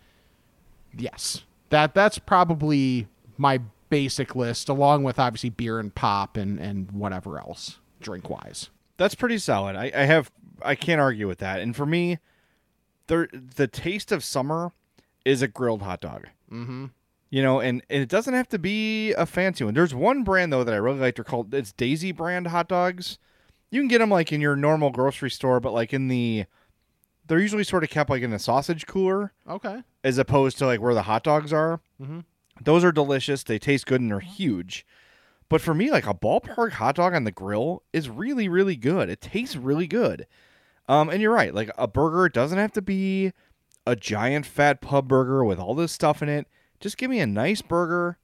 yes. 0.97 1.43
That 1.69 1.93
that's 1.93 2.17
probably 2.19 3.07
my 3.37 3.61
basic 3.89 4.35
list 4.35 4.69
along 4.69 5.03
with 5.03 5.19
obviously 5.19 5.49
beer 5.49 5.79
and 5.79 5.93
pop 5.93 6.37
and 6.37 6.59
and 6.59 6.91
whatever 6.91 7.39
else 7.39 7.79
drink 7.99 8.29
wise. 8.29 8.69
That's 8.97 9.15
pretty 9.15 9.37
solid. 9.37 9.75
I, 9.75 9.91
I 9.95 10.05
have 10.05 10.31
I 10.61 10.75
can't 10.75 11.01
argue 11.01 11.27
with 11.27 11.39
that. 11.39 11.59
And 11.59 11.75
for 11.75 11.85
me, 11.85 12.19
there 13.07 13.27
the 13.31 13.67
taste 13.67 14.11
of 14.11 14.23
summer 14.23 14.71
is 15.25 15.41
a 15.41 15.47
grilled 15.47 15.81
hot 15.81 16.01
dog. 16.01 16.27
Mm-hmm. 16.51 16.87
You 17.31 17.43
know, 17.43 17.59
and, 17.59 17.83
and 17.91 18.01
it 18.01 18.09
doesn't 18.09 18.33
have 18.33 18.49
to 18.49 18.57
be 18.57 19.13
a 19.13 19.25
fancy 19.25 19.63
one. 19.63 19.75
There's 19.75 19.93
one 19.93 20.23
brand 20.23 20.51
though 20.51 20.63
that 20.63 20.73
I 20.73 20.77
really 20.77 20.99
like. 20.99 21.15
They're 21.15 21.23
called 21.23 21.53
it's 21.53 21.71
Daisy 21.71 22.11
brand 22.11 22.47
hot 22.47 22.67
dogs. 22.67 23.19
You 23.71 23.81
can 23.81 23.87
get 23.87 23.99
them 23.99 24.09
like 24.09 24.31
in 24.31 24.41
your 24.41 24.55
normal 24.55 24.89
grocery 24.89 25.29
store, 25.29 25.59
but 25.59 25.73
like 25.73 25.93
in 25.93 26.07
the 26.07 26.45
they're 27.27 27.39
usually 27.39 27.63
sort 27.63 27.83
of 27.83 27.89
kept 27.91 28.09
like 28.09 28.23
in 28.23 28.33
a 28.33 28.39
sausage 28.39 28.87
cooler 28.87 29.33
Okay. 29.47 29.83
as 30.03 30.17
opposed 30.17 30.57
to 30.57 30.65
like 30.65 30.81
where 30.81 30.95
the 30.95 31.03
hot 31.03 31.23
dogs 31.23 31.53
are. 31.53 31.79
Mhm. 32.01 32.23
Those 32.61 32.83
are 32.83 32.91
delicious. 32.91 33.43
They 33.43 33.59
taste 33.59 33.85
good 33.85 34.01
and 34.01 34.09
they're 34.09 34.19
huge. 34.19 34.85
But 35.47 35.61
for 35.61 35.73
me, 35.73 35.91
like 35.91 36.07
a 36.07 36.13
ballpark 36.13 36.71
hot 36.73 36.95
dog 36.95 37.13
on 37.13 37.23
the 37.25 37.31
grill 37.31 37.83
is 37.93 38.09
really, 38.09 38.49
really 38.49 38.75
good. 38.75 39.09
It 39.09 39.21
tastes 39.21 39.55
really 39.55 39.87
good. 39.87 40.25
Um, 40.87 41.09
and 41.09 41.21
you're 41.21 41.33
right. 41.33 41.53
Like 41.53 41.69
a 41.77 41.87
burger 41.87 42.29
doesn't 42.29 42.57
have 42.57 42.71
to 42.73 42.81
be 42.81 43.31
a 43.85 43.95
giant 43.95 44.45
fat 44.47 44.81
pub 44.81 45.07
burger 45.07 45.43
with 45.43 45.59
all 45.59 45.75
this 45.75 45.91
stuff 45.91 46.21
in 46.23 46.29
it. 46.29 46.47
Just 46.79 46.97
give 46.97 47.09
me 47.11 47.19
a 47.19 47.27
nice 47.27 47.61
burger. 47.61 48.17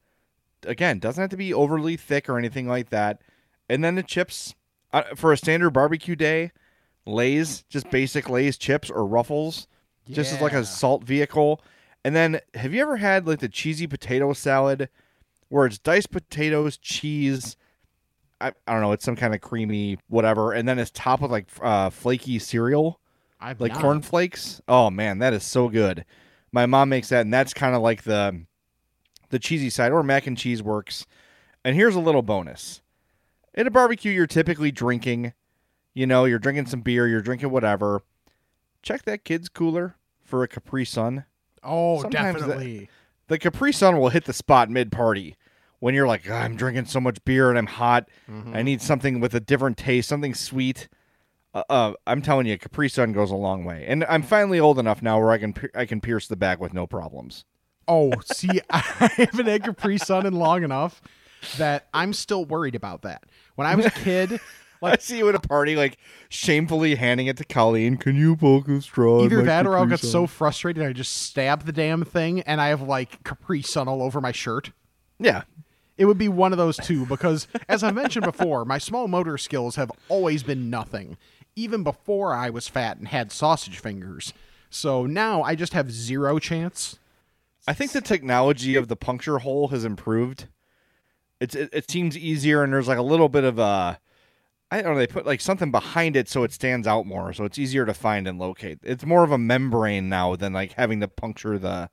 Again, 0.66 0.98
doesn't 1.00 1.22
have 1.22 1.30
to 1.30 1.38
be 1.38 1.54
overly 1.54 1.96
thick 1.96 2.28
or 2.28 2.38
anything 2.40 2.68
like 2.68 2.90
that. 2.90 3.22
And 3.70 3.84
then 3.84 3.94
the 3.96 4.04
chips 4.04 4.56
for 5.16 5.32
a 5.32 5.38
standard 5.38 5.72
barbecue 5.72 6.16
day, 6.16 6.52
Lay's, 7.06 7.64
just 7.70 7.90
basic 7.90 8.30
Lay's 8.30 8.58
chips 8.58 8.90
or 8.90 9.06
Ruffles, 9.06 9.68
just 10.10 10.34
as 10.34 10.42
like 10.42 10.54
a 10.54 10.66
salt 10.66 11.04
vehicle. 11.04 11.62
And 12.04 12.16
then, 12.16 12.40
have 12.54 12.74
you 12.74 12.82
ever 12.82 12.98
had 12.98 13.28
like 13.28 13.40
the 13.40 13.50
cheesy 13.50 13.88
potato 13.88 14.34
salad, 14.34 14.90
where 15.50 15.66
it's 15.66 15.78
diced 15.78 16.12
potatoes, 16.12 16.78
cheese? 16.78 17.58
I, 18.40 18.52
I 18.68 18.74
don't 18.74 18.82
know. 18.82 18.92
It's 18.92 19.06
some 19.06 19.16
kind 19.16 19.34
of 19.34 19.42
creamy 19.42 19.98
whatever, 20.08 20.52
and 20.54 20.68
then 20.68 20.78
it's 20.80 20.92
topped 20.92 21.22
with 21.22 21.32
like 21.32 21.48
uh, 21.62 21.90
flaky 21.90 22.40
cereal, 22.40 23.00
I've 23.40 23.62
like 23.62 23.74
not. 23.74 23.82
corn 23.82 24.02
flakes. 24.02 24.62
Oh 24.68 24.90
man, 24.90 25.20
that 25.20 25.34
is 25.34 25.44
so 25.44 25.70
good. 25.70 26.06
My 26.52 26.66
mom 26.66 26.90
makes 26.90 27.10
that, 27.10 27.22
and 27.22 27.34
that's 27.34 27.54
kind 27.54 27.76
of 27.76 27.82
like 27.82 28.04
the 28.04 28.46
the 29.30 29.40
cheesy 29.40 29.70
side, 29.70 29.92
or 29.92 30.04
mac 30.04 30.28
and 30.28 30.38
cheese 30.38 30.62
works. 30.62 31.06
And 31.64 31.76
here's 31.76 31.96
a 31.96 32.00
little 32.00 32.22
bonus: 32.22 32.82
at 33.56 33.68
a 33.68 33.72
barbecue, 33.72 34.12
you're 34.12 34.28
typically 34.28 34.72
drinking. 34.72 35.34
You 35.94 36.06
know, 36.06 36.26
you're 36.26 36.40
drinking 36.40 36.66
some 36.68 36.82
beer, 36.82 37.08
you're 37.08 37.22
drinking 37.22 37.50
whatever. 37.52 38.04
Check 38.82 39.04
that 39.06 39.24
kid's 39.24 39.50
cooler 39.50 39.96
for 40.24 40.44
a 40.44 40.48
Capri 40.48 40.86
Sun. 40.86 41.26
Oh, 41.64 42.02
Sometimes 42.02 42.40
definitely. 42.42 42.90
The 43.28 43.40
Capri 43.40 43.72
Sun 43.74 43.98
will 43.98 44.10
hit 44.10 44.26
the 44.26 44.34
spot 44.34 44.70
mid 44.70 44.92
party 44.92 45.36
when 45.80 45.96
you're 45.96 46.08
like, 46.08 46.24
"Ah, 46.30 46.42
I'm 46.42 46.56
drinking 46.56 46.86
so 46.86 47.00
much 47.00 47.24
beer 47.26 47.50
and 47.50 47.58
I'm 47.58 47.66
hot. 47.68 48.08
I 48.54 48.62
need 48.62 48.82
something 48.82 49.20
with 49.20 49.34
a 49.34 49.40
different 49.40 49.78
taste, 49.78 50.10
something 50.10 50.34
sweet. 50.36 50.88
uh, 51.56 51.64
uh, 51.70 51.94
I'm 52.06 52.22
telling 52.22 52.46
you, 52.48 52.58
Capri 52.58 52.90
Sun 52.90 53.14
goes 53.14 53.32
a 53.32 53.36
long 53.36 53.64
way, 53.64 53.86
and 53.88 54.04
I'm 54.06 54.22
finally 54.22 54.60
old 54.60 54.78
enough 54.78 55.02
now 55.02 55.18
where 55.20 55.32
I 55.32 55.38
can 55.38 55.54
I 55.74 55.86
can 55.86 56.02
pierce 56.02 56.28
the 56.28 56.36
back 56.36 56.60
with 56.60 56.74
no 56.74 56.86
problems. 56.86 57.46
Oh, 57.88 58.12
see, 58.32 58.62
I 58.70 58.80
haven't 59.16 59.46
had 59.48 59.64
Capri 59.64 59.98
Sun 59.98 60.26
in 60.26 60.34
long 60.34 60.64
enough 60.64 61.02
that 61.58 61.88
I'm 61.94 62.14
still 62.14 62.44
worried 62.46 62.76
about 62.76 63.02
that. 63.04 63.24
When 63.56 63.68
I 63.68 63.76
was 63.76 63.86
a 63.86 63.92
kid, 63.92 64.40
I 64.84 64.98
see 64.98 65.18
you 65.18 65.28
at 65.30 65.36
a 65.36 65.40
party, 65.40 65.76
like 65.76 65.98
shamefully 66.30 66.96
handing 66.96 67.28
it 67.28 67.38
to 67.38 67.46
Colleen. 67.46 67.98
Can 67.98 68.16
you 68.16 68.36
poke 68.36 68.68
a 68.68 68.82
straw? 68.82 69.24
either 69.24 69.42
that 69.44 69.66
or 69.66 69.76
I'll 69.78 69.86
get 69.88 70.00
so 70.00 70.28
frustrated 70.28 70.84
I 70.84 70.94
just 70.94 71.12
stab 71.24 71.64
the 71.66 71.72
damn 71.72 72.04
thing 72.06 72.42
and 72.42 72.62
I 72.62 72.68
have 72.68 72.82
like 72.82 73.24
Capri 73.24 73.62
Sun 73.64 73.88
all 73.88 74.04
over 74.04 74.22
my 74.22 74.32
shirt. 74.32 74.72
Yeah, 75.18 75.44
It 75.98 76.06
would 76.06 76.18
be 76.18 76.28
one 76.28 76.52
of 76.52 76.58
those 76.58 76.78
two 76.78 77.06
because, 77.06 77.48
as 77.70 77.82
I 77.84 77.92
mentioned 77.92 78.26
before, 78.26 78.66
my 78.66 78.78
small 78.78 79.08
motor 79.08 79.38
skills 79.38 79.76
have 79.78 79.92
always 80.10 80.44
been 80.44 80.70
nothing, 80.70 81.18
even 81.56 81.82
before 81.84 82.34
I 82.34 82.50
was 82.50 82.68
fat 82.68 82.98
and 82.98 83.08
had 83.08 83.32
sausage 83.32 83.80
fingers. 83.80 84.34
So 84.70 85.06
now 85.06 85.42
I 85.42 85.56
just 85.56 85.72
have 85.74 85.90
zero 85.90 86.38
chance. 86.38 87.00
I 87.66 87.74
think 87.74 87.94
the 87.94 88.02
technology 88.02 88.76
of 88.76 88.90
the 88.90 88.98
puncture 88.98 89.40
hole 89.40 89.70
has 89.70 89.86
improved. 89.86 90.48
It's 91.40 91.56
it, 91.56 91.70
it 91.74 91.90
seems 91.92 92.18
easier, 92.18 92.64
and 92.64 92.72
there's 92.72 92.88
like 92.88 92.98
a 92.98 93.04
little 93.04 93.30
bit 93.30 93.44
of 93.44 93.60
a. 93.60 94.00
I 94.72 94.82
don't 94.82 94.94
know. 94.94 95.00
They 95.00 95.08
put 95.08 95.26
like 95.26 95.42
something 95.42 95.72
behind 95.72 96.16
it 96.16 96.28
so 96.28 96.44
it 96.44 96.52
stands 96.52 96.88
out 96.88 97.06
more, 97.06 97.34
so 97.34 97.44
it's 97.46 97.58
easier 97.60 97.86
to 97.86 97.94
find 97.94 98.28
and 98.28 98.40
locate. 98.40 98.80
It's 98.84 99.06
more 99.06 99.24
of 99.24 99.32
a 99.32 99.38
membrane 99.38 100.10
now 100.10 100.36
than 100.36 100.54
like 100.54 100.74
having 100.74 101.00
to 101.02 101.08
puncture 101.08 101.58
the 101.60 101.90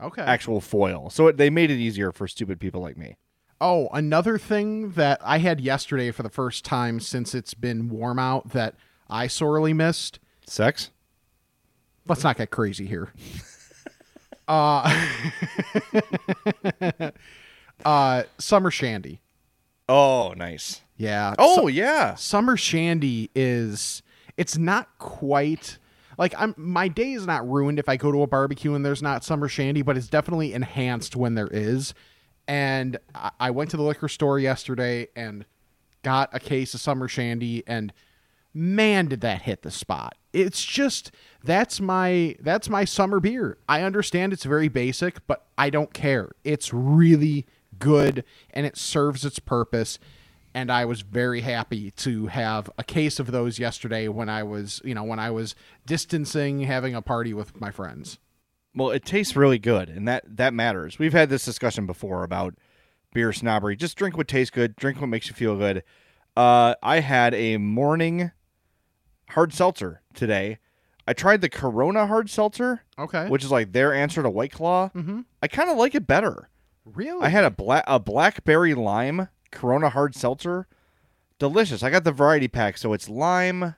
Okay. 0.00 0.22
actual 0.22 0.60
foil. 0.60 1.10
So 1.10 1.26
it, 1.28 1.36
they 1.36 1.50
made 1.50 1.70
it 1.70 1.78
easier 1.78 2.12
for 2.12 2.26
stupid 2.28 2.58
people 2.60 2.80
like 2.80 2.96
me. 2.96 3.16
Oh, 3.60 3.88
another 3.92 4.38
thing 4.38 4.92
that 4.92 5.20
I 5.22 5.38
had 5.38 5.60
yesterday 5.60 6.10
for 6.10 6.22
the 6.22 6.30
first 6.30 6.64
time 6.64 7.00
since 7.00 7.34
it's 7.34 7.52
been 7.52 7.90
warm 7.90 8.18
out 8.18 8.50
that 8.50 8.74
I 9.08 9.26
sorely 9.26 9.74
missed. 9.74 10.18
Sex. 10.46 10.90
Let's 12.06 12.24
not 12.24 12.38
get 12.38 12.50
crazy 12.50 12.86
here. 12.86 13.12
uh, 14.48 15.06
uh, 17.84 18.24
summer 18.38 18.70
shandy. 18.70 19.20
Oh, 19.88 20.34
nice. 20.36 20.82
Yeah. 20.96 21.34
Oh, 21.38 21.66
yeah. 21.66 22.14
summer 22.14 22.56
shandy 22.56 23.30
is 23.34 24.02
it's 24.36 24.56
not 24.56 24.88
quite 24.98 25.78
like 26.18 26.34
I'm 26.36 26.54
my 26.56 26.88
day 26.88 27.12
is 27.12 27.26
not 27.26 27.48
ruined 27.48 27.78
if 27.78 27.88
I 27.88 27.96
go 27.96 28.12
to 28.12 28.22
a 28.22 28.26
barbecue 28.26 28.74
and 28.74 28.84
there's 28.84 29.02
not 29.02 29.24
summer 29.24 29.48
shandy, 29.48 29.82
but 29.82 29.96
it's 29.96 30.08
definitely 30.08 30.52
enhanced 30.52 31.16
when 31.16 31.34
there 31.34 31.48
is. 31.50 31.94
And 32.46 32.98
I, 33.14 33.30
I 33.40 33.50
went 33.50 33.70
to 33.70 33.76
the 33.76 33.82
liquor 33.82 34.08
store 34.08 34.38
yesterday 34.38 35.08
and 35.16 35.46
got 36.02 36.30
a 36.32 36.40
case 36.40 36.74
of 36.74 36.80
summer 36.80 37.08
shandy 37.08 37.64
and 37.66 37.92
man 38.52 39.06
did 39.06 39.20
that 39.22 39.42
hit 39.42 39.62
the 39.62 39.70
spot. 39.70 40.14
It's 40.32 40.64
just 40.64 41.12
that's 41.42 41.80
my 41.80 42.36
that's 42.40 42.68
my 42.68 42.84
summer 42.84 43.20
beer. 43.20 43.58
I 43.68 43.82
understand 43.82 44.32
it's 44.32 44.44
very 44.44 44.68
basic, 44.68 45.26
but 45.26 45.46
I 45.56 45.70
don't 45.70 45.92
care. 45.92 46.30
It's 46.44 46.72
really 46.72 47.46
good 47.80 48.22
and 48.50 48.64
it 48.66 48.76
serves 48.76 49.24
its 49.24 49.38
purpose 49.40 49.98
and 50.54 50.70
I 50.72 50.84
was 50.84 51.02
very 51.02 51.42
happy 51.42 51.92
to 51.92 52.26
have 52.26 52.68
a 52.76 52.82
case 52.82 53.20
of 53.20 53.30
those 53.30 53.60
yesterday 53.60 54.08
when 54.08 54.28
I 54.28 54.42
was, 54.42 54.82
you 54.84 54.96
know, 54.96 55.04
when 55.04 55.20
I 55.20 55.30
was 55.30 55.54
distancing, 55.86 56.62
having 56.62 56.92
a 56.92 57.00
party 57.02 57.32
with 57.32 57.60
my 57.60 57.70
friends. 57.70 58.18
Well, 58.74 58.90
it 58.90 59.04
tastes 59.04 59.36
really 59.36 59.60
good, 59.60 59.88
and 59.88 60.08
that 60.08 60.24
that 60.26 60.52
matters. 60.52 60.98
We've 60.98 61.12
had 61.12 61.28
this 61.28 61.44
discussion 61.44 61.86
before 61.86 62.24
about 62.24 62.56
beer 63.14 63.32
snobbery. 63.32 63.76
Just 63.76 63.96
drink 63.96 64.16
what 64.16 64.26
tastes 64.26 64.50
good. 64.50 64.74
Drink 64.74 65.00
what 65.00 65.06
makes 65.08 65.28
you 65.28 65.34
feel 65.34 65.56
good. 65.56 65.84
Uh, 66.36 66.74
I 66.82 66.98
had 66.98 67.32
a 67.34 67.56
morning 67.58 68.32
hard 69.30 69.52
seltzer 69.52 70.02
today. 70.14 70.58
I 71.06 71.12
tried 71.12 71.40
the 71.42 71.48
Corona 71.48 72.06
hard 72.08 72.28
seltzer, 72.28 72.82
Okay. 72.98 73.28
which 73.28 73.44
is 73.44 73.50
like 73.52 73.72
their 73.72 73.92
answer 73.94 74.20
to 74.22 74.30
White 74.30 74.52
Claw. 74.52 74.90
Mhm. 74.96 75.24
I 75.42 75.46
kind 75.48 75.70
of 75.70 75.76
like 75.76 75.94
it 75.94 76.06
better. 76.08 76.48
Really? 76.84 77.24
I 77.24 77.28
had 77.28 77.44
a 77.44 77.50
black 77.50 77.84
a 77.86 77.98
blackberry 77.98 78.74
lime 78.74 79.28
Corona 79.50 79.88
hard 79.90 80.14
seltzer. 80.14 80.66
Delicious. 81.38 81.82
I 81.82 81.90
got 81.90 82.04
the 82.04 82.12
variety 82.12 82.48
pack, 82.48 82.76
so 82.78 82.92
it's 82.92 83.08
lime, 83.08 83.74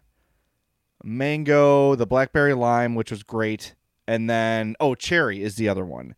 mango, 1.05 1.95
the 1.95 2.07
blackberry 2.07 2.55
lime, 2.55 2.95
which 2.95 3.11
was 3.11 3.23
great, 3.23 3.75
and 4.07 4.29
then 4.29 4.75
oh, 4.81 4.95
cherry 4.95 5.43
is 5.43 5.57
the 5.57 5.69
other 5.69 5.85
one. 5.85 6.15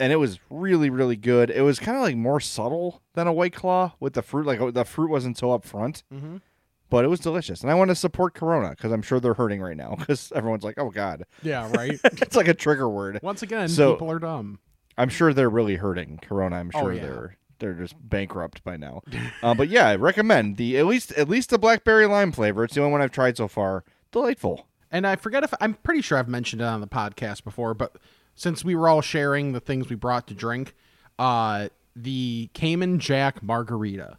And 0.00 0.12
it 0.12 0.16
was 0.16 0.38
really, 0.48 0.90
really 0.90 1.16
good. 1.16 1.50
It 1.50 1.62
was 1.62 1.80
kind 1.80 1.96
of 1.96 2.02
like 2.04 2.14
more 2.16 2.38
subtle 2.38 3.02
than 3.14 3.26
a 3.26 3.32
white 3.32 3.52
claw 3.52 3.94
with 3.98 4.12
the 4.14 4.22
fruit. 4.22 4.46
Like 4.46 4.72
the 4.74 4.84
fruit 4.84 5.10
wasn't 5.10 5.36
so 5.36 5.50
up 5.50 5.64
front, 5.64 6.04
Mhm. 6.14 6.40
but 6.88 7.04
it 7.04 7.08
was 7.08 7.18
delicious. 7.18 7.62
And 7.62 7.70
I 7.70 7.74
want 7.74 7.88
to 7.90 7.96
support 7.96 8.34
Corona 8.34 8.70
because 8.70 8.92
I'm 8.92 9.02
sure 9.02 9.18
they're 9.18 9.34
hurting 9.34 9.60
right 9.60 9.76
now 9.76 9.94
because 9.98 10.30
everyone's 10.36 10.62
like, 10.62 10.78
"Oh 10.78 10.90
God," 10.90 11.24
yeah, 11.42 11.68
right. 11.72 11.98
it's 12.04 12.36
like 12.36 12.46
a 12.48 12.54
trigger 12.54 12.88
word. 12.88 13.18
Once 13.22 13.42
again, 13.42 13.68
So- 13.68 13.94
people 13.94 14.10
are 14.12 14.20
dumb. 14.20 14.60
I'm 14.98 15.08
sure 15.08 15.32
they're 15.32 15.48
really 15.48 15.76
hurting 15.76 16.18
Corona. 16.20 16.56
I'm 16.56 16.70
Oh, 16.74 16.80
sure 16.82 16.92
yeah. 16.92 17.02
they're 17.02 17.36
they're 17.60 17.72
just 17.74 17.94
bankrupt 17.98 18.62
by 18.64 18.76
now. 18.76 19.02
uh, 19.42 19.54
but 19.54 19.68
yeah, 19.68 19.88
I 19.88 19.96
recommend 19.96 20.58
the 20.58 20.76
at 20.78 20.86
least 20.86 21.12
at 21.12 21.28
least 21.28 21.50
the 21.50 21.58
blackberry 21.58 22.06
lime 22.06 22.32
flavor. 22.32 22.64
It's 22.64 22.74
the 22.74 22.80
only 22.82 22.92
one 22.92 23.00
I've 23.02 23.10
tried 23.12 23.36
so 23.36 23.48
far. 23.48 23.84
Delightful. 24.12 24.66
And 24.90 25.06
I 25.06 25.16
forget 25.16 25.42
if 25.44 25.52
I'm 25.60 25.74
pretty 25.74 26.00
sure 26.02 26.18
I've 26.18 26.28
mentioned 26.28 26.62
it 26.62 26.66
on 26.66 26.80
the 26.80 26.86
podcast 26.86 27.44
before, 27.44 27.74
but 27.74 27.96
since 28.34 28.64
we 28.64 28.74
were 28.74 28.88
all 28.88 29.00
sharing 29.02 29.52
the 29.52 29.60
things 29.60 29.88
we 29.88 29.96
brought 29.96 30.26
to 30.28 30.34
drink, 30.34 30.74
uh, 31.18 31.68
the 31.96 32.48
Cayman 32.54 32.98
Jack 33.00 33.42
Margarita. 33.42 34.18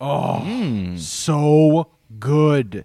Oh, 0.00 0.94
so 0.96 1.90
good. 2.18 2.84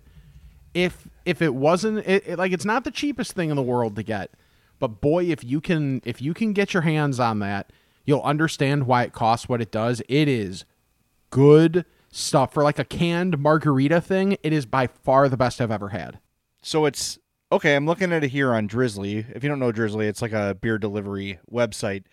If 0.73 1.07
if 1.25 1.41
it 1.41 1.53
wasn't 1.55 1.99
it, 2.07 2.23
it- 2.27 2.37
like 2.39 2.51
it's 2.51 2.65
not 2.65 2.83
the 2.83 2.91
cheapest 2.91 3.33
thing 3.33 3.49
in 3.49 3.55
the 3.55 3.61
world 3.61 3.95
to 3.95 4.03
get, 4.03 4.31
but 4.79 5.01
boy, 5.01 5.25
if 5.25 5.43
you 5.43 5.61
can 5.61 6.01
if 6.05 6.21
you 6.21 6.33
can 6.33 6.53
get 6.53 6.73
your 6.73 6.83
hands 6.83 7.19
on 7.19 7.39
that, 7.39 7.71
you'll 8.05 8.21
understand 8.21 8.87
why 8.87 9.03
it 9.03 9.13
costs 9.13 9.49
what 9.49 9.61
it 9.61 9.71
does. 9.71 10.01
It 10.07 10.27
is 10.27 10.65
good 11.29 11.85
stuff 12.11 12.53
for 12.53 12.63
like 12.63 12.79
a 12.79 12.85
canned 12.85 13.37
margarita 13.39 14.01
thing. 14.01 14.37
It 14.43 14.53
is 14.53 14.65
by 14.65 14.87
far 14.87 15.27
the 15.29 15.37
best 15.37 15.59
I've 15.59 15.71
ever 15.71 15.89
had. 15.89 16.19
So 16.61 16.85
it's 16.85 17.19
okay. 17.51 17.75
I'm 17.75 17.85
looking 17.85 18.11
at 18.11 18.23
it 18.23 18.29
here 18.29 18.53
on 18.53 18.67
Drizly. 18.67 19.25
If 19.35 19.43
you 19.43 19.49
don't 19.49 19.59
know 19.59 19.71
Drizly, 19.71 20.07
it's 20.07 20.21
like 20.21 20.33
a 20.33 20.57
beer 20.59 20.77
delivery 20.77 21.39
website. 21.51 22.03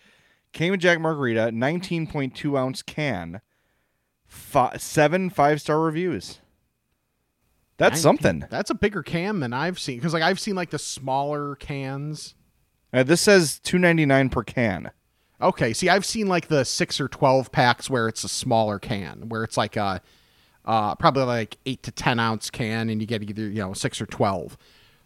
Cayman 0.52 0.80
Jack 0.80 1.00
Margarita, 1.00 1.50
19.2 1.50 2.58
ounce 2.58 2.82
can, 2.82 3.40
fi- 4.26 4.76
seven 4.76 5.30
five 5.30 5.60
star 5.60 5.80
reviews. 5.80 6.40
That's 7.78 8.02
19 8.02 8.02
something. 8.02 8.44
That's 8.50 8.70
a 8.70 8.74
bigger 8.74 9.02
can 9.02 9.40
than 9.40 9.52
I've 9.52 9.78
seen 9.78 9.96
because 9.96 10.12
like 10.12 10.22
I've 10.22 10.38
seen 10.38 10.54
like 10.54 10.70
the 10.70 10.78
smaller 10.78 11.56
cans. 11.56 12.34
Uh, 12.92 13.02
this 13.02 13.20
says 13.20 13.60
2.99 13.64 14.30
per 14.30 14.42
can. 14.42 14.90
Okay, 15.42 15.72
see, 15.72 15.88
I've 15.88 16.06
seen 16.06 16.28
like 16.28 16.46
the 16.46 16.64
six 16.64 17.00
or 17.00 17.08
twelve 17.08 17.50
packs 17.50 17.90
where 17.90 18.06
it's 18.06 18.22
a 18.22 18.28
smaller 18.28 18.78
can, 18.78 19.28
where 19.28 19.42
it's 19.42 19.56
like 19.56 19.76
a 19.76 20.00
uh, 20.64 20.94
probably 20.94 21.24
like 21.24 21.58
eight 21.66 21.82
to 21.82 21.90
ten 21.90 22.20
ounce 22.20 22.48
can, 22.48 22.88
and 22.88 23.00
you 23.00 23.08
get 23.08 23.24
either 23.24 23.48
you 23.48 23.60
know 23.60 23.72
six 23.72 24.00
or 24.00 24.06
twelve. 24.06 24.56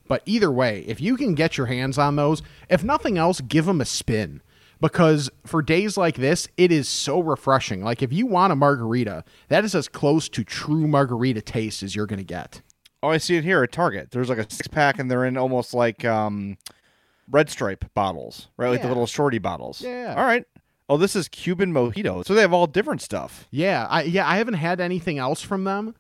But 0.06 0.22
either 0.26 0.52
way, 0.52 0.84
if 0.86 1.00
you 1.00 1.16
can 1.16 1.34
get 1.34 1.56
your 1.56 1.66
hands 1.66 1.96
on 1.96 2.16
those, 2.16 2.42
if 2.68 2.84
nothing 2.84 3.16
else, 3.16 3.40
give 3.40 3.64
them 3.64 3.80
a 3.80 3.86
spin 3.86 4.42
because 4.78 5.30
for 5.46 5.62
days 5.62 5.96
like 5.96 6.16
this, 6.16 6.48
it 6.58 6.70
is 6.70 6.86
so 6.88 7.20
refreshing. 7.20 7.82
Like 7.82 8.02
if 8.02 8.12
you 8.12 8.26
want 8.26 8.52
a 8.52 8.56
margarita, 8.56 9.24
that 9.48 9.64
is 9.64 9.74
as 9.74 9.88
close 9.88 10.28
to 10.28 10.44
true 10.44 10.86
margarita 10.86 11.40
taste 11.40 11.82
as 11.82 11.96
you're 11.96 12.06
gonna 12.06 12.22
get. 12.22 12.60
Oh, 13.02 13.08
I 13.08 13.18
see 13.18 13.36
it 13.36 13.44
here 13.44 13.62
at 13.62 13.72
Target. 13.72 14.10
There's 14.10 14.28
like 14.28 14.38
a 14.38 14.50
six 14.50 14.68
pack, 14.68 14.98
and 14.98 15.10
they're 15.10 15.24
in 15.24 15.36
almost 15.36 15.72
like 15.72 16.04
um, 16.04 16.58
red 17.30 17.50
stripe 17.50 17.84
bottles, 17.94 18.48
right? 18.56 18.70
Like 18.70 18.82
the 18.82 18.88
little 18.88 19.06
shorty 19.06 19.38
bottles. 19.38 19.80
Yeah. 19.80 20.14
All 20.16 20.24
right. 20.24 20.44
Oh, 20.88 20.96
this 20.96 21.16
is 21.16 21.28
Cuban 21.28 21.72
mojito. 21.72 22.24
So 22.24 22.34
they 22.34 22.42
have 22.42 22.52
all 22.52 22.66
different 22.66 23.02
stuff. 23.02 23.48
Yeah, 23.50 23.86
I 23.90 24.02
yeah, 24.02 24.28
I 24.28 24.36
haven't 24.36 24.54
had 24.54 24.80
anything 24.80 25.18
else 25.18 25.42
from 25.42 25.64
them, 25.64 25.94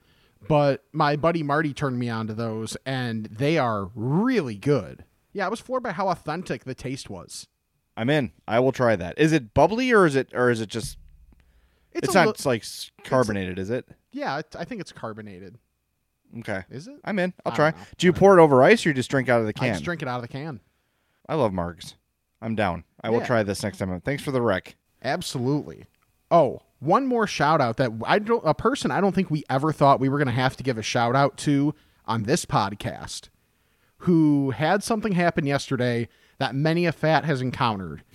but 0.46 0.84
my 0.92 1.16
buddy 1.16 1.42
Marty 1.42 1.72
turned 1.72 1.98
me 1.98 2.08
on 2.08 2.26
to 2.28 2.34
those 2.34 2.76
and 2.86 3.26
they 3.26 3.58
are 3.58 3.90
really 3.94 4.56
good. 4.56 5.04
Yeah, 5.32 5.46
I 5.46 5.48
was 5.48 5.60
floored 5.60 5.82
by 5.82 5.92
how 5.92 6.08
authentic 6.08 6.64
the 6.64 6.74
taste 6.74 7.10
was. 7.10 7.48
I'm 7.96 8.10
in. 8.10 8.32
I 8.46 8.60
will 8.60 8.72
try 8.72 8.94
that. 8.96 9.18
Is 9.18 9.32
it 9.32 9.54
bubbly 9.54 9.92
or 9.92 10.06
is 10.06 10.14
it 10.14 10.28
or 10.34 10.50
is 10.50 10.60
it 10.60 10.68
just? 10.68 10.98
It's, 11.92 12.14
a 12.14 12.24
not 12.24 12.38
li- 12.44 12.50
like 12.50 12.64
carbonated, 13.04 13.58
is 13.58 13.70
it? 13.70 13.88
yeah, 14.12 14.42
I 14.56 14.64
think 14.64 14.82
it's 14.82 14.92
carbonated. 14.92 15.58
Okay. 16.40 16.62
Is 16.70 16.88
it? 16.88 16.96
I'm 17.04 17.18
in. 17.18 17.32
I'll 17.44 17.52
I 17.52 17.56
try. 17.56 17.74
Do 17.96 18.06
you 18.06 18.12
pour 18.12 18.38
it 18.38 18.42
over 18.42 18.62
ice 18.62 18.84
or 18.84 18.90
you 18.90 18.94
just 18.94 19.10
drink 19.10 19.28
out 19.28 19.40
of 19.40 19.46
the 19.46 19.54
I 19.56 19.60
can? 19.60 19.72
just 19.74 19.84
drink 19.84 20.02
it 20.02 20.08
out 20.08 20.16
of 20.16 20.22
the 20.22 20.28
can. 20.28 20.60
I 21.28 21.34
love 21.34 21.52
margs. 21.52 21.94
I'm 22.40 22.54
down. 22.54 22.84
I 23.02 23.10
will 23.10 23.20
Yeah. 23.20 23.26
try 23.26 23.42
this 23.42 23.62
next 23.62 23.78
time. 23.78 24.00
Thanks 24.00 24.22
for 24.22 24.30
the 24.30 24.42
rec. 24.42 24.76
Absolutely. 25.02 25.86
Oh, 26.30 26.60
one 26.80 27.06
more 27.06 27.26
shout 27.26 27.60
out 27.60 27.76
that 27.78 27.92
I 28.04 28.18
don't 28.18 28.42
a 28.44 28.54
person 28.54 28.90
I 28.90 29.00
don't 29.00 29.14
think 29.14 29.30
we 29.30 29.44
ever 29.48 29.72
thought 29.72 30.00
we 30.00 30.08
were 30.08 30.18
going 30.18 30.26
to 30.26 30.32
have 30.32 30.56
to 30.56 30.62
give 30.62 30.76
a 30.78 30.82
shout 30.82 31.16
out 31.16 31.36
to 31.38 31.74
on 32.04 32.24
this 32.24 32.44
podcast 32.44 33.28
who 33.98 34.50
had 34.50 34.82
something 34.82 35.12
happen 35.12 35.46
yesterday 35.46 36.08
that 36.38 36.54
many 36.54 36.84
a 36.84 36.92
fat 36.92 37.24
has 37.24 37.40
encountered. 37.40 38.02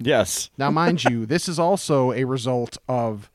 Yes. 0.00 0.48
Now, 0.56 0.70
mind 0.70 1.02
you, 1.04 1.26
this 1.26 1.48
is 1.48 1.58
also 1.58 2.12
a 2.12 2.22
result 2.24 2.78
of 2.88 3.30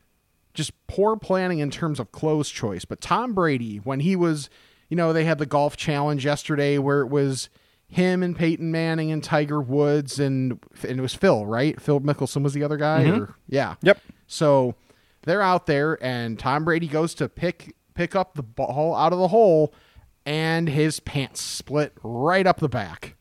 just 0.53 0.71
poor 0.87 1.17
planning 1.17 1.59
in 1.59 1.69
terms 1.69 1.99
of 1.99 2.11
clothes 2.13 2.49
choice. 2.49 2.85
But 2.85 3.01
Tom 3.01 3.33
Brady, 3.33 3.77
when 3.77 3.99
he 3.99 4.15
was, 4.15 4.49
you 4.89 4.95
know, 4.95 5.11
they 5.11 5.25
had 5.25 5.37
the 5.39 5.45
golf 5.45 5.75
challenge 5.75 6.23
yesterday 6.25 6.77
where 6.77 7.01
it 7.01 7.07
was 7.09 7.49
him 7.93 8.23
and 8.23 8.35
Peyton 8.35 8.71
Manning 8.71 9.11
and 9.11 9.23
Tiger 9.23 9.61
Woods 9.61 10.19
and 10.19 10.59
and 10.81 10.99
it 10.99 11.01
was 11.01 11.13
Phil, 11.13 11.45
right? 11.45 11.79
Phil 11.79 12.01
Mickelson 12.01 12.41
was 12.41 12.53
the 12.53 12.63
other 12.63 12.77
guy 12.77 13.03
mm-hmm. 13.03 13.21
or 13.21 13.35
yeah. 13.47 13.75
Yep. 13.83 13.99
So 14.25 14.75
they're 15.23 15.43
out 15.43 15.67
there 15.67 16.03
and 16.03 16.39
Tom 16.39 16.65
Brady 16.65 16.87
goes 16.87 17.13
to 17.15 17.29
pick 17.29 17.75
pick 17.93 18.15
up 18.15 18.33
the 18.33 18.43
ball 18.43 18.95
out 18.95 19.13
of 19.13 19.19
the 19.19 19.27
hole 19.27 19.75
and 20.25 20.67
his 20.67 20.99
pants 20.99 21.41
split 21.41 21.93
right 22.01 22.47
up 22.47 22.59
the 22.59 22.69
back. 22.69 23.15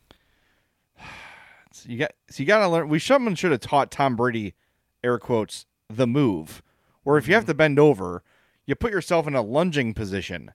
So 1.71 1.89
you 1.89 1.99
got 1.99 2.13
so 2.29 2.41
you 2.41 2.47
got 2.47 2.59
to 2.59 2.67
learn. 2.67 2.89
We 2.89 2.97
someone 2.97 3.35
should 3.35 3.51
have 3.51 3.61
taught 3.61 3.91
Tom 3.91 4.15
Brady, 4.15 4.55
air 5.03 5.19
quotes, 5.19 5.67
the 5.87 6.07
move, 6.07 6.63
where 7.03 7.19
if 7.19 7.27
you 7.27 7.35
have 7.35 7.43
mm-hmm. 7.43 7.51
to 7.51 7.55
bend 7.55 7.79
over, 7.79 8.23
you 8.65 8.73
put 8.73 8.91
yourself 8.91 9.27
in 9.27 9.35
a 9.35 9.41
lunging 9.43 9.93
position, 9.93 10.51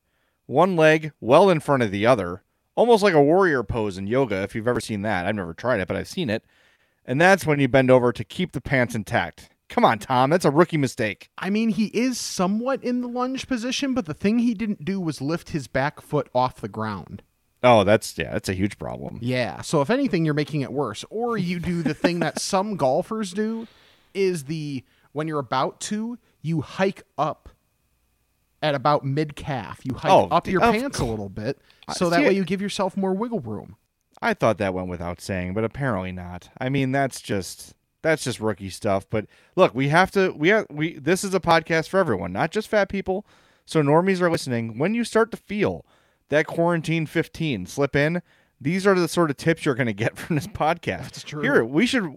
one 0.46 0.74
leg 0.74 1.12
well 1.20 1.50
in 1.50 1.60
front 1.60 1.84
of 1.84 1.92
the 1.92 2.04
other, 2.04 2.42
almost 2.78 3.02
like 3.02 3.14
a 3.14 3.20
warrior 3.20 3.64
pose 3.64 3.98
in 3.98 4.06
yoga. 4.06 4.42
If 4.42 4.54
you've 4.54 4.68
ever 4.68 4.80
seen 4.80 5.02
that, 5.02 5.26
I've 5.26 5.34
never 5.34 5.52
tried 5.52 5.80
it, 5.80 5.88
but 5.88 5.96
I've 5.96 6.08
seen 6.08 6.30
it, 6.30 6.44
and 7.04 7.20
that's 7.20 7.44
when 7.44 7.58
you 7.58 7.68
bend 7.68 7.90
over 7.90 8.12
to 8.12 8.24
keep 8.24 8.52
the 8.52 8.60
pants 8.60 8.94
intact. 8.94 9.50
Come 9.68 9.84
on, 9.84 9.98
Tom, 9.98 10.30
that's 10.30 10.46
a 10.46 10.50
rookie 10.50 10.78
mistake. 10.78 11.28
I 11.36 11.50
mean, 11.50 11.70
he 11.70 11.86
is 11.86 12.18
somewhat 12.18 12.82
in 12.82 13.02
the 13.02 13.08
lunge 13.08 13.48
position, 13.48 13.92
but 13.92 14.06
the 14.06 14.14
thing 14.14 14.38
he 14.38 14.54
didn't 14.54 14.84
do 14.84 14.98
was 15.00 15.20
lift 15.20 15.50
his 15.50 15.66
back 15.66 16.00
foot 16.00 16.30
off 16.34 16.60
the 16.60 16.68
ground. 16.68 17.22
Oh, 17.62 17.82
that's 17.82 18.16
yeah, 18.16 18.32
that's 18.32 18.48
a 18.48 18.54
huge 18.54 18.78
problem. 18.78 19.18
Yeah. 19.20 19.60
So 19.62 19.82
if 19.82 19.90
anything, 19.90 20.24
you're 20.24 20.32
making 20.32 20.60
it 20.60 20.72
worse. 20.72 21.04
Or 21.10 21.36
you 21.36 21.58
do 21.58 21.82
the 21.82 21.92
thing 21.92 22.20
that 22.20 22.40
some 22.40 22.76
golfers 22.76 23.32
do 23.32 23.66
is 24.14 24.44
the 24.44 24.84
when 25.12 25.26
you're 25.26 25.40
about 25.40 25.80
to, 25.80 26.18
you 26.40 26.60
hike 26.60 27.02
up 27.18 27.48
at 28.62 28.74
about 28.74 29.04
mid 29.04 29.36
calf. 29.36 29.80
You 29.84 29.94
hike 29.94 30.10
Oh, 30.10 30.28
up 30.30 30.46
your 30.46 30.60
pants 30.60 30.98
a 30.98 31.04
little 31.04 31.28
bit 31.28 31.58
so 31.94 32.10
that 32.10 32.22
way 32.22 32.32
you 32.32 32.44
give 32.44 32.60
yourself 32.60 32.96
more 32.96 33.12
wiggle 33.14 33.40
room. 33.40 33.76
I 34.20 34.34
thought 34.34 34.58
that 34.58 34.74
went 34.74 34.88
without 34.88 35.20
saying, 35.20 35.54
but 35.54 35.62
apparently 35.64 36.10
not. 36.12 36.48
I 36.60 36.68
mean, 36.68 36.90
that's 36.92 37.20
just 37.20 37.74
that's 38.02 38.24
just 38.24 38.40
rookie 38.40 38.70
stuff. 38.70 39.06
But 39.08 39.26
look, 39.56 39.74
we 39.74 39.88
have 39.88 40.10
to 40.12 40.32
we 40.32 40.48
have 40.48 40.66
we 40.70 40.98
this 40.98 41.22
is 41.24 41.34
a 41.34 41.40
podcast 41.40 41.88
for 41.88 41.98
everyone, 41.98 42.32
not 42.32 42.50
just 42.50 42.68
fat 42.68 42.88
people. 42.88 43.24
So 43.64 43.82
normies 43.82 44.20
are 44.20 44.30
listening. 44.30 44.78
When 44.78 44.94
you 44.94 45.04
start 45.04 45.30
to 45.30 45.36
feel 45.36 45.84
that 46.30 46.46
quarantine 46.46 47.06
15 47.06 47.66
slip 47.66 47.94
in, 47.94 48.22
these 48.60 48.86
are 48.86 48.94
the 48.94 49.08
sort 49.08 49.30
of 49.30 49.36
tips 49.36 49.64
you're 49.64 49.74
going 49.74 49.86
to 49.86 49.92
get 49.92 50.16
from 50.18 50.36
this 50.36 50.46
podcast. 50.48 51.02
That's 51.02 51.22
true. 51.22 51.42
Here, 51.42 51.64
we 51.64 51.86
should 51.86 52.08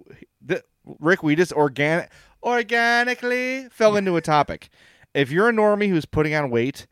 th- 0.48 0.64
Rick, 1.00 1.22
we 1.24 1.36
just 1.36 1.54
organic 1.54 2.10
organically 2.44 3.68
fell 3.70 3.96
into 3.96 4.16
a 4.16 4.22
topic. 4.22 4.70
If 5.14 5.32
you're 5.32 5.50
a 5.50 5.54
normie 5.54 5.90
who's 5.90 6.06
putting 6.06 6.34
on 6.34 6.50
weight 6.50 6.88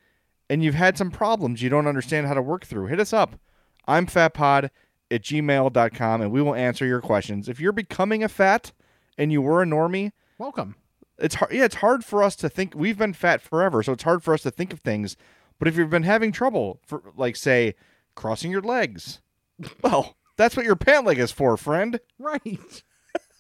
and 0.50 0.64
you've 0.64 0.76
had 0.76 0.98
some 0.98 1.12
problems 1.12 1.62
you 1.62 1.70
don't 1.70 1.88
understand 1.88 2.28
how 2.28 2.34
to 2.34 2.42
work 2.42 2.66
through, 2.66 2.88
hit 2.88 3.00
us 3.00 3.14
up. 3.14 3.40
I'm 3.88 4.06
fatpod 4.08 4.70
at 5.12 5.22
gmail.com 5.24 6.22
and 6.22 6.32
we 6.32 6.42
will 6.42 6.56
answer 6.56 6.86
your 6.86 7.02
questions. 7.02 7.50
If 7.50 7.60
you're 7.60 7.72
becoming 7.72 8.24
a 8.24 8.30
fat 8.30 8.72
and 9.18 9.32
you 9.32 9.42
were 9.42 9.62
a 9.62 9.66
normie, 9.66 10.12
Welcome. 10.38 10.76
it's 11.18 11.36
hard 11.36 11.52
yeah, 11.52 11.66
it's 11.66 11.76
hard 11.76 12.06
for 12.06 12.22
us 12.24 12.36
to 12.38 12.50
think 12.50 12.74
we've 12.76 12.98
been 12.98 13.14
fat 13.14 13.42
forever, 13.42 13.82
so 13.84 13.94
it's 13.94 14.04
hard 14.04 14.24
for 14.24 14.34
us 14.34 14.44
to 14.44 14.52
think 14.52 14.74
of 14.74 14.80
things. 14.80 15.16
But 15.58 15.68
if 15.68 15.78
you've 15.78 15.90
been 15.90 16.04
having 16.04 16.32
trouble 16.32 16.80
for 16.86 17.02
like 17.16 17.36
say 17.36 17.76
crossing 18.16 18.52
your 18.52 18.62
legs, 18.62 19.22
well, 19.84 20.16
that's 20.38 20.56
what 20.56 20.66
your 20.66 20.76
pant 20.76 21.06
leg 21.06 21.20
is 21.20 21.32
for, 21.32 21.58
friend. 21.58 22.00
Right. 22.18 22.84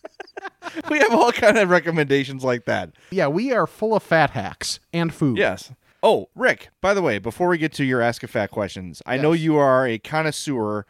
We 0.89 0.99
have 0.99 1.13
all 1.13 1.31
kind 1.31 1.57
of 1.57 1.69
recommendations 1.69 2.43
like 2.43 2.65
that. 2.65 2.91
Yeah, 3.11 3.27
we 3.27 3.51
are 3.51 3.65
full 3.67 3.95
of 3.95 4.03
fat 4.03 4.31
hacks 4.31 4.79
and 4.93 5.13
food. 5.13 5.37
Yes. 5.37 5.71
Oh, 6.01 6.29
Rick, 6.35 6.69
by 6.79 6.93
the 6.93 7.01
way, 7.01 7.17
before 7.17 7.49
we 7.49 7.57
get 7.57 7.73
to 7.73 7.83
your 7.83 8.01
Ask 8.01 8.23
a 8.23 8.27
Fat 8.27 8.51
questions, 8.51 9.01
I 9.05 9.17
know 9.17 9.33
you 9.33 9.57
are 9.57 9.85
a 9.85 9.97
connoisseur 9.99 10.85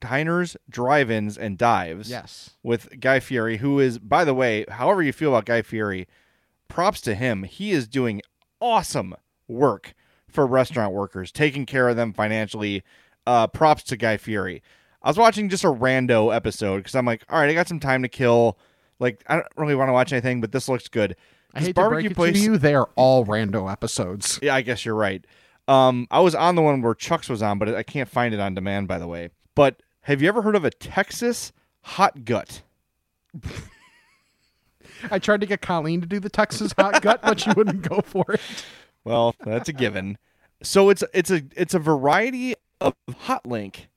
diners, 0.00 0.56
drive-ins, 0.70 1.36
and 1.36 1.58
dives. 1.58 2.08
Yes. 2.08 2.50
With 2.62 3.00
Guy 3.00 3.20
Fieri, 3.20 3.58
who 3.58 3.80
is, 3.80 3.98
by 3.98 4.24
the 4.24 4.34
way, 4.34 4.64
however 4.70 5.02
you 5.02 5.12
feel 5.12 5.30
about 5.30 5.44
Guy 5.44 5.62
Fieri, 5.62 6.06
props 6.68 7.00
to 7.02 7.14
him. 7.14 7.42
He 7.42 7.72
is 7.72 7.86
doing 7.86 8.22
awesome 8.60 9.14
work 9.48 9.94
for 10.28 10.46
restaurant 10.46 10.92
workers, 10.92 11.30
taking 11.32 11.66
care 11.66 11.88
of 11.88 11.96
them 11.96 12.12
financially. 12.12 12.82
Uh, 13.26 13.46
props 13.48 13.82
to 13.82 13.96
Guy 13.96 14.16
Fieri. 14.16 14.62
I 15.02 15.08
was 15.08 15.16
watching 15.18 15.48
just 15.48 15.64
a 15.64 15.68
rando 15.68 16.34
episode 16.34 16.78
because 16.78 16.94
I'm 16.94 17.06
like, 17.06 17.24
all 17.28 17.38
right, 17.38 17.48
I 17.50 17.54
got 17.54 17.68
some 17.68 17.80
time 17.80 18.02
to 18.02 18.08
kill. 18.08 18.58
Like, 18.98 19.22
I 19.26 19.36
don't 19.36 19.46
really 19.56 19.74
want 19.74 19.88
to 19.88 19.92
watch 19.92 20.12
anything, 20.12 20.40
but 20.40 20.52
this 20.52 20.68
looks 20.68 20.88
good. 20.88 21.16
I 21.54 21.60
This 21.60 21.68
hate 21.68 21.76
to 21.76 21.88
break 21.88 22.06
it 22.06 22.14
to 22.16 22.32
you, 22.38 22.58
they 22.58 22.74
are 22.74 22.88
all 22.96 23.24
rando 23.24 23.70
episodes. 23.70 24.38
yeah, 24.42 24.54
I 24.54 24.62
guess 24.62 24.84
you're 24.84 24.94
right. 24.94 25.24
Um, 25.68 26.06
I 26.10 26.20
was 26.20 26.34
on 26.34 26.54
the 26.54 26.62
one 26.62 26.80
where 26.82 26.94
Chuck's 26.94 27.28
was 27.28 27.42
on, 27.42 27.58
but 27.58 27.74
I 27.74 27.82
can't 27.82 28.08
find 28.08 28.32
it 28.34 28.40
on 28.40 28.54
demand, 28.54 28.88
by 28.88 28.98
the 28.98 29.08
way. 29.08 29.30
But 29.54 29.82
have 30.02 30.22
you 30.22 30.28
ever 30.28 30.42
heard 30.42 30.54
of 30.56 30.64
a 30.64 30.70
Texas 30.70 31.52
hot 31.82 32.24
gut? 32.24 32.62
I 35.10 35.18
tried 35.18 35.40
to 35.40 35.46
get 35.46 35.60
Colleen 35.60 36.00
to 36.00 36.06
do 36.06 36.20
the 36.20 36.30
Texas 36.30 36.72
hot 36.78 37.02
gut, 37.02 37.20
but 37.22 37.40
she 37.40 37.50
wouldn't 37.52 37.82
go 37.82 38.00
for 38.00 38.24
it. 38.28 38.40
Well, 39.04 39.34
that's 39.44 39.68
a 39.68 39.72
given. 39.72 40.18
So 40.62 40.88
it's 40.90 41.04
it's 41.12 41.30
a 41.30 41.42
it's 41.54 41.74
a 41.74 41.78
variety 41.78 42.54
of 42.80 42.94
hot 43.20 43.46
link, 43.46 43.88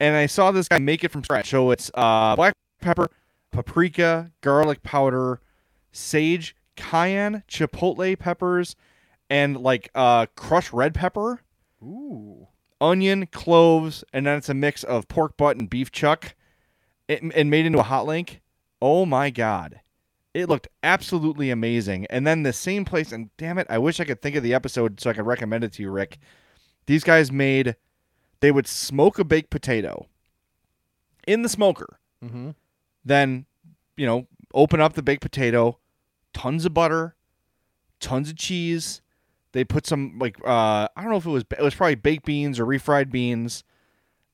and 0.00 0.16
I 0.16 0.26
saw 0.26 0.50
this 0.50 0.66
guy 0.66 0.78
make 0.78 1.04
it 1.04 1.10
from 1.12 1.22
scratch. 1.22 1.50
So 1.50 1.70
it's 1.70 1.90
uh, 1.94 2.34
black 2.34 2.54
pepper, 2.80 3.08
paprika, 3.52 4.32
garlic 4.40 4.82
powder, 4.82 5.40
sage, 5.92 6.56
cayenne, 6.74 7.44
chipotle 7.48 8.18
peppers, 8.18 8.74
and 9.28 9.58
like 9.58 9.90
uh, 9.94 10.26
crushed 10.34 10.72
red 10.72 10.94
pepper. 10.94 11.42
Ooh. 11.82 12.48
onion, 12.80 13.26
cloves, 13.26 14.04
and 14.12 14.26
then 14.26 14.38
it's 14.38 14.48
a 14.48 14.54
mix 14.54 14.84
of 14.84 15.08
pork 15.08 15.36
butt 15.36 15.56
and 15.56 15.70
beef 15.70 15.90
chuck, 15.90 16.34
it, 17.08 17.22
and 17.22 17.50
made 17.50 17.66
into 17.66 17.78
a 17.78 17.84
hot 17.84 18.06
link. 18.06 18.40
Oh 18.82 19.06
my 19.06 19.30
god, 19.30 19.80
it 20.34 20.48
looked 20.48 20.68
absolutely 20.82 21.50
amazing. 21.50 22.06
And 22.10 22.26
then 22.26 22.42
the 22.42 22.52
same 22.52 22.84
place, 22.84 23.12
and 23.12 23.30
damn 23.36 23.58
it, 23.58 23.66
I 23.70 23.78
wish 23.78 24.00
I 24.00 24.04
could 24.04 24.22
think 24.22 24.36
of 24.36 24.42
the 24.42 24.54
episode 24.54 25.00
so 25.00 25.10
I 25.10 25.12
could 25.12 25.26
recommend 25.26 25.64
it 25.64 25.72
to 25.74 25.82
you, 25.82 25.90
Rick. 25.90 26.18
These 26.86 27.04
guys 27.04 27.30
made, 27.30 27.76
they 28.40 28.50
would 28.50 28.66
smoke 28.66 29.18
a 29.18 29.24
baked 29.24 29.50
potato 29.50 30.06
in 31.26 31.42
the 31.42 31.48
smoker, 31.48 31.98
Mm-hmm. 32.24 32.50
then 33.04 33.46
you 33.96 34.06
know 34.06 34.26
open 34.52 34.80
up 34.80 34.92
the 34.94 35.02
baked 35.02 35.22
potato, 35.22 35.78
tons 36.34 36.64
of 36.64 36.74
butter, 36.74 37.14
tons 38.00 38.28
of 38.30 38.36
cheese. 38.36 39.00
They 39.52 39.64
put 39.64 39.86
some 39.86 40.18
like 40.18 40.36
uh, 40.44 40.88
I 40.94 41.02
don't 41.02 41.10
know 41.10 41.16
if 41.16 41.26
it 41.26 41.30
was 41.30 41.44
it 41.50 41.62
was 41.62 41.74
probably 41.74 41.94
baked 41.96 42.24
beans 42.26 42.58
or 42.60 42.66
refried 42.66 43.10
beans, 43.10 43.64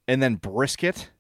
and 0.09 0.23
then 0.23 0.35
brisket, 0.37 1.11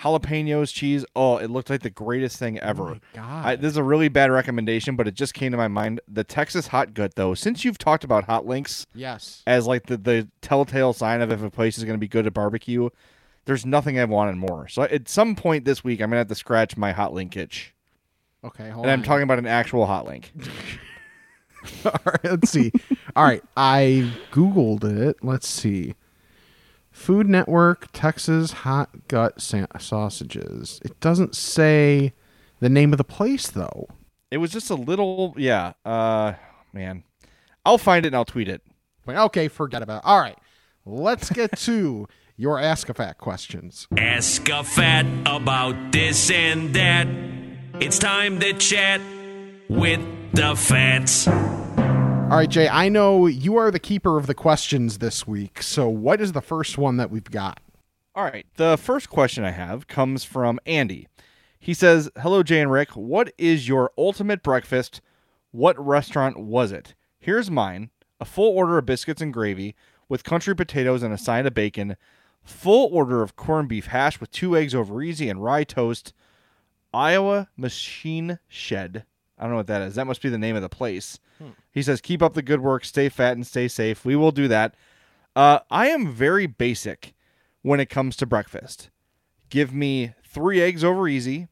jalapenos, 0.00 0.72
cheese. 0.72 1.04
Oh, 1.16 1.38
it 1.38 1.50
looked 1.50 1.70
like 1.70 1.82
the 1.82 1.90
greatest 1.90 2.38
thing 2.38 2.58
oh 2.58 2.66
ever. 2.66 2.88
Oh 2.90 2.98
God. 3.14 3.46
I, 3.46 3.56
this 3.56 3.72
is 3.72 3.76
a 3.76 3.82
really 3.82 4.08
bad 4.08 4.30
recommendation, 4.30 4.96
but 4.96 5.08
it 5.08 5.14
just 5.14 5.34
came 5.34 5.52
to 5.52 5.58
my 5.58 5.68
mind. 5.68 6.00
The 6.08 6.24
Texas 6.24 6.68
Hot 6.68 6.94
Gut, 6.94 7.14
though, 7.14 7.34
since 7.34 7.64
you've 7.64 7.78
talked 7.78 8.04
about 8.04 8.24
hot 8.24 8.46
links 8.46 8.86
yes. 8.94 9.42
as 9.46 9.66
like 9.66 9.86
the, 9.86 9.96
the 9.96 10.28
telltale 10.40 10.92
sign 10.92 11.20
of 11.20 11.32
if 11.32 11.42
a 11.42 11.50
place 11.50 11.78
is 11.78 11.84
going 11.84 11.94
to 11.94 12.00
be 12.00 12.08
good 12.08 12.26
at 12.26 12.34
barbecue, 12.34 12.88
there's 13.44 13.64
nothing 13.64 13.98
I've 13.98 14.10
wanted 14.10 14.36
more. 14.36 14.68
So 14.68 14.82
at 14.82 15.08
some 15.08 15.34
point 15.34 15.64
this 15.64 15.82
week, 15.82 16.00
I'm 16.00 16.10
going 16.10 16.16
to 16.16 16.18
have 16.18 16.28
to 16.28 16.34
scratch 16.34 16.76
my 16.76 16.92
hot 16.92 17.12
link 17.12 17.36
itch. 17.36 17.74
Okay, 18.44 18.70
hold 18.70 18.86
And 18.86 18.92
I'm 18.92 19.00
on. 19.00 19.04
talking 19.04 19.24
about 19.24 19.38
an 19.38 19.46
actual 19.46 19.86
hot 19.86 20.06
link. 20.06 20.32
All 21.84 21.92
right, 22.04 22.24
let's 22.24 22.50
see. 22.50 22.70
All 23.16 23.24
right, 23.24 23.42
I 23.56 24.12
googled 24.30 24.84
it. 24.84 25.16
Let's 25.22 25.48
see. 25.48 25.94
Food 26.98 27.28
Network 27.28 27.90
Texas 27.92 28.50
hot 28.50 29.06
gut 29.06 29.40
sa- 29.40 29.66
sausages. 29.78 30.80
It 30.84 30.98
doesn't 30.98 31.36
say 31.36 32.12
the 32.58 32.68
name 32.68 32.92
of 32.92 32.98
the 32.98 33.04
place 33.04 33.46
though. 33.48 33.86
It 34.32 34.38
was 34.38 34.50
just 34.50 34.68
a 34.68 34.74
little, 34.74 35.32
yeah. 35.38 35.74
Uh, 35.84 36.34
man, 36.72 37.04
I'll 37.64 37.78
find 37.78 38.04
it 38.04 38.08
and 38.08 38.16
I'll 38.16 38.24
tweet 38.24 38.48
it. 38.48 38.62
Okay, 39.08 39.46
forget 39.46 39.80
about. 39.80 39.98
It. 39.98 40.06
All 40.06 40.20
right, 40.20 40.36
let's 40.84 41.30
get 41.30 41.56
to 41.60 42.08
your 42.36 42.58
Ask 42.58 42.88
a 42.88 42.94
Fat 42.94 43.16
questions. 43.16 43.86
Ask 43.96 44.48
a 44.48 44.64
fat 44.64 45.06
about 45.24 45.92
this 45.92 46.30
and 46.32 46.74
that. 46.74 47.06
It's 47.80 48.00
time 48.00 48.40
to 48.40 48.52
chat 48.54 49.00
with 49.68 50.00
the 50.32 50.56
fats. 50.56 51.28
All 52.28 52.36
right, 52.36 52.50
Jay. 52.50 52.68
I 52.68 52.90
know 52.90 53.26
you 53.26 53.56
are 53.56 53.70
the 53.70 53.78
keeper 53.78 54.18
of 54.18 54.26
the 54.26 54.34
questions 54.34 54.98
this 54.98 55.26
week. 55.26 55.62
So, 55.62 55.88
what 55.88 56.20
is 56.20 56.32
the 56.32 56.42
first 56.42 56.76
one 56.76 56.98
that 56.98 57.10
we've 57.10 57.24
got? 57.24 57.58
All 58.14 58.22
right. 58.22 58.44
The 58.56 58.76
first 58.76 59.08
question 59.08 59.44
I 59.44 59.50
have 59.52 59.86
comes 59.86 60.24
from 60.24 60.60
Andy. 60.66 61.08
He 61.58 61.72
says, 61.72 62.10
Hello, 62.20 62.42
Jay 62.42 62.60
and 62.60 62.70
Rick. 62.70 62.90
What 62.90 63.32
is 63.38 63.66
your 63.66 63.92
ultimate 63.96 64.42
breakfast? 64.42 65.00
What 65.52 65.82
restaurant 65.82 66.38
was 66.38 66.70
it? 66.70 66.94
Here's 67.18 67.50
mine 67.50 67.88
a 68.20 68.26
full 68.26 68.54
order 68.54 68.76
of 68.76 68.84
biscuits 68.84 69.22
and 69.22 69.32
gravy 69.32 69.74
with 70.06 70.22
country 70.22 70.54
potatoes 70.54 71.02
and 71.02 71.14
a 71.14 71.18
side 71.18 71.46
of 71.46 71.54
bacon, 71.54 71.96
full 72.44 72.90
order 72.92 73.22
of 73.22 73.36
corned 73.36 73.70
beef 73.70 73.86
hash 73.86 74.20
with 74.20 74.30
two 74.30 74.54
eggs 74.54 74.74
over 74.74 75.00
easy 75.02 75.30
and 75.30 75.42
rye 75.42 75.64
toast, 75.64 76.12
Iowa 76.92 77.48
Machine 77.56 78.38
Shed. 78.48 79.06
I 79.38 79.42
don't 79.42 79.52
know 79.52 79.56
what 79.58 79.66
that 79.68 79.82
is. 79.82 79.94
That 79.94 80.06
must 80.06 80.22
be 80.22 80.28
the 80.28 80.38
name 80.38 80.56
of 80.56 80.62
the 80.62 80.68
place. 80.68 81.18
He 81.70 81.82
says, 81.82 82.00
Keep 82.00 82.22
up 82.22 82.34
the 82.34 82.42
good 82.42 82.60
work, 82.60 82.84
stay 82.84 83.08
fat, 83.08 83.32
and 83.34 83.46
stay 83.46 83.68
safe. 83.68 84.04
We 84.04 84.16
will 84.16 84.32
do 84.32 84.48
that. 84.48 84.74
Uh, 85.36 85.60
I 85.70 85.88
am 85.88 86.12
very 86.12 86.46
basic 86.46 87.14
when 87.62 87.78
it 87.78 87.88
comes 87.90 88.16
to 88.16 88.26
breakfast. 88.26 88.90
Give 89.50 89.72
me 89.72 90.14
three 90.26 90.60
eggs 90.60 90.82
over 90.82 91.06
easy, 91.06 91.48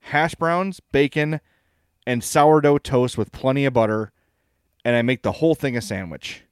hash 0.00 0.34
browns, 0.34 0.80
bacon, 0.80 1.40
and 2.06 2.22
sourdough 2.22 2.78
toast 2.78 3.16
with 3.16 3.32
plenty 3.32 3.64
of 3.64 3.72
butter, 3.72 4.12
and 4.84 4.94
I 4.94 5.02
make 5.02 5.22
the 5.22 5.32
whole 5.32 5.54
thing 5.54 5.76
a 5.76 5.80
sandwich. 5.80 6.44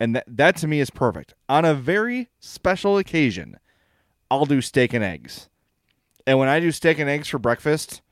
And 0.00 0.14
that, 0.16 0.24
that 0.26 0.56
to 0.56 0.66
me 0.66 0.80
is 0.80 0.90
perfect. 0.90 1.34
On 1.48 1.64
a 1.64 1.74
very 1.74 2.28
special 2.40 2.98
occasion, 2.98 3.58
I'll 4.30 4.46
do 4.46 4.60
steak 4.60 4.92
and 4.92 5.04
eggs. 5.04 5.48
And 6.26 6.38
when 6.38 6.48
I 6.48 6.60
do 6.60 6.70
steak 6.72 6.98
and 6.98 7.08
eggs 7.08 7.28
for 7.28 7.38
breakfast, 7.38 8.02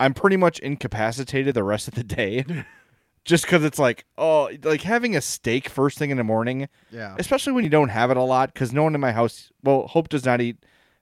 I'm 0.00 0.14
pretty 0.14 0.36
much 0.36 0.58
incapacitated 0.58 1.54
the 1.54 1.62
rest 1.62 1.86
of 1.86 1.94
the 1.94 2.02
day. 2.04 2.44
Just 3.26 3.44
because 3.44 3.62
it's 3.64 3.78
like, 3.78 4.06
oh, 4.16 4.48
like 4.64 4.80
having 4.80 5.14
a 5.14 5.20
steak 5.20 5.68
first 5.68 5.98
thing 5.98 6.10
in 6.10 6.16
the 6.16 6.24
morning, 6.24 6.68
Yeah. 6.90 7.14
especially 7.18 7.52
when 7.52 7.64
you 7.64 7.70
don't 7.70 7.90
have 7.90 8.10
it 8.10 8.16
a 8.16 8.22
lot. 8.22 8.52
Because 8.52 8.72
no 8.72 8.82
one 8.82 8.94
in 8.94 9.00
my 9.00 9.12
house, 9.12 9.52
well, 9.62 9.86
Hope 9.88 10.08
does 10.08 10.24
not 10.24 10.40
eat 10.40 10.56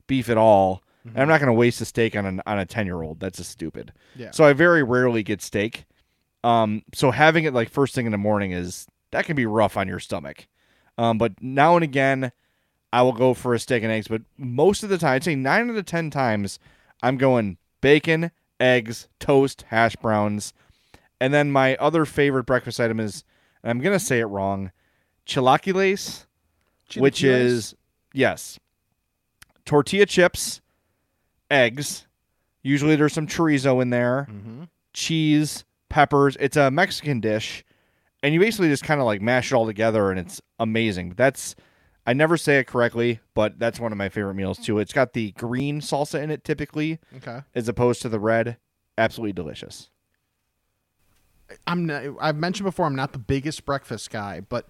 beef 0.09 0.29
at 0.29 0.37
all. 0.37 0.83
And 1.05 1.17
I'm 1.23 1.29
not 1.29 1.39
going 1.41 1.47
to 1.47 1.53
waste 1.55 1.81
a 1.81 1.85
steak 1.87 2.17
on 2.17 2.27
an, 2.27 2.43
on 2.45 2.59
a 2.59 2.67
10 2.67 2.85
year 2.87 3.01
old. 3.03 3.21
That's 3.21 3.39
just 3.39 3.51
stupid. 3.53 3.93
Yeah. 4.17 4.33
So 4.33 4.45
I 4.45 4.53
very 4.53 4.83
rarely 4.83 5.23
get 5.23 5.41
steak. 5.41 5.87
Um, 6.45 6.83
so 6.93 7.13
having 7.13 7.45
it 7.45 7.55
like 7.55 7.71
first 7.71 7.95
thing 7.95 8.05
in 8.05 8.13
the 8.13 8.19
morning 8.19 8.51
is 8.53 8.87
that 9.13 9.25
can 9.25 9.35
be 9.37 9.47
rough 9.47 9.77
on 9.77 9.89
your 9.89 10.01
stomach. 10.01 10.49
Um, 10.99 11.17
but 11.17 11.41
now 11.41 11.77
and 11.77 11.85
again, 11.85 12.33
I 12.93 13.03
will 13.03 13.13
go 13.13 13.33
for 13.33 13.55
a 13.55 13.59
steak 13.61 13.83
and 13.85 13.93
eggs. 13.93 14.09
But 14.09 14.23
most 14.37 14.83
of 14.83 14.91
the 14.91 14.99
time, 14.99 15.13
I'd 15.15 15.25
say 15.25 15.35
nine 15.37 15.71
out 15.71 15.77
of 15.77 15.87
ten 15.87 16.11
times, 16.11 16.59
I'm 17.03 17.17
going 17.17 17.57
bacon, 17.81 18.31
eggs, 18.61 19.09
toast, 19.19 19.65
hash 19.69 19.97
browns, 19.97 20.53
and 21.21 21.33
then 21.33 21.51
my 21.51 21.77
other 21.77 22.05
favorite 22.05 22.45
breakfast 22.45 22.81
item 22.81 23.01
is, 23.01 23.25
and 23.63 23.71
I'm 23.71 23.81
gonna 23.81 23.99
say 23.99 24.21
it 24.21 24.27
wrong, 24.27 24.73
chilaquiles, 25.27 26.27
which 26.97 27.23
is 27.23 27.75
yes, 28.13 28.59
tortilla 29.65 30.07
chips, 30.07 30.61
eggs. 31.51 32.07
Usually 32.63 32.97
there's 32.97 33.13
some 33.13 33.27
chorizo 33.27 33.81
in 33.81 33.91
there, 33.91 34.27
mm-hmm. 34.31 34.65
cheese, 34.93 35.65
peppers. 35.89 36.37
It's 36.41 36.57
a 36.57 36.71
Mexican 36.71 37.21
dish, 37.21 37.65
and 38.23 38.35
you 38.35 38.41
basically 38.41 38.69
just 38.69 38.85
kind 38.85 39.01
of 39.01 39.07
like 39.07 39.23
mash 39.23 39.53
it 39.53 39.55
all 39.55 39.67
together, 39.67 40.11
and 40.11 40.19
it's 40.19 40.41
amazing. 40.59 41.15
That's 41.17 41.55
I 42.09 42.15
never 42.15 42.39
say 42.39 42.59
it 42.59 42.67
correctly, 42.67 43.21
but 43.35 43.59
that's 43.59 43.79
one 43.79 43.93
of 43.93 43.99
my 43.99 44.09
favorite 44.09 44.33
meals 44.33 44.57
too. 44.59 44.79
It's 44.79 44.95
got 44.95 45.13
the 45.13 45.33
green 45.33 45.83
salsa 45.83 46.23
in 46.23 46.31
it 46.31 46.43
typically, 46.43 47.01
Okay. 47.19 47.43
as 47.55 47.69
opposed 47.69 48.01
to 48.01 48.09
the 48.09 48.19
red. 48.19 48.57
Absolutely 48.97 49.35
delicious. 49.35 49.91
I'm 51.67 51.85
not, 51.85 52.03
I've 52.19 52.37
mentioned 52.37 52.65
before 52.65 52.87
I'm 52.87 52.97
not 52.97 53.13
the 53.13 53.19
biggest 53.19 53.67
breakfast 53.67 54.09
guy, 54.09 54.41
but 54.41 54.67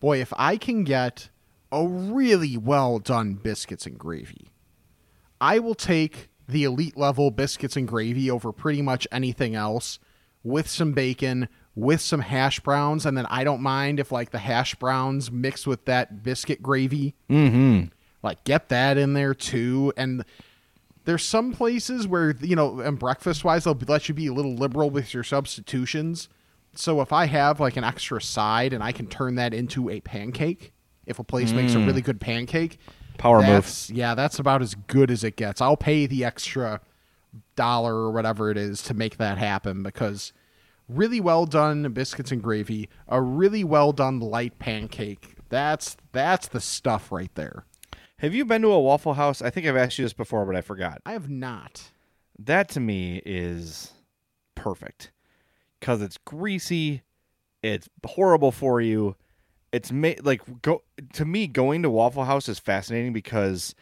boy, 0.00 0.22
if 0.22 0.32
I 0.38 0.56
can 0.56 0.84
get 0.84 1.28
a 1.70 1.86
really 1.86 2.56
well 2.56 2.98
done 2.98 3.34
biscuits 3.34 3.84
and 3.84 3.98
gravy, 3.98 4.48
I 5.42 5.58
will 5.58 5.74
take 5.74 6.30
the 6.48 6.64
elite 6.64 6.96
level 6.96 7.30
biscuits 7.30 7.76
and 7.76 7.86
gravy 7.86 8.30
over 8.30 8.52
pretty 8.52 8.80
much 8.80 9.06
anything 9.12 9.54
else 9.54 9.98
with 10.42 10.66
some 10.68 10.92
bacon, 10.92 11.50
with 11.76 12.00
some 12.00 12.20
hash 12.20 12.60
browns, 12.60 13.04
and 13.04 13.16
then 13.16 13.26
I 13.26 13.44
don't 13.44 13.60
mind 13.60 13.98
if 13.98 14.12
like 14.12 14.30
the 14.30 14.38
hash 14.38 14.74
browns 14.76 15.30
mixed 15.30 15.66
with 15.66 15.84
that 15.86 16.22
biscuit 16.22 16.62
gravy. 16.62 17.14
Mm-hmm. 17.28 17.86
Like 18.22 18.44
get 18.44 18.68
that 18.68 18.96
in 18.96 19.14
there 19.14 19.34
too. 19.34 19.92
And 19.96 20.24
there's 21.04 21.24
some 21.24 21.52
places 21.52 22.06
where 22.06 22.34
you 22.40 22.56
know, 22.56 22.80
and 22.80 22.98
breakfast 22.98 23.44
wise, 23.44 23.64
they'll 23.64 23.78
let 23.86 24.08
you 24.08 24.14
be 24.14 24.28
a 24.28 24.32
little 24.32 24.54
liberal 24.54 24.90
with 24.90 25.12
your 25.12 25.24
substitutions. 25.24 26.28
So 26.76 27.00
if 27.00 27.12
I 27.12 27.26
have 27.26 27.60
like 27.60 27.76
an 27.76 27.84
extra 27.84 28.20
side 28.20 28.72
and 28.72 28.82
I 28.82 28.92
can 28.92 29.06
turn 29.06 29.36
that 29.36 29.54
into 29.54 29.90
a 29.90 30.00
pancake, 30.00 30.72
if 31.06 31.18
a 31.18 31.24
place 31.24 31.52
makes 31.52 31.74
a 31.74 31.78
really 31.78 32.00
good 32.00 32.20
pancake, 32.20 32.78
Power 33.18 33.42
move. 33.42 33.86
Yeah, 33.90 34.14
that's 34.14 34.38
about 34.38 34.62
as 34.62 34.74
good 34.74 35.10
as 35.10 35.24
it 35.24 35.36
gets. 35.36 35.60
I'll 35.60 35.76
pay 35.76 36.06
the 36.06 36.24
extra 36.24 36.80
dollar 37.56 37.94
or 37.94 38.10
whatever 38.10 38.50
it 38.50 38.56
is 38.56 38.82
to 38.82 38.94
make 38.94 39.18
that 39.18 39.38
happen 39.38 39.82
because 39.82 40.32
really 40.88 41.20
well 41.20 41.46
done 41.46 41.92
biscuits 41.92 42.32
and 42.32 42.42
gravy, 42.42 42.88
a 43.08 43.20
really 43.20 43.64
well 43.64 43.92
done 43.92 44.20
light 44.20 44.58
pancake. 44.58 45.36
That's 45.48 45.96
that's 46.12 46.48
the 46.48 46.60
stuff 46.60 47.12
right 47.12 47.34
there. 47.34 47.64
Have 48.18 48.34
you 48.34 48.44
been 48.44 48.62
to 48.62 48.68
a 48.68 48.80
Waffle 48.80 49.14
House? 49.14 49.42
I 49.42 49.50
think 49.50 49.66
I've 49.66 49.76
asked 49.76 49.98
you 49.98 50.04
this 50.04 50.12
before, 50.12 50.46
but 50.46 50.56
I 50.56 50.60
forgot. 50.60 51.02
I 51.04 51.12
have 51.12 51.28
not. 51.28 51.90
That 52.38 52.68
to 52.70 52.80
me 52.80 53.22
is 53.24 53.92
perfect 54.54 55.12
because 55.78 56.00
it's 56.00 56.18
greasy, 56.24 57.02
it's 57.62 57.88
horrible 58.04 58.52
for 58.52 58.80
you. 58.80 59.16
It's 59.72 59.90
ma- 59.90 60.12
like 60.22 60.62
go 60.62 60.82
to 61.14 61.24
me 61.24 61.46
going 61.46 61.82
to 61.82 61.90
Waffle 61.90 62.24
House 62.24 62.48
is 62.48 62.58
fascinating 62.58 63.12
because 63.12 63.74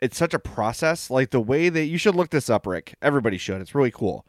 it's 0.00 0.16
such 0.16 0.34
a 0.34 0.38
process. 0.38 1.10
Like 1.10 1.30
the 1.30 1.40
way 1.40 1.68
that 1.68 1.86
you 1.86 1.98
should 1.98 2.14
look 2.14 2.30
this 2.30 2.50
up, 2.50 2.66
Rick. 2.66 2.94
Everybody 3.02 3.38
should. 3.38 3.60
It's 3.60 3.74
really 3.74 3.90
cool. 3.90 4.26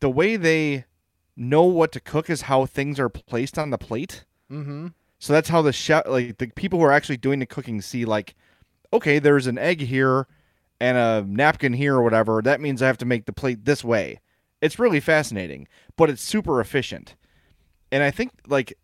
The 0.00 0.10
way 0.10 0.36
they 0.36 0.84
know 1.36 1.64
what 1.64 1.92
to 1.92 2.00
cook 2.00 2.30
is 2.30 2.42
how 2.42 2.66
things 2.66 2.98
are 3.00 3.08
placed 3.08 3.58
on 3.58 3.70
the 3.70 3.78
plate. 3.78 4.24
Mm-hmm. 4.50 4.88
So 5.18 5.32
that's 5.32 5.48
how 5.48 5.62
the 5.62 5.72
chef, 5.72 6.06
like 6.06 6.38
the 6.38 6.48
people 6.48 6.78
who 6.78 6.84
are 6.84 6.92
actually 6.92 7.16
doing 7.16 7.38
the 7.38 7.46
cooking, 7.46 7.80
see 7.80 8.04
like, 8.04 8.34
okay, 8.92 9.18
there's 9.18 9.46
an 9.46 9.58
egg 9.58 9.80
here 9.80 10.26
and 10.80 10.96
a 10.98 11.24
napkin 11.26 11.72
here 11.72 11.96
or 11.96 12.02
whatever. 12.02 12.42
That 12.42 12.60
means 12.60 12.82
I 12.82 12.86
have 12.86 12.98
to 12.98 13.06
make 13.06 13.24
the 13.26 13.32
plate 13.32 13.64
this 13.64 13.82
way. 13.82 14.20
It's 14.60 14.78
really 14.78 15.00
fascinating, 15.00 15.66
but 15.96 16.10
it's 16.10 16.22
super 16.22 16.60
efficient. 16.60 17.16
And 17.90 18.02
I 18.02 18.10
think 18.10 18.32
like 18.46 18.74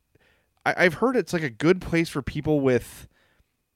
I, 0.64 0.74
I've 0.76 0.94
heard 0.94 1.16
it's 1.16 1.32
like 1.32 1.42
a 1.42 1.51
good 1.51 1.80
place 1.80 2.09
for 2.09 2.22
people 2.22 2.61
with 2.61 3.07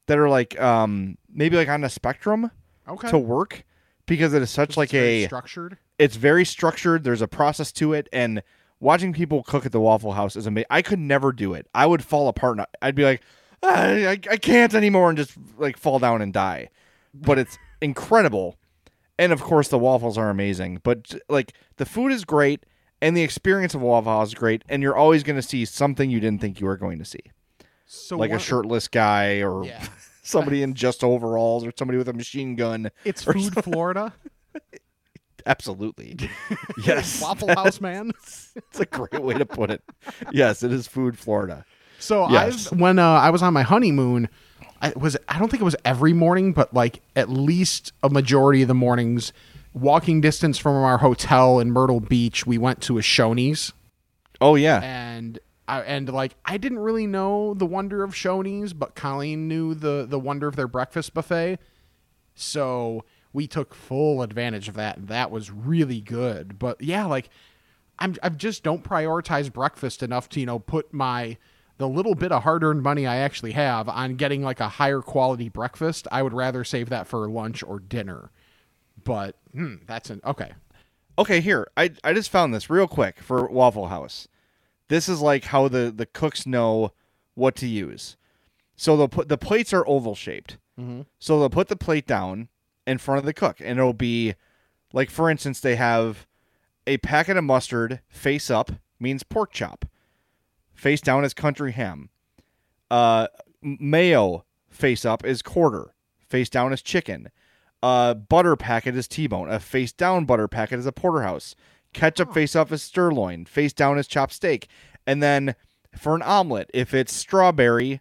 that 0.07 0.19
are 0.19 0.29
like 0.29 0.61
um 0.61 1.17
maybe 1.33 1.57
like 1.57 1.69
on 1.69 1.81
the 1.83 1.89
spectrum 1.89 2.51
Okay. 2.87 3.09
to 3.09 3.19
work 3.19 3.65
because 4.07 4.35
it 4.35 4.43
is 4.43 4.51
such 4.51 4.77
like 4.77 4.93
a 4.93 5.25
structured. 5.25 5.79
it's 5.99 6.17
very 6.17 6.45
structured. 6.45 7.05
There's 7.05 7.23
a 7.23 7.29
process 7.29 7.73
to 7.73 7.95
it, 7.95 8.09
and 8.13 8.43
watching 8.85 9.15
people 9.15 9.43
cook 9.43 9.65
at 9.65 9.73
the 9.73 9.81
Waffle 9.81 10.13
House 10.13 10.37
is 10.37 10.47
amazing. 10.47 10.67
I 10.71 10.83
could 10.83 10.99
never 10.99 11.33
do 11.33 11.55
it. 11.55 11.67
I 11.75 11.87
would 11.87 12.05
fall 12.05 12.29
apart. 12.29 12.59
and 12.59 12.67
I'd 12.83 12.95
be 12.95 13.05
like, 13.05 13.23
I, 13.63 14.07
I, 14.07 14.11
I 14.11 14.37
can't 14.37 14.75
anymore, 14.75 15.09
and 15.09 15.17
just 15.17 15.33
like 15.57 15.79
fall 15.79 15.99
down 15.99 16.21
and 16.21 16.33
die. 16.33 16.69
But 17.15 17.39
it's 17.39 17.59
incredible, 17.81 18.59
and 19.19 19.33
of 19.33 19.41
course 19.41 19.69
the 19.69 19.79
waffles 19.79 20.19
are 20.19 20.29
amazing. 20.29 20.81
But 20.83 21.15
like 21.29 21.55
the 21.79 21.87
food 21.87 22.13
is 22.13 22.25
great, 22.25 22.67
and 23.01 23.17
the 23.17 23.23
experience 23.23 23.75
of 23.75 23.83
a 23.83 23.87
Waffle 23.87 24.13
House 24.13 24.29
is 24.29 24.35
great, 24.35 24.63
and 24.69 24.83
you're 24.83 24.97
always 24.97 25.23
going 25.23 25.37
to 25.37 25.43
see 25.43 25.65
something 25.65 26.11
you 26.11 26.21
didn't 26.21 26.41
think 26.43 26.61
you 26.61 26.67
were 26.67 26.77
going 26.77 26.99
to 26.99 27.05
see, 27.05 27.21
So 27.87 28.17
like 28.19 28.33
a 28.33 28.39
shirtless 28.39 28.89
guy 28.89 29.43
or. 29.43 29.65
Yeah. 29.65 29.87
Somebody 30.27 30.63
in 30.63 30.73
just 30.73 31.05
overalls 31.05 31.67
or 31.67 31.73
somebody 31.77 31.99
with 31.99 32.09
a 32.09 32.15
machine 32.15 32.57
gun. 32.57 32.91
It's 33.05 33.23
food 33.23 33.63
Florida. 33.63 34.15
Absolutely. 35.47 36.17
yes. 36.85 37.21
Waffle 37.23 37.49
House 37.55 37.81
man. 37.81 38.13
It's 38.57 38.79
a 38.81 38.87
great 38.87 39.21
way 39.23 39.35
to 39.35 39.45
put 39.47 39.71
it. 39.71 39.83
Yes, 40.33 40.63
it 40.63 40.73
is 40.73 40.87
food 40.87 41.19
Florida. 41.19 41.65
So 41.99 42.29
Yes. 42.31 42.71
I've 42.73 42.79
when 42.81 42.99
uh, 42.99 43.05
I 43.15 43.31
was 43.31 43.43
on 43.43 43.53
my 43.53 43.63
honeymoon, 43.63 44.29
I 44.81 44.93
was 44.97 45.17
I 45.29 45.39
don't 45.39 45.51
think 45.51 45.61
it 45.61 45.65
was 45.65 45.77
every 45.85 46.13
morning, 46.13 46.53
but 46.53 46.73
like 46.73 47.03
at 47.17 47.29
least 47.29 47.93
a 48.03 48.09
majority 48.11 48.63
of 48.63 48.69
the 48.69 48.75
mornings, 48.75 49.33
walking 49.73 50.21
distance 50.21 50.57
from 50.59 50.77
our 50.77 50.99
hotel 50.99 51.59
in 51.59 51.71
Myrtle 51.73 51.99
Beach, 52.01 52.47
we 52.47 52.59
went 52.59 52.81
to 52.83 52.97
a 52.99 53.01
Shoney's 53.01 53.73
Oh 54.41 54.55
yeah. 54.55 54.81
and 54.83 55.39
I, 55.67 55.81
and 55.81 56.09
like 56.13 56.35
I 56.45 56.57
didn't 56.59 56.79
really 56.79 57.07
know 57.09 57.55
the 57.55 57.67
wonder 57.67 58.05
of 58.05 58.13
Shoney's, 58.15 58.73
but 58.73 58.95
Colleen 58.95 59.49
knew 59.49 59.75
the 59.75 60.07
the 60.09 60.19
wonder 60.19 60.47
of 60.47 60.55
their 60.57 60.69
breakfast 60.69 61.13
buffet. 61.15 61.59
So 62.35 63.05
we 63.35 63.47
took 63.47 63.75
full 63.75 64.23
advantage 64.23 64.69
of 64.69 64.75
that, 64.75 64.97
and 64.97 65.09
that 65.09 65.31
was 65.31 65.51
really 65.51 66.01
good. 66.01 66.59
But 66.59 66.81
yeah, 66.81 67.05
like 67.05 67.29
I'm 67.99 68.17
I 68.23 68.31
just 68.31 68.63
don't 68.63 68.83
prioritize 68.83 69.53
breakfast 69.53 70.03
enough 70.03 70.31
to 70.31 70.41
you 70.41 70.47
know 70.47 70.61
put 70.61 70.95
my 70.95 71.37
the 71.77 71.89
little 71.89 72.15
bit 72.15 72.33
of 72.33 72.45
hard 72.45 72.63
earned 72.63 72.83
money 72.83 73.07
I 73.07 73.17
actually 73.17 73.53
have 73.53 73.89
on 73.89 74.15
getting 74.15 74.43
like 74.43 74.61
a 74.61 74.69
higher 74.69 75.01
quality 75.01 75.49
breakfast. 75.49 76.07
I 76.11 76.23
would 76.23 76.33
rather 76.33 76.63
save 76.63 76.89
that 76.91 77.09
for 77.09 77.29
lunch 77.29 77.63
or 77.65 77.81
dinner. 77.81 78.31
But 79.03 79.37
hmm, 79.53 79.77
that's 79.87 80.09
an 80.09 80.21
okay. 80.25 80.53
Okay, 81.19 81.41
here. 81.41 81.69
I 81.77 81.91
I 82.05 82.15
just 82.15 82.31
found 82.31 82.55
this 82.55 82.71
real 82.71 82.89
quick 82.89 83.21
for 83.21 83.49
Waffle 83.49 83.89
House. 83.89 84.29
This 84.89 85.09
is 85.09 85.21
like 85.21 85.47
how 85.47 85.67
the 85.67 85.93
the 85.95 86.07
cooks 86.07 86.47
know 86.47 86.93
what 87.35 87.57
to 87.57 87.67
use. 87.67 88.17
So 88.77 88.97
they'll 88.97 89.09
put 89.09 89.29
the 89.29 89.39
plates 89.39 89.73
are 89.73 89.87
oval 89.89 90.15
shaped. 90.15 90.57
So 91.19 91.39
they'll 91.39 91.51
put 91.51 91.69
the 91.69 91.77
plate 91.77 92.07
down 92.07 92.49
in 92.87 92.99
front 92.99 93.19
of 93.19 93.25
the 93.25 93.33
cook, 93.33 93.61
and 93.61 93.79
it'll 93.79 93.93
be 93.93 94.35
like, 94.93 95.11
for 95.11 95.31
instance, 95.31 95.61
they 95.61 95.77
have 95.77 96.27
a 96.87 96.99
packet 96.99 97.37
of 97.37 97.45
mustard 97.45 98.01
face 98.09 98.51
up 98.51 98.73
means 99.01 99.23
pork 99.23 99.53
chop, 99.53 99.85
face 100.75 101.01
down 101.01 101.25
is 101.25 101.35
country 101.35 101.73
ham. 101.73 102.11
Uh, 102.91 103.29
mayo 103.63 104.45
face 104.69 105.05
up 105.05 105.25
is 105.25 105.43
quarter, 105.43 105.95
face 106.21 106.51
down 106.51 106.73
is 106.73 106.83
chicken. 106.83 107.31
A 107.83 108.15
butter 108.15 108.57
packet 108.57 108.97
is 108.97 109.07
T-bone. 109.07 109.51
A 109.51 109.61
face 109.61 109.93
down 109.93 110.25
butter 110.25 110.49
packet 110.49 110.79
is 110.79 110.87
a 110.87 110.93
porterhouse. 110.93 111.55
Ketchup 111.93 112.33
face 112.33 112.57
up 112.57 112.73
is 112.73 112.83
sirloin. 112.83 113.45
Face 113.45 113.75
down 113.75 113.99
is 113.99 114.07
chopped 114.07 114.33
steak. 114.33 114.69
And 115.07 115.23
then 115.23 115.55
for 115.95 116.15
an 116.15 116.23
omelet, 116.23 116.71
if 116.73 116.95
it's 116.95 117.13
strawberry, 117.13 118.01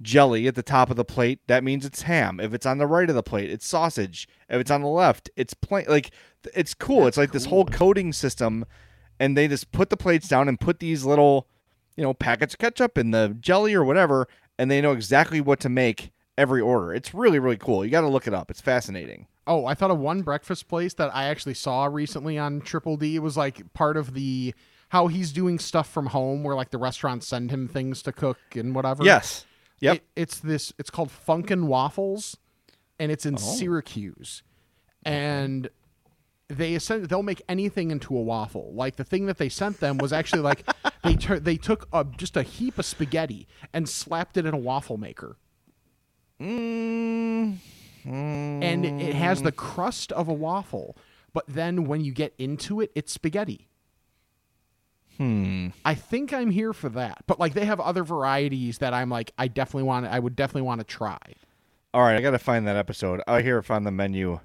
jelly 0.00 0.46
at 0.46 0.54
the 0.54 0.62
top 0.62 0.90
of 0.90 0.96
the 0.96 1.04
plate, 1.04 1.40
that 1.46 1.64
means 1.64 1.84
it's 1.84 2.02
ham. 2.02 2.40
If 2.40 2.54
it's 2.54 2.66
on 2.66 2.78
the 2.78 2.86
right 2.86 3.08
of 3.08 3.16
the 3.16 3.22
plate, 3.22 3.50
it's 3.50 3.66
sausage. 3.66 4.28
If 4.48 4.60
it's 4.60 4.70
on 4.70 4.82
the 4.82 4.88
left, 4.88 5.30
it's 5.36 5.54
plain. 5.54 5.86
Like 5.88 6.10
it's 6.54 6.74
cool. 6.74 7.06
it's 7.06 7.16
like 7.16 7.32
this 7.32 7.46
whole 7.46 7.64
coding 7.64 8.12
system, 8.12 8.64
and 9.18 9.36
they 9.36 9.48
just 9.48 9.72
put 9.72 9.90
the 9.90 9.96
plates 9.96 10.28
down 10.28 10.48
and 10.48 10.60
put 10.60 10.80
these 10.80 11.04
little, 11.04 11.48
you 11.96 12.02
know, 12.02 12.14
packets 12.14 12.54
of 12.54 12.60
ketchup 12.60 12.96
in 12.98 13.10
the 13.10 13.36
jelly 13.40 13.74
or 13.74 13.84
whatever, 13.84 14.28
and 14.58 14.70
they 14.70 14.80
know 14.80 14.92
exactly 14.92 15.40
what 15.40 15.60
to 15.60 15.68
make 15.68 16.12
every 16.36 16.60
order. 16.60 16.94
It's 16.94 17.12
really 17.12 17.38
really 17.38 17.58
cool. 17.58 17.84
You 17.84 17.90
got 17.90 18.02
to 18.02 18.08
look 18.08 18.26
it 18.26 18.34
up. 18.34 18.50
It's 18.50 18.60
fascinating. 18.60 19.26
Oh, 19.46 19.64
I 19.64 19.74
thought 19.74 19.90
of 19.90 19.98
one 19.98 20.22
breakfast 20.22 20.68
place 20.68 20.92
that 20.94 21.14
I 21.14 21.24
actually 21.24 21.54
saw 21.54 21.86
recently 21.86 22.36
on 22.36 22.60
Triple 22.60 22.98
D. 22.98 23.16
It 23.16 23.22
was 23.22 23.36
like 23.36 23.72
part 23.72 23.96
of 23.96 24.12
the 24.12 24.54
how 24.90 25.06
he's 25.06 25.32
doing 25.32 25.58
stuff 25.58 25.88
from 25.88 26.06
home, 26.06 26.42
where 26.44 26.54
like 26.54 26.70
the 26.70 26.78
restaurants 26.78 27.26
send 27.26 27.50
him 27.50 27.68
things 27.68 28.02
to 28.02 28.12
cook 28.12 28.38
and 28.54 28.74
whatever. 28.74 29.04
Yes. 29.04 29.44
Yep. 29.80 29.96
It- 29.96 30.04
it's 30.16 30.38
this. 30.40 30.72
It's 30.78 30.90
called 30.90 31.10
Funk 31.10 31.50
'n 31.50 31.66
Waffles, 31.66 32.36
and 32.98 33.12
it's 33.12 33.24
in 33.26 33.34
Oh. 33.34 33.38
Syracuse, 33.38 34.42
and 35.04 35.68
they 36.48 36.78
send, 36.78 37.06
they'll 37.10 37.22
make 37.22 37.42
anything 37.48 37.90
into 37.90 38.16
a 38.16 38.22
waffle. 38.22 38.72
Like 38.74 38.96
the 38.96 39.04
thing 39.04 39.26
that 39.26 39.36
they 39.38 39.48
sent 39.50 39.80
them 39.80 39.98
was 39.98 40.12
actually 40.12 40.40
like 40.42 40.64
they 41.04 41.14
tur- 41.14 41.38
they 41.40 41.56
took 41.56 41.86
a, 41.92 42.04
just 42.16 42.36
a 42.36 42.42
heap 42.42 42.78
of 42.78 42.86
spaghetti 42.86 43.46
and 43.72 43.88
slapped 43.88 44.36
it 44.36 44.46
in 44.46 44.54
a 44.54 44.58
waffle 44.58 44.96
maker, 44.96 45.36
Mm, 46.40 47.58
and 48.04 48.84
it 48.86 49.14
has 49.14 49.42
the 49.42 49.52
crust 49.52 50.12
of 50.12 50.28
a 50.28 50.32
waffle, 50.32 50.96
but 51.32 51.44
then 51.46 51.84
when 51.84 52.00
you 52.02 52.12
get 52.12 52.32
into 52.38 52.80
it, 52.80 52.90
it's 52.94 53.12
spaghetti. 53.12 53.68
Hmm. 55.18 55.68
I 55.84 55.94
think 55.94 56.32
I'm 56.32 56.50
here 56.50 56.72
for 56.72 56.88
that, 56.90 57.24
but 57.26 57.38
like 57.38 57.54
they 57.54 57.66
have 57.66 57.80
other 57.80 58.04
varieties 58.04 58.78
that 58.78 58.94
I'm 58.94 59.10
like 59.10 59.32
I 59.36 59.48
definitely 59.48 59.84
want. 59.84 60.06
I 60.06 60.18
would 60.18 60.34
definitely 60.34 60.62
want 60.62 60.80
to 60.80 60.86
try. 60.86 61.18
All 61.94 62.02
right, 62.02 62.16
I 62.16 62.20
got 62.20 62.32
to 62.32 62.38
find 62.38 62.66
that 62.66 62.76
episode. 62.76 63.22
I 63.26 63.42
here 63.42 63.62
on 63.68 63.84
the 63.84 63.90
menu. 63.90 64.40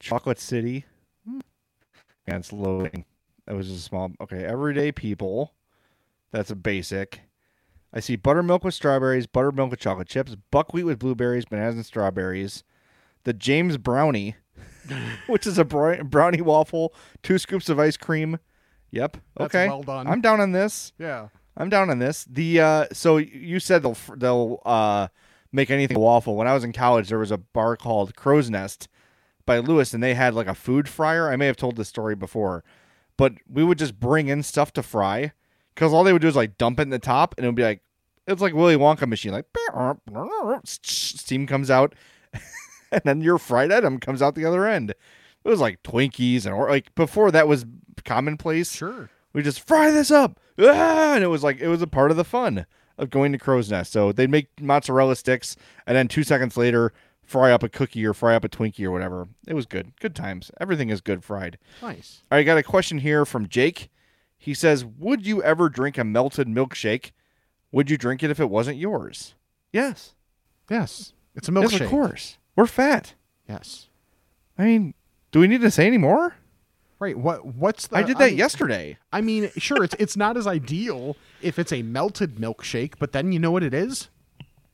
Chocolate 0.00 0.38
City. 0.38 0.84
Yeah, 1.26 2.36
it's 2.36 2.52
loading. 2.52 3.04
That 3.46 3.56
was 3.56 3.70
a 3.70 3.78
small. 3.78 4.12
Okay, 4.20 4.44
everyday 4.44 4.92
people. 4.92 5.52
That's 6.30 6.50
a 6.50 6.56
basic. 6.56 7.20
I 7.92 8.00
see 8.00 8.16
buttermilk 8.16 8.64
with 8.64 8.74
strawberries, 8.74 9.26
buttermilk 9.26 9.70
with 9.70 9.80
chocolate 9.80 10.08
chips, 10.08 10.36
buckwheat 10.50 10.84
with 10.84 10.98
blueberries, 10.98 11.44
bananas 11.44 11.76
and 11.76 11.86
strawberries. 11.86 12.64
The 13.22 13.32
James 13.32 13.78
Brownie, 13.78 14.36
which 15.26 15.46
is 15.46 15.58
a 15.58 15.64
brownie 15.64 16.40
waffle, 16.40 16.92
two 17.22 17.38
scoops 17.38 17.68
of 17.68 17.78
ice 17.78 17.96
cream. 17.96 18.38
Yep. 18.94 19.16
That's 19.36 19.54
okay. 19.54 19.68
well 19.68 19.82
done. 19.82 20.06
I'm 20.06 20.20
down 20.20 20.40
on 20.40 20.52
this. 20.52 20.92
Yeah. 20.98 21.28
I'm 21.56 21.68
down 21.68 21.90
on 21.90 21.98
this. 21.98 22.24
The 22.24 22.60
uh, 22.60 22.86
so 22.92 23.16
you 23.16 23.60
said 23.60 23.82
they'll 23.82 23.96
they'll 24.16 24.60
uh, 24.64 25.08
make 25.52 25.70
anything 25.70 25.98
waffle. 25.98 26.36
When 26.36 26.48
I 26.48 26.54
was 26.54 26.64
in 26.64 26.72
college, 26.72 27.08
there 27.08 27.18
was 27.18 27.30
a 27.30 27.38
bar 27.38 27.76
called 27.76 28.16
Crow's 28.16 28.50
Nest 28.50 28.88
by 29.46 29.58
Lewis, 29.58 29.94
and 29.94 30.02
they 30.02 30.14
had 30.14 30.34
like 30.34 30.46
a 30.46 30.54
food 30.54 30.88
fryer. 30.88 31.30
I 31.30 31.36
may 31.36 31.46
have 31.46 31.56
told 31.56 31.76
this 31.76 31.88
story 31.88 32.14
before, 32.14 32.64
but 33.16 33.34
we 33.48 33.64
would 33.64 33.78
just 33.78 33.98
bring 33.98 34.28
in 34.28 34.42
stuff 34.42 34.72
to 34.74 34.82
fry 34.82 35.32
because 35.74 35.92
all 35.92 36.04
they 36.04 36.12
would 36.12 36.22
do 36.22 36.28
is 36.28 36.36
like 36.36 36.58
dump 36.58 36.78
it 36.78 36.82
in 36.82 36.90
the 36.90 36.98
top, 36.98 37.34
and 37.36 37.44
it 37.44 37.48
would 37.48 37.56
be 37.56 37.62
like 37.62 37.82
it's 38.26 38.42
like 38.42 38.54
Willy 38.54 38.76
Wonka 38.76 39.08
machine, 39.08 39.32
like 39.32 39.46
steam 40.64 41.46
comes 41.46 41.70
out, 41.70 41.94
and 42.92 43.02
then 43.04 43.20
your 43.20 43.38
fried 43.38 43.72
item 43.72 43.98
comes 43.98 44.22
out 44.22 44.34
the 44.34 44.46
other 44.46 44.66
end. 44.66 44.94
It 45.44 45.48
was 45.48 45.60
like 45.60 45.82
Twinkies 45.82 46.46
and 46.46 46.54
or 46.54 46.68
like 46.70 46.94
before 46.94 47.30
that 47.30 47.46
was 47.48 47.66
commonplace. 48.04 48.72
Sure. 48.72 49.10
we 49.32 49.42
just 49.42 49.66
fry 49.66 49.90
this 49.90 50.10
up. 50.10 50.40
Ah! 50.58 51.14
and 51.14 51.24
it 51.24 51.28
was 51.28 51.42
like 51.42 51.60
it 51.60 51.68
was 51.68 51.82
a 51.82 51.86
part 51.86 52.10
of 52.10 52.16
the 52.16 52.24
fun 52.24 52.66
of 52.96 53.10
going 53.10 53.32
to 53.32 53.38
crow's 53.38 53.70
nest. 53.70 53.92
So 53.92 54.12
they'd 54.12 54.30
make 54.30 54.48
mozzarella 54.60 55.16
sticks 55.16 55.56
and 55.86 55.96
then 55.96 56.08
two 56.08 56.22
seconds 56.22 56.56
later 56.56 56.92
fry 57.22 57.52
up 57.52 57.62
a 57.62 57.68
cookie 57.68 58.04
or 58.06 58.14
fry 58.14 58.34
up 58.34 58.44
a 58.44 58.48
twinkie 58.48 58.84
or 58.84 58.90
whatever. 58.90 59.28
It 59.46 59.54
was 59.54 59.66
good. 59.66 59.92
Good 60.00 60.14
times. 60.14 60.50
Everything 60.60 60.90
is 60.90 61.00
good 61.00 61.24
fried. 61.24 61.58
Nice. 61.82 62.22
right 62.30 62.42
got 62.44 62.58
a 62.58 62.62
question 62.62 62.98
here 62.98 63.24
from 63.24 63.48
jake. 63.48 63.90
He 64.38 64.54
says 64.54 64.84
would 64.84 65.26
you 65.26 65.42
ever 65.42 65.68
drink 65.68 65.98
a 65.98 66.04
melted 66.04 66.48
milkshake? 66.48 67.10
Would 67.72 67.90
you 67.90 67.98
drink 67.98 68.22
it 68.22 68.30
if 68.30 68.38
it 68.38 68.50
wasn't 68.50 68.78
yours? 68.78 69.34
Yes. 69.72 70.14
Yes. 70.70 71.12
It's 71.34 71.48
a 71.48 71.52
yes 71.52 71.72
milkshake. 71.72 71.80
of 71.84 71.90
course. 71.90 72.38
We're 72.56 72.66
fat. 72.66 73.14
Yes. 73.48 73.88
i 74.56 74.64
mean 74.64 74.94
do 75.34 75.40
we 75.40 75.46
need 75.48 75.60
to 75.60 75.70
say 75.70 75.86
any 75.86 75.98
more 75.98 76.34
Right. 77.00 77.18
What 77.18 77.44
what's 77.44 77.88
the 77.88 77.96
i 77.96 78.02
did 78.02 78.16
that 78.18 78.30
mean- 78.30 78.38
yesterday 78.38 78.96
I 79.12 79.20
mean, 79.20 79.50
sure, 79.58 79.82
it's 79.84 79.94
it's 79.98 80.16
not 80.16 80.36
as 80.38 80.46
ideal 80.46 81.16
if 81.42 81.58
it's 81.58 81.72
a 81.72 81.82
melted 81.82 82.36
milkshake, 82.36 82.94
but 82.98 83.12
then 83.12 83.30
you 83.32 83.38
know 83.38 83.50
what 83.50 83.62
it 83.62 83.74
is? 83.74 84.08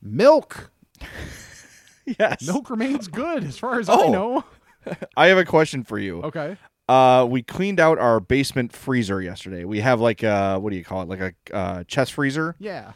Milk. 0.01 0.71
yes 2.07 2.47
Milk 2.47 2.71
remains 2.71 3.09
good 3.09 3.43
as 3.45 3.59
far 3.59 3.81
as 3.81 3.89
I 3.89 3.95
Oh. 3.95 4.13
know. 4.13 4.45
i 5.17 5.27
have 5.27 5.39
a 5.39 5.45
question 5.45 5.83
for 5.83 5.99
you 5.99 6.23
Okay. 6.23 6.57
Uh, 6.89 7.25
we 7.29 7.41
cleaned 7.43 7.79
out 7.79 7.99
our 7.99 8.19
basement 8.19 8.73
freezer 8.73 9.23
yesterday. 9.23 9.65
We 9.65 9.79
have 9.81 10.01
like 10.01 10.23
a 10.25 10.59
what 10.59 10.71
do 10.71 10.77
you 10.77 10.85
call 10.85 11.03
it? 11.03 11.09
Like 11.09 11.21
a 11.21 11.55
uh, 11.57 11.85
chest 11.85 12.13
freezer. 12.13 12.57
Yeah. 12.59 12.93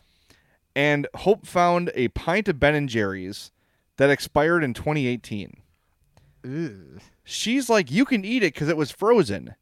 And 0.76 1.06
Hope 1.14 1.46
found 1.46 1.92
a 1.94 2.08
pint 2.08 2.48
of 2.48 2.58
Ben 2.58 2.74
and 2.74 2.88
Jerry's 2.88 3.52
that 3.98 4.10
expired 4.10 4.64
in 4.64 4.74
2018. 4.74 5.58
She's 7.24 7.68
like, 7.70 7.90
"You 7.90 8.04
can 8.04 8.24
eat 8.24 8.42
it 8.42 8.54
because 8.54 8.68
it 8.68 8.76
was 8.76 8.90
frozen," 8.90 9.54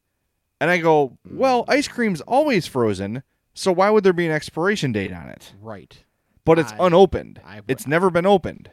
and 0.60 0.70
I 0.70 0.78
go, 0.78 1.18
"Well, 1.28 1.64
ice 1.68 1.88
cream's 1.88 2.20
always 2.22 2.66
frozen, 2.66 3.22
so 3.54 3.70
why 3.72 3.90
would 3.90 4.04
there 4.04 4.12
be 4.12 4.26
an 4.26 4.32
expiration 4.32 4.92
date 4.92 5.12
on 5.12 5.28
it?" 5.28 5.54
Right. 5.60 6.04
But 6.44 6.58
it's 6.58 6.72
I- 6.72 6.86
unopened. 6.86 7.40
I 7.44 7.56
would- 7.56 7.64
it's 7.70 7.86
never 7.86 8.10
been 8.10 8.26
opened. 8.26 8.70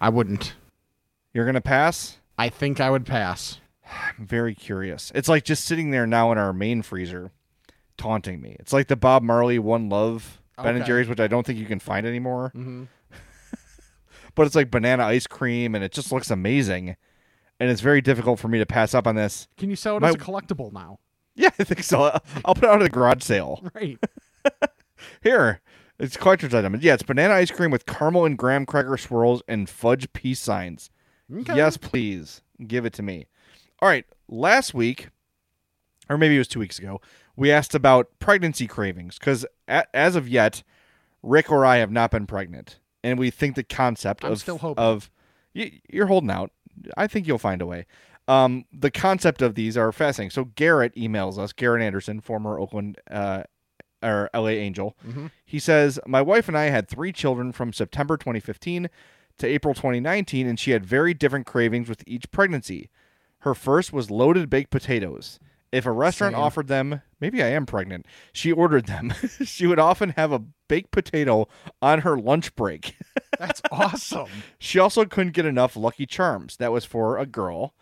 I 0.00 0.08
wouldn't. 0.10 0.54
You're 1.32 1.46
gonna 1.46 1.60
pass. 1.60 2.18
I 2.38 2.48
think 2.48 2.80
I 2.80 2.90
would 2.90 3.06
pass. 3.06 3.60
I'm 4.18 4.26
very 4.26 4.54
curious. 4.54 5.10
It's 5.14 5.28
like 5.28 5.44
just 5.44 5.64
sitting 5.64 5.90
there 5.90 6.06
now 6.06 6.30
in 6.32 6.38
our 6.38 6.52
main 6.52 6.82
freezer, 6.82 7.30
taunting 7.96 8.40
me. 8.40 8.56
It's 8.60 8.72
like 8.72 8.88
the 8.88 8.96
Bob 8.96 9.22
Marley 9.22 9.58
One 9.58 9.88
Love 9.88 10.40
Ben 10.62 10.76
and 10.76 10.84
Jerry's, 10.84 11.08
which 11.08 11.20
I 11.20 11.26
don't 11.26 11.46
think 11.46 11.58
you 11.58 11.64
can 11.66 11.80
find 11.80 12.06
anymore. 12.06 12.52
Mhm. 12.54 12.88
but 14.34 14.46
it's 14.46 14.54
like 14.54 14.70
banana 14.70 15.04
ice 15.04 15.26
cream, 15.26 15.74
and 15.74 15.82
it 15.82 15.92
just 15.92 16.12
looks 16.12 16.30
amazing. 16.30 16.96
And 17.60 17.70
it's 17.70 17.82
very 17.82 18.00
difficult 18.00 18.40
for 18.40 18.48
me 18.48 18.58
to 18.58 18.66
pass 18.66 18.94
up 18.94 19.06
on 19.06 19.14
this. 19.16 19.46
Can 19.58 19.68
you 19.70 19.76
sell 19.76 19.96
it 19.96 20.00
My- 20.00 20.08
as 20.08 20.14
a 20.14 20.18
collectible 20.18 20.72
now? 20.72 20.98
Yeah, 21.36 21.50
I 21.58 21.64
think 21.64 21.84
so. 21.84 22.18
I'll 22.44 22.54
put 22.54 22.64
it 22.64 22.70
out 22.70 22.80
at 22.82 22.86
a 22.86 22.90
garage 22.90 23.22
sale. 23.22 23.62
Right. 23.74 23.98
Here, 25.22 25.60
it's 25.98 26.16
a 26.16 26.18
collector's 26.18 26.52
item. 26.54 26.76
Yeah, 26.80 26.94
it's 26.94 27.02
banana 27.02 27.34
ice 27.34 27.50
cream 27.50 27.70
with 27.70 27.86
caramel 27.86 28.24
and 28.26 28.36
graham 28.36 28.66
cracker 28.66 28.96
swirls 28.96 29.42
and 29.48 29.68
fudge 29.68 30.12
peace 30.12 30.40
signs. 30.40 30.90
Okay. 31.32 31.56
Yes, 31.56 31.76
please. 31.76 32.42
Give 32.66 32.84
it 32.84 32.92
to 32.94 33.02
me. 33.02 33.26
All 33.80 33.88
right. 33.88 34.04
Last 34.28 34.74
week, 34.74 35.08
or 36.08 36.18
maybe 36.18 36.34
it 36.34 36.38
was 36.38 36.48
two 36.48 36.58
weeks 36.60 36.78
ago, 36.78 37.00
we 37.36 37.50
asked 37.50 37.74
about 37.74 38.08
pregnancy 38.18 38.66
cravings 38.66 39.18
because 39.18 39.46
as 39.68 40.16
of 40.16 40.28
yet, 40.28 40.62
Rick 41.22 41.50
or 41.50 41.64
I 41.64 41.76
have 41.78 41.90
not 41.92 42.10
been 42.10 42.26
pregnant. 42.26 42.78
And 43.02 43.18
we 43.18 43.30
think 43.30 43.54
the 43.56 43.62
concept 43.62 44.24
I'm 44.24 44.32
of, 44.32 44.40
still 44.40 44.58
hoping. 44.58 44.82
of 44.84 45.10
you're 45.54 46.06
holding 46.08 46.30
out. 46.30 46.50
I 46.96 47.06
think 47.06 47.26
you'll 47.26 47.38
find 47.38 47.62
a 47.62 47.66
way. 47.66 47.86
Um, 48.28 48.64
the 48.72 48.90
concept 48.90 49.42
of 49.42 49.54
these 49.54 49.76
are 49.76 49.90
fascinating. 49.92 50.30
So 50.30 50.44
Garrett 50.44 50.94
emails 50.94 51.38
us, 51.38 51.52
Garrett 51.52 51.82
Anderson, 51.82 52.20
former 52.20 52.58
Oakland 52.58 52.98
uh, 53.10 53.42
or 54.02 54.30
LA 54.34 54.48
Angel. 54.48 54.96
He 55.44 55.58
says, 55.58 55.98
My 56.06 56.22
wife 56.22 56.48
and 56.48 56.56
I 56.56 56.64
had 56.64 56.88
three 56.88 57.12
children 57.12 57.52
from 57.52 57.72
September 57.72 58.16
2015 58.16 58.88
to 59.38 59.46
April 59.46 59.74
2019, 59.74 60.46
and 60.46 60.60
she 60.60 60.70
had 60.70 60.86
very 60.86 61.14
different 61.14 61.46
cravings 61.46 61.88
with 61.88 62.04
each 62.06 62.30
pregnancy. 62.30 62.90
Her 63.40 63.54
first 63.54 63.92
was 63.92 64.10
loaded 64.10 64.48
baked 64.50 64.70
potatoes. 64.70 65.40
If 65.72 65.86
a 65.86 65.92
restaurant 65.92 66.34
Same. 66.34 66.42
offered 66.42 66.66
them, 66.66 67.02
maybe 67.20 67.42
I 67.42 67.48
am 67.48 67.64
pregnant, 67.64 68.06
she 68.32 68.50
ordered 68.50 68.86
them. 68.86 69.14
she 69.44 69.66
would 69.66 69.78
often 69.78 70.10
have 70.10 70.32
a 70.32 70.42
baked 70.68 70.90
potato 70.90 71.48
on 71.80 72.00
her 72.00 72.18
lunch 72.18 72.54
break. 72.56 72.96
That's 73.38 73.62
awesome. 73.70 74.28
She 74.58 74.78
also 74.78 75.04
couldn't 75.04 75.32
get 75.32 75.46
enough 75.46 75.76
Lucky 75.76 76.06
Charms. 76.06 76.56
That 76.56 76.72
was 76.72 76.84
for 76.84 77.18
a 77.18 77.26
girl. 77.26 77.74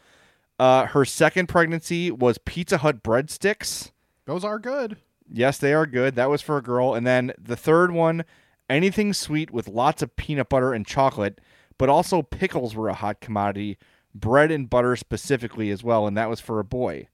Uh, 0.58 0.86
her 0.86 1.04
second 1.04 1.48
pregnancy 1.48 2.10
was 2.10 2.36
Pizza 2.38 2.78
Hut 2.78 3.02
breadsticks. 3.02 3.92
Those 4.26 4.44
are 4.44 4.58
good. 4.58 4.98
Yes, 5.30 5.58
they 5.58 5.72
are 5.72 5.86
good. 5.86 6.14
That 6.14 6.30
was 6.30 6.42
for 6.42 6.58
a 6.58 6.62
girl. 6.62 6.94
And 6.94 7.06
then 7.06 7.32
the 7.38 7.56
third 7.56 7.92
one, 7.92 8.24
anything 8.68 9.12
sweet 9.12 9.50
with 9.50 9.68
lots 9.68 10.02
of 10.02 10.16
peanut 10.16 10.48
butter 10.48 10.72
and 10.72 10.86
chocolate, 10.86 11.40
but 11.78 11.88
also 11.88 12.22
pickles 12.22 12.74
were 12.74 12.88
a 12.88 12.94
hot 12.94 13.20
commodity, 13.20 13.78
bread 14.14 14.50
and 14.50 14.68
butter 14.68 14.96
specifically 14.96 15.70
as 15.70 15.84
well, 15.84 16.06
and 16.06 16.16
that 16.16 16.28
was 16.28 16.40
for 16.40 16.58
a 16.58 16.64
boy. 16.64 17.08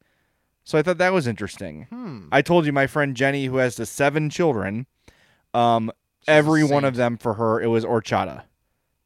So 0.64 0.78
I 0.78 0.82
thought 0.82 0.98
that 0.98 1.12
was 1.12 1.26
interesting. 1.26 1.86
Hmm. 1.90 2.28
I 2.32 2.42
told 2.42 2.66
you 2.66 2.72
my 2.72 2.86
friend 2.86 3.14
Jenny, 3.14 3.46
who 3.46 3.58
has 3.58 3.76
the 3.76 3.86
seven 3.86 4.30
children, 4.30 4.86
um, 5.52 5.92
every 6.26 6.64
one 6.64 6.84
of 6.84 6.96
them 6.96 7.18
for 7.18 7.34
her, 7.34 7.60
it 7.60 7.66
was 7.68 7.84
horchata. 7.84 8.44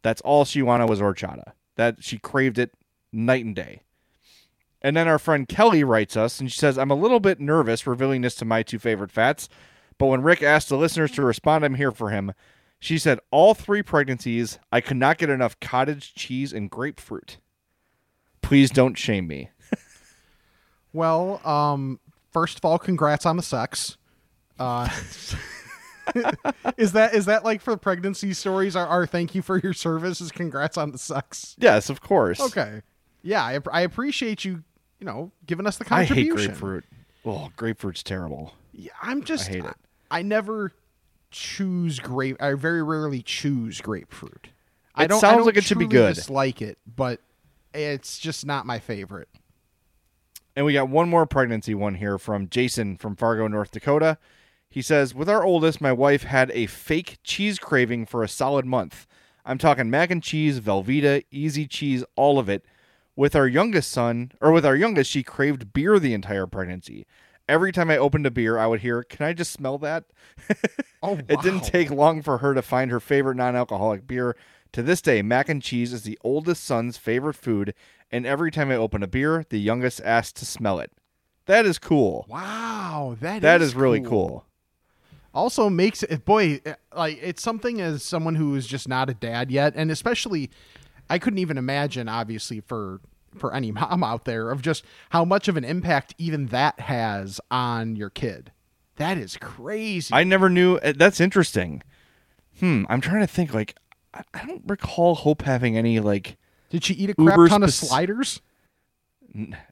That's 0.02 0.20
all 0.22 0.44
she 0.44 0.62
wanted 0.62 0.88
was 0.88 1.00
horchata. 1.00 1.52
That 1.74 2.02
she 2.02 2.18
craved 2.18 2.58
it 2.58 2.72
night 3.12 3.44
and 3.44 3.54
day. 3.54 3.82
And 4.80 4.96
then 4.96 5.08
our 5.08 5.18
friend 5.18 5.48
Kelly 5.48 5.82
writes 5.82 6.16
us 6.16 6.38
and 6.40 6.50
she 6.50 6.58
says, 6.58 6.78
I'm 6.78 6.90
a 6.90 6.96
little 6.96 7.20
bit 7.20 7.40
nervous 7.40 7.86
revealing 7.86 8.20
this 8.22 8.36
to 8.36 8.44
my 8.44 8.62
two 8.62 8.78
favorite 8.78 9.10
fats, 9.10 9.48
but 9.98 10.06
when 10.06 10.22
Rick 10.22 10.42
asked 10.42 10.68
the 10.68 10.76
listeners 10.76 11.10
to 11.12 11.22
respond, 11.22 11.64
I'm 11.64 11.74
here 11.74 11.90
for 11.90 12.10
him. 12.10 12.32
She 12.78 12.96
said 12.96 13.18
all 13.32 13.54
three 13.54 13.82
pregnancies, 13.82 14.60
I 14.70 14.80
could 14.80 14.96
not 14.96 15.18
get 15.18 15.30
enough 15.30 15.58
cottage 15.58 16.14
cheese 16.14 16.52
and 16.52 16.70
grapefruit. 16.70 17.38
Please 18.40 18.70
don't 18.70 18.96
shame 18.96 19.26
me. 19.26 19.50
Well, 20.92 21.46
um, 21.46 22.00
first 22.32 22.58
of 22.58 22.64
all, 22.64 22.78
congrats 22.78 23.26
on 23.26 23.36
the 23.36 23.42
sex. 23.42 23.96
Uh, 24.58 24.88
is 26.76 26.92
that 26.92 27.14
is 27.14 27.26
that 27.26 27.44
like 27.44 27.60
for 27.60 27.76
pregnancy 27.76 28.32
stories? 28.32 28.74
Our, 28.76 28.86
our 28.86 29.06
thank 29.06 29.34
you 29.34 29.42
for 29.42 29.58
your 29.58 29.72
service 29.72 30.20
is 30.20 30.32
congrats 30.32 30.76
on 30.76 30.92
the 30.92 30.98
sex. 30.98 31.54
Yes, 31.58 31.90
of 31.90 32.00
course. 32.00 32.40
Okay, 32.40 32.82
yeah, 33.22 33.42
I, 33.42 33.58
I 33.72 33.80
appreciate 33.82 34.44
you. 34.44 34.64
You 35.00 35.06
know, 35.06 35.30
giving 35.46 35.66
us 35.66 35.76
the 35.78 35.84
contribution. 35.84 36.36
I 36.36 36.40
hate 36.40 36.48
grapefruit. 36.48 36.84
Oh, 37.24 37.50
grapefruit's 37.56 38.02
terrible. 38.02 38.54
Yeah, 38.72 38.92
I'm 39.02 39.22
just. 39.22 39.48
I 39.48 39.52
hate 39.52 39.64
it. 39.64 39.74
I 40.10 40.22
never 40.22 40.72
choose 41.30 42.00
grape. 42.00 42.42
I 42.42 42.54
very 42.54 42.82
rarely 42.82 43.22
choose 43.22 43.80
grapefruit. 43.80 44.48
I 44.94 45.06
don't. 45.06 45.18
I 45.18 45.20
sounds 45.20 45.36
don't 45.38 45.46
like 45.46 45.56
it 45.56 45.64
should 45.64 45.78
be 45.78 45.86
good. 45.86 46.16
Dislike 46.16 46.62
it, 46.62 46.78
but 46.96 47.20
it's 47.74 48.18
just 48.18 48.44
not 48.44 48.66
my 48.66 48.78
favorite. 48.78 49.28
And 50.58 50.66
we 50.66 50.72
got 50.72 50.88
one 50.88 51.08
more 51.08 51.24
pregnancy 51.24 51.72
one 51.72 51.94
here 51.94 52.18
from 52.18 52.48
Jason 52.48 52.96
from 52.96 53.14
Fargo, 53.14 53.46
North 53.46 53.70
Dakota. 53.70 54.18
He 54.68 54.82
says, 54.82 55.14
With 55.14 55.28
our 55.28 55.44
oldest, 55.44 55.80
my 55.80 55.92
wife 55.92 56.24
had 56.24 56.50
a 56.50 56.66
fake 56.66 57.18
cheese 57.22 57.60
craving 57.60 58.06
for 58.06 58.24
a 58.24 58.28
solid 58.28 58.66
month. 58.66 59.06
I'm 59.44 59.58
talking 59.58 59.88
mac 59.88 60.10
and 60.10 60.20
cheese, 60.20 60.58
Velveeta, 60.58 61.22
easy 61.30 61.68
cheese, 61.68 62.02
all 62.16 62.40
of 62.40 62.48
it. 62.48 62.64
With 63.14 63.36
our 63.36 63.46
youngest 63.46 63.92
son, 63.92 64.32
or 64.40 64.50
with 64.50 64.66
our 64.66 64.74
youngest, 64.74 65.12
she 65.12 65.22
craved 65.22 65.72
beer 65.72 66.00
the 66.00 66.12
entire 66.12 66.48
pregnancy. 66.48 67.06
Every 67.48 67.70
time 67.70 67.88
I 67.88 67.96
opened 67.96 68.26
a 68.26 68.30
beer, 68.32 68.58
I 68.58 68.66
would 68.66 68.80
hear, 68.80 69.04
Can 69.04 69.26
I 69.26 69.34
just 69.34 69.52
smell 69.52 69.78
that? 69.78 70.06
Oh, 71.00 71.20
It 71.28 71.40
didn't 71.40 71.62
take 71.62 71.92
long 71.92 72.20
for 72.20 72.38
her 72.38 72.54
to 72.54 72.62
find 72.62 72.90
her 72.90 72.98
favorite 72.98 73.36
non 73.36 73.54
alcoholic 73.54 74.08
beer. 74.08 74.34
To 74.72 74.82
this 74.82 75.00
day, 75.00 75.22
mac 75.22 75.48
and 75.48 75.62
cheese 75.62 75.92
is 75.92 76.02
the 76.02 76.18
oldest 76.22 76.62
son's 76.64 76.96
favorite 76.96 77.34
food, 77.34 77.74
and 78.10 78.26
every 78.26 78.50
time 78.50 78.70
I 78.70 78.76
open 78.76 79.02
a 79.02 79.06
beer, 79.06 79.44
the 79.48 79.58
youngest 79.58 80.00
asks 80.04 80.32
to 80.40 80.46
smell 80.46 80.78
it. 80.80 80.92
That 81.46 81.64
is 81.64 81.78
cool. 81.78 82.26
Wow, 82.28 83.16
that 83.20 83.40
That 83.42 83.62
is 83.62 83.74
really 83.74 84.00
cool. 84.02 84.44
Also 85.34 85.70
makes 85.70 86.02
it 86.02 86.24
boy 86.24 86.60
eh, 86.64 86.74
like 86.94 87.18
it's 87.22 87.42
something 87.42 87.80
as 87.80 88.02
someone 88.02 88.34
who 88.34 88.54
is 88.54 88.66
just 88.66 88.88
not 88.88 89.08
a 89.10 89.14
dad 89.14 89.50
yet, 89.50 89.72
and 89.76 89.90
especially 89.90 90.50
I 91.08 91.18
couldn't 91.18 91.38
even 91.38 91.56
imagine, 91.58 92.08
obviously 92.08 92.60
for 92.60 93.00
for 93.36 93.54
any 93.54 93.70
mom 93.72 94.02
out 94.02 94.24
there, 94.24 94.50
of 94.50 94.62
just 94.62 94.84
how 95.10 95.24
much 95.24 95.48
of 95.48 95.56
an 95.56 95.64
impact 95.64 96.14
even 96.18 96.46
that 96.46 96.80
has 96.80 97.40
on 97.50 97.96
your 97.96 98.10
kid. 98.10 98.52
That 98.96 99.16
is 99.16 99.36
crazy. 99.36 100.12
I 100.12 100.24
never 100.24 100.50
knew. 100.50 100.76
uh, 100.76 100.92
That's 100.96 101.20
interesting. 101.20 101.82
Hmm. 102.58 102.84
I'm 102.88 103.00
trying 103.00 103.20
to 103.20 103.26
think. 103.28 103.54
Like, 103.54 103.76
I 104.14 104.22
I 104.34 104.46
don't 104.46 104.62
recall 104.66 105.14
Hope 105.14 105.42
having 105.42 105.76
any 105.76 106.00
like 106.00 106.36
Did 106.70 106.84
she 106.84 106.94
eat 106.94 107.10
a 107.10 107.14
crap 107.14 107.36
Uber 107.36 107.48
ton 107.48 107.62
of 107.62 107.72
sliders? 107.72 108.40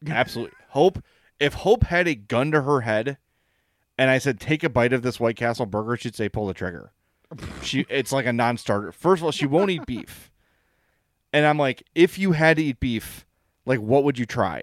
absolutely 0.06 0.56
Hope. 0.68 1.02
If 1.38 1.54
Hope 1.54 1.84
had 1.84 2.08
a 2.08 2.14
gun 2.14 2.50
to 2.52 2.62
her 2.62 2.82
head, 2.82 3.18
and 3.98 4.10
I 4.10 4.18
said 4.18 4.40
take 4.40 4.64
a 4.64 4.68
bite 4.68 4.92
of 4.92 5.02
this 5.02 5.20
White 5.20 5.36
Castle 5.36 5.66
burger, 5.66 5.96
she'd 5.96 6.16
say 6.16 6.28
pull 6.28 6.46
the 6.46 6.54
trigger. 6.54 6.92
She. 7.62 7.84
It's 7.88 8.12
like 8.12 8.26
a 8.26 8.32
non-starter. 8.32 8.92
First 8.92 9.20
of 9.20 9.24
all, 9.24 9.32
she 9.32 9.46
won't 9.46 9.70
eat 9.70 9.84
beef. 9.84 10.30
And 11.32 11.44
I'm 11.44 11.58
like, 11.58 11.82
if 11.94 12.18
you 12.18 12.32
had 12.32 12.56
to 12.56 12.62
eat 12.62 12.78
beef, 12.78 13.26
like 13.64 13.80
what 13.80 14.04
would 14.04 14.18
you 14.18 14.26
try? 14.26 14.62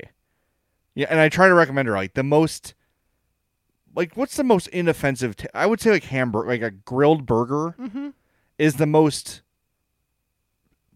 Yeah, 0.95 1.07
and 1.09 1.19
I 1.19 1.27
try 1.29 1.47
to 1.47 1.53
recommend 1.53 1.87
her 1.87 1.95
like 1.95 2.13
the 2.13 2.23
most 2.23 2.73
like 3.95 4.15
what's 4.15 4.35
the 4.35 4.43
most 4.43 4.67
inoffensive 4.67 5.35
t- 5.35 5.47
I 5.53 5.65
would 5.65 5.81
say 5.81 5.91
like 5.91 6.05
hamburger 6.05 6.47
like 6.47 6.61
a 6.61 6.71
grilled 6.71 7.25
burger 7.25 7.75
mm-hmm. 7.79 8.09
is 8.57 8.75
the 8.75 8.85
most 8.85 9.41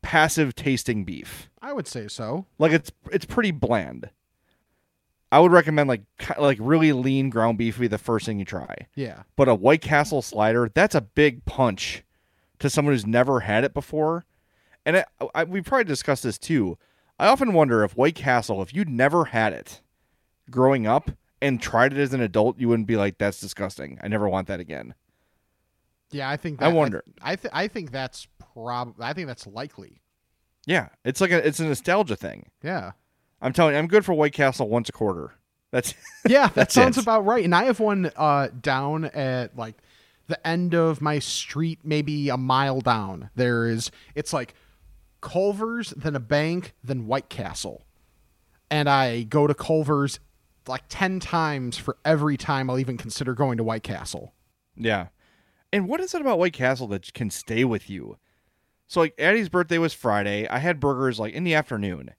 passive 0.02 0.56
tasting 0.56 1.04
beef. 1.04 1.50
I 1.62 1.74
would 1.74 1.88
say 1.88 2.08
so. 2.08 2.46
Like 2.58 2.72
it's 2.72 2.92
it's 3.12 3.26
pretty 3.26 3.52
bland. 3.52 4.10
I 5.32 5.40
would 5.40 5.52
recommend 5.52 5.90
like 5.90 6.04
like 6.40 6.58
really 6.62 6.94
lean 6.94 7.30
ground 7.30 7.58
beef 7.58 7.78
would 7.78 7.84
be 7.84 7.88
the 7.88 7.98
first 7.98 8.26
thing 8.26 8.40
you 8.40 8.46
try. 8.46 8.88
Yeah. 8.96 9.24
But 9.36 9.50
a 9.50 9.56
White 9.56 9.82
Castle 9.82 10.22
slider, 10.22 10.70
that's 10.74 10.96
a 10.96 11.02
big 11.02 11.46
punch 11.46 12.04
to 12.60 12.70
someone 12.70 12.94
who's 12.94 13.06
never 13.06 13.42
had 13.42 13.64
it 13.64 13.74
before. 13.74 14.26
And 14.86 14.98
I, 14.98 15.06
I, 15.36 15.44
we 15.44 15.62
probably 15.62 15.84
discussed 15.84 16.24
this 16.24 16.38
too. 16.38 16.78
I 17.20 17.28
often 17.28 17.54
wonder 17.54 17.84
if 17.84 17.98
White 17.98 18.16
Castle, 18.16 18.62
if 18.62 18.74
you'd 18.74 18.90
never 18.90 19.26
had 19.26 19.52
it 19.52 19.82
growing 20.50 20.88
up 20.88 21.12
and 21.42 21.62
tried 21.62 21.92
it 21.94 22.00
as 22.00 22.14
an 22.14 22.22
adult, 22.22 22.60
you 22.60 22.70
wouldn't 22.70 22.88
be 22.88 22.96
like, 22.96 23.18
"That's 23.18 23.40
disgusting. 23.42 24.00
I 24.02 24.08
never 24.08 24.30
want 24.30 24.48
that 24.48 24.60
again." 24.60 24.94
Yeah, 26.12 26.30
I 26.30 26.38
think 26.38 26.62
I 26.62 26.70
that, 26.70 26.76
wonder. 26.76 27.04
I 27.22 27.36
th- 27.36 27.52
I 27.54 27.68
think 27.68 27.92
that's 27.92 28.28
prob 28.64 28.96
I 29.00 29.14
think 29.14 29.28
that's 29.28 29.48
likely. 29.48 30.02
Yeah, 30.66 30.90
it's 31.06 31.22
like 31.22 31.32
a 31.32 31.46
it's 31.46 31.60
a 31.60 31.66
nostalgia 31.66 32.16
thing. 32.16 32.50
Yeah. 32.64 32.92
I'm 33.42 33.54
telling 33.54 33.74
you, 33.74 33.80
I'm 33.80 33.88
good 33.88 34.04
for 34.04 34.14
White 34.14 34.34
Castle 34.34 34.68
once 34.68 34.90
a 34.90 34.92
quarter. 34.92 35.36
That's 35.72 35.94
Yeah, 36.28 36.48
that 36.56 36.72
sounds 36.72 36.98
it. 36.98 37.04
about 37.04 37.26
right. 37.26 37.44
And 37.44 37.54
I 37.54 37.66
have 37.66 37.80
one 37.80 38.12
uh, 38.16 38.50
down 38.62 39.06
at 39.06 39.56
like 39.56 39.76
the 40.28 40.46
end 40.46 40.74
of 40.74 41.02
my 41.02 41.20
street, 41.20 41.80
maybe 41.84 42.30
a 42.30 42.38
mile 42.38 42.82
down. 42.82 43.30
There 43.36 43.68
is, 43.68 43.92
it's 44.16 44.34
like 44.34 44.56
Culver's, 45.22 45.92
then 45.92 46.16
a 46.16 46.20
bank, 46.20 46.74
then 46.84 47.08
White 47.08 47.30
Castle. 47.30 47.84
And 48.70 48.90
I 48.90 49.24
go 49.24 49.48
to 49.48 49.54
Culver's 49.54 50.20
like 50.68 50.84
10 50.90 51.22
times 51.22 51.78
for 51.78 51.98
every 52.04 52.36
time 52.36 52.70
I'll 52.70 52.80
even 52.80 52.98
consider 52.98 53.34
going 53.34 53.58
to 53.58 53.64
White 53.64 53.84
Castle. 53.84 54.34
Yeah. 54.76 55.08
And 55.72 55.88
what 55.88 56.02
is 56.02 56.14
it 56.14 56.20
about 56.22 56.40
White 56.40 56.54
Castle 56.54 56.88
that 56.88 57.14
can 57.14 57.30
stay 57.30 57.64
with 57.64 57.90
you? 57.90 58.18
So 58.88 59.02
like 59.02 59.14
Addie's 59.20 59.50
birthday 59.50 59.78
was 59.78 59.94
Friday. 59.94 60.48
I 60.48 60.60
had 60.60 60.80
burgers 60.80 61.20
like 61.20 61.34
in 61.34 61.44
the 61.44 61.54
afternoon. 61.54 62.12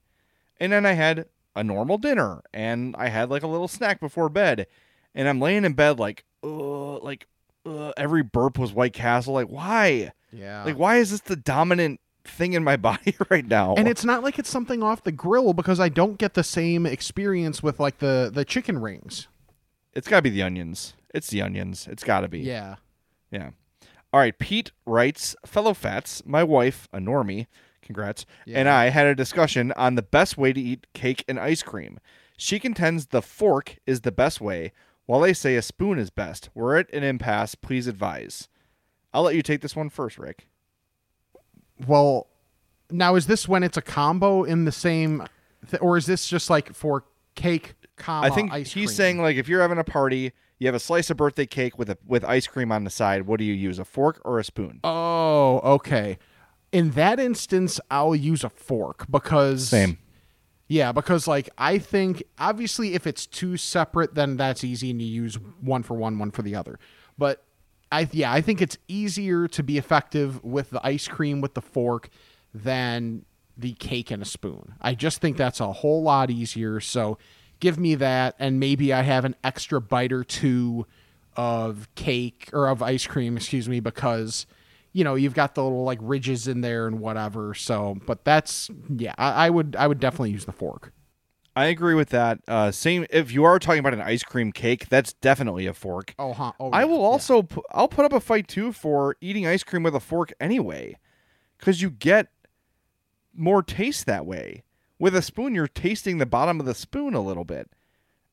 And 0.60 0.72
then 0.72 0.84
I 0.84 0.92
had 0.92 1.26
a 1.56 1.64
normal 1.64 1.98
dinner 1.98 2.42
and 2.52 2.94
I 2.98 3.08
had 3.08 3.30
like 3.30 3.42
a 3.42 3.46
little 3.48 3.68
snack 3.68 4.00
before 4.00 4.28
bed. 4.28 4.66
And 5.14 5.28
I'm 5.28 5.40
laying 5.40 5.64
in 5.64 5.72
bed 5.72 5.98
like, 5.98 6.24
uh, 6.44 6.98
like 6.98 7.26
uh, 7.66 7.92
every 7.96 8.22
burp 8.22 8.58
was 8.58 8.72
White 8.72 8.92
Castle. 8.92 9.34
Like 9.34 9.48
why? 9.48 10.12
Yeah. 10.32 10.64
Like 10.64 10.76
why 10.76 10.96
is 10.96 11.10
this 11.10 11.20
the 11.20 11.36
dominant 11.36 12.00
thing 12.24 12.52
in 12.52 12.62
my 12.62 12.76
body 12.88 13.16
right 13.30 13.46
now? 13.46 13.74
and 13.76 13.88
it's 13.88 14.04
not 14.04 14.22
like 14.22 14.38
it's 14.38 14.50
something 14.50 14.82
off 14.82 15.02
the 15.04 15.12
grill 15.12 15.54
because 15.54 15.80
I 15.80 15.88
don't 15.88 16.18
get 16.18 16.34
the 16.34 16.44
same 16.44 16.84
experience 16.84 17.62
with 17.62 17.80
like 17.80 17.98
the 17.98 18.30
the 18.32 18.44
chicken 18.44 18.78
rings. 18.78 19.28
it's 19.94 20.06
got 20.08 20.16
to 20.18 20.22
be 20.22 20.30
the 20.30 20.42
onions. 20.42 20.92
It's 21.14 21.28
the 21.28 21.40
onions. 21.40 21.88
It's 21.90 22.04
got 22.04 22.20
to 22.20 22.28
be. 22.28 22.40
Yeah. 22.40 22.76
Yeah. 23.30 23.50
All 24.12 24.20
right. 24.20 24.38
Pete 24.38 24.72
writes, 24.86 25.36
fellow 25.44 25.74
fats, 25.74 26.22
my 26.24 26.42
wife, 26.42 26.88
a 26.92 26.98
normie, 26.98 27.46
congrats, 27.82 28.24
and 28.58 28.68
I 28.68 28.88
had 28.88 29.06
a 29.06 29.14
discussion 29.14 29.72
on 29.72 29.94
the 29.94 30.02
best 30.02 30.38
way 30.38 30.52
to 30.52 30.60
eat 30.60 30.86
cake 30.94 31.24
and 31.28 31.38
ice 31.38 31.62
cream. 31.62 31.98
She 32.36 32.58
contends 32.58 33.06
the 33.06 33.20
fork 33.22 33.76
is 33.86 34.02
the 34.02 34.12
best 34.12 34.40
way, 34.40 34.72
while 35.06 35.24
I 35.24 35.32
say 35.32 35.56
a 35.56 35.62
spoon 35.62 35.98
is 35.98 36.10
best. 36.10 36.50
We're 36.54 36.76
at 36.76 36.92
an 36.92 37.02
impasse. 37.02 37.54
Please 37.54 37.86
advise. 37.86 38.48
I'll 39.12 39.22
let 39.22 39.34
you 39.34 39.42
take 39.42 39.60
this 39.60 39.74
one 39.74 39.88
first, 39.90 40.18
Rick. 40.18 40.46
Well, 41.86 42.28
now 42.90 43.14
is 43.14 43.26
this 43.26 43.48
when 43.48 43.62
it's 43.62 43.76
a 43.76 43.82
combo 43.82 44.44
in 44.44 44.64
the 44.64 44.72
same, 44.72 45.24
th- 45.70 45.82
or 45.82 45.96
is 45.96 46.06
this 46.06 46.28
just 46.28 46.50
like 46.50 46.72
for 46.74 47.04
cake, 47.34 47.74
comma, 47.96 48.26
I 48.26 48.30
think 48.30 48.52
ice 48.52 48.72
he's 48.72 48.88
cream? 48.88 48.96
saying 48.96 49.22
like 49.22 49.36
if 49.36 49.48
you're 49.48 49.62
having 49.62 49.78
a 49.78 49.84
party, 49.84 50.32
you 50.58 50.66
have 50.66 50.74
a 50.74 50.80
slice 50.80 51.10
of 51.10 51.16
birthday 51.16 51.46
cake 51.46 51.78
with 51.78 51.90
a 51.90 51.98
with 52.06 52.24
ice 52.24 52.46
cream 52.46 52.72
on 52.72 52.84
the 52.84 52.90
side. 52.90 53.26
What 53.26 53.38
do 53.38 53.44
you 53.44 53.54
use, 53.54 53.78
a 53.78 53.84
fork 53.84 54.20
or 54.24 54.38
a 54.38 54.44
spoon? 54.44 54.80
Oh, 54.84 55.60
okay. 55.64 56.18
In 56.72 56.90
that 56.92 57.18
instance, 57.18 57.80
I'll 57.90 58.14
use 58.14 58.44
a 58.44 58.50
fork 58.50 59.06
because 59.10 59.68
Same. 59.68 59.98
Yeah, 60.68 60.92
because 60.92 61.26
like 61.26 61.48
I 61.56 61.78
think 61.78 62.22
obviously 62.38 62.94
if 62.94 63.06
it's 63.06 63.26
two 63.26 63.56
separate, 63.56 64.14
then 64.14 64.36
that's 64.36 64.62
easy 64.62 64.90
and 64.90 65.00
you 65.00 65.08
use 65.08 65.38
one 65.60 65.82
for 65.82 65.94
one, 65.94 66.18
one 66.18 66.30
for 66.30 66.42
the 66.42 66.54
other. 66.54 66.78
But 67.16 67.42
I 67.90 68.08
yeah, 68.12 68.32
I 68.32 68.42
think 68.42 68.60
it's 68.60 68.76
easier 68.86 69.48
to 69.48 69.62
be 69.62 69.78
effective 69.78 70.44
with 70.44 70.70
the 70.70 70.86
ice 70.86 71.08
cream 71.08 71.40
with 71.40 71.54
the 71.54 71.62
fork 71.62 72.10
than 72.52 73.24
the 73.56 73.72
cake 73.74 74.10
and 74.10 74.22
a 74.22 74.26
spoon. 74.26 74.74
I 74.80 74.94
just 74.94 75.20
think 75.20 75.36
that's 75.36 75.60
a 75.60 75.72
whole 75.72 76.02
lot 76.02 76.30
easier. 76.30 76.80
So 76.80 77.16
give 77.60 77.78
me 77.78 77.94
that 77.96 78.34
and 78.38 78.60
maybe 78.60 78.92
I 78.92 79.02
have 79.02 79.24
an 79.24 79.34
extra 79.42 79.80
bite 79.80 80.12
or 80.12 80.24
two 80.24 80.86
of 81.36 81.88
cake 81.94 82.50
or 82.52 82.68
of 82.68 82.82
ice 82.82 83.06
cream, 83.06 83.36
excuse 83.36 83.68
me, 83.68 83.80
because 83.80 84.46
you 84.92 85.04
know 85.04 85.14
you've 85.14 85.34
got 85.34 85.54
the 85.54 85.62
little 85.62 85.84
like 85.84 85.98
ridges 86.02 86.48
in 86.48 86.60
there 86.60 86.86
and 86.86 87.00
whatever. 87.00 87.54
So, 87.54 87.98
but 88.06 88.24
that's 88.24 88.70
yeah, 88.88 89.14
I, 89.16 89.46
I 89.46 89.50
would 89.50 89.76
I 89.76 89.86
would 89.86 90.00
definitely 90.00 90.32
use 90.32 90.44
the 90.44 90.52
fork. 90.52 90.92
I 91.58 91.66
agree 91.66 91.94
with 91.94 92.10
that. 92.10 92.38
Uh, 92.46 92.70
same. 92.70 93.04
If 93.10 93.32
you 93.32 93.42
are 93.42 93.58
talking 93.58 93.80
about 93.80 93.92
an 93.92 94.00
ice 94.00 94.22
cream 94.22 94.52
cake, 94.52 94.88
that's 94.88 95.12
definitely 95.14 95.66
a 95.66 95.74
fork. 95.74 96.14
Oh, 96.16 96.32
huh. 96.32 96.52
Oh, 96.60 96.70
I 96.70 96.84
will 96.84 96.98
yeah. 96.98 97.06
also 97.06 97.42
pu- 97.42 97.64
I'll 97.72 97.88
put 97.88 98.04
up 98.04 98.12
a 98.12 98.20
fight 98.20 98.46
too 98.46 98.70
for 98.70 99.16
eating 99.20 99.44
ice 99.44 99.64
cream 99.64 99.82
with 99.82 99.96
a 99.96 100.00
fork 100.00 100.32
anyway, 100.40 100.98
because 101.58 101.82
you 101.82 101.90
get 101.90 102.28
more 103.34 103.60
taste 103.62 104.06
that 104.06 104.24
way. 104.24 104.62
With 104.98 105.14
a 105.14 105.22
spoon, 105.22 105.54
you're 105.54 105.68
tasting 105.68 106.18
the 106.18 106.26
bottom 106.26 106.58
of 106.60 106.66
the 106.66 106.74
spoon 106.74 107.14
a 107.14 107.20
little 107.20 107.44
bit. 107.44 107.70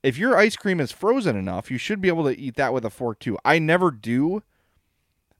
If 0.03 0.17
your 0.17 0.37
ice 0.37 0.55
cream 0.55 0.79
is 0.79 0.91
frozen 0.91 1.35
enough, 1.35 1.71
you 1.71 1.77
should 1.77 2.01
be 2.01 2.07
able 2.07 2.23
to 2.25 2.39
eat 2.39 2.55
that 2.55 2.73
with 2.73 2.85
a 2.85 2.89
fork 2.89 3.19
too. 3.19 3.37
I 3.43 3.59
never 3.59 3.91
do, 3.91 4.43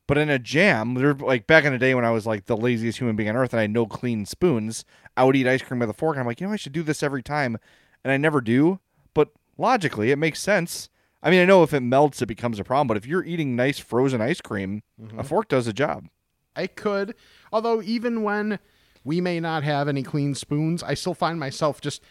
But 0.08 0.18
in 0.20 0.30
a 0.30 0.38
jam, 0.38 0.94
like 1.20 1.48
back 1.48 1.66
in 1.66 1.74
the 1.74 1.80
day 1.80 1.96
when 1.96 2.06
I 2.06 2.12
was 2.12 2.28
like 2.28 2.46
the 2.46 2.58
laziest 2.58 3.00
human 3.00 3.16
being 3.16 3.30
on 3.30 3.36
earth 3.36 3.54
and 3.54 3.60
I 3.60 3.64
had 3.64 3.72
no 3.72 3.88
clean 3.88 4.26
spoons, 4.26 4.86
I 5.18 5.24
would 5.24 5.36
eat 5.36 5.48
ice 5.48 5.64
cream 5.64 5.80
with 5.80 5.90
a 5.90 5.94
fork 5.94 6.16
and 6.16 6.22
I'm 6.22 6.28
like, 6.28 6.40
you 6.40 6.48
know, 6.48 6.54
I 6.54 6.58
should 6.58 6.74
do 6.74 6.84
this 6.84 7.02
every 7.02 7.24
time. 7.24 7.58
And 8.04 8.12
I 8.12 8.18
never 8.18 8.40
do. 8.40 8.80
But 9.16 9.30
logically 9.58 10.12
it 10.12 10.18
makes 10.18 10.40
sense. 10.40 10.90
I 11.24 11.32
mean, 11.32 11.42
I 11.42 11.46
know 11.46 11.64
if 11.64 11.74
it 11.74 11.80
melts 11.80 12.22
it 12.22 12.28
becomes 12.28 12.60
a 12.60 12.64
problem, 12.64 12.88
but 12.88 12.98
if 12.98 13.08
you're 13.08 13.24
eating 13.24 13.56
nice 13.56 13.80
frozen 13.80 14.22
ice 14.22 14.42
cream, 14.42 14.84
a 15.00 15.04
mm-hmm. 15.06 15.22
fork 15.22 15.48
does 15.48 15.66
the 15.66 15.74
job. 15.74 16.08
I 16.56 16.68
could. 16.68 17.16
Although 17.52 17.82
even 17.82 18.22
when 18.22 18.60
we 19.06 19.22
may 19.22 19.40
not 19.40 19.64
have 19.64 19.88
any 19.88 20.04
clean 20.04 20.36
spoons, 20.36 20.84
I 20.84 20.94
still 20.96 21.14
find 21.14 21.40
myself 21.40 21.80
just 21.80 22.02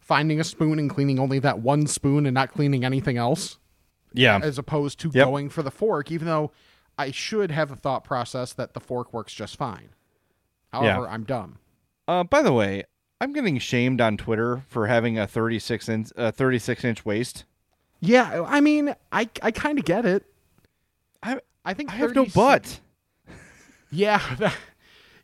finding 0.00 0.40
a 0.40 0.44
spoon 0.44 0.78
and 0.80 0.90
cleaning 0.90 1.20
only 1.20 1.38
that 1.38 1.60
one 1.60 1.86
spoon 1.86 2.26
and 2.26 2.34
not 2.34 2.50
cleaning 2.52 2.84
anything 2.84 3.16
else, 3.16 3.58
Yeah. 4.12 4.40
as 4.42 4.58
opposed 4.58 4.98
to 5.00 5.10
Yep. 5.14 5.24
going 5.26 5.48
for 5.50 5.62
the 5.62 5.70
fork, 5.70 6.10
even 6.10 6.26
though 6.26 6.50
I 6.98 7.12
should 7.12 7.52
have 7.52 7.70
a 7.70 7.76
thought 7.76 8.02
process 8.02 8.52
that 8.54 8.74
the 8.74 8.80
fork 8.80 9.12
works 9.12 9.32
just 9.32 9.56
fine. 9.56 9.90
However, 10.72 11.08
I'm 11.08 11.22
dumb. 11.24 11.58
Uh, 12.08 12.24
by 12.24 12.42
the 12.42 12.52
way, 12.52 12.84
I'm 13.20 13.32
getting 13.32 13.58
shamed 13.58 14.00
on 14.00 14.16
Twitter 14.16 14.64
for 14.68 14.86
having 14.88 15.18
a 15.18 15.26
36 15.26 15.88
inch, 15.88 16.08
uh, 16.16 16.30
36 16.32 16.84
inch 16.84 17.04
waist. 17.04 17.44
Yeah, 18.00 18.44
I 18.48 18.60
mean, 18.60 18.94
I 19.12 19.28
I 19.42 19.50
kind 19.50 19.78
of 19.78 19.84
get 19.84 20.06
it. 20.06 20.24
I 21.22 21.38
I 21.64 21.74
think 21.74 21.90
I 21.90 21.96
have 21.96 22.14
no 22.14 22.24
butt. 22.24 22.80
Yeah, 23.92 24.22
that, 24.36 24.54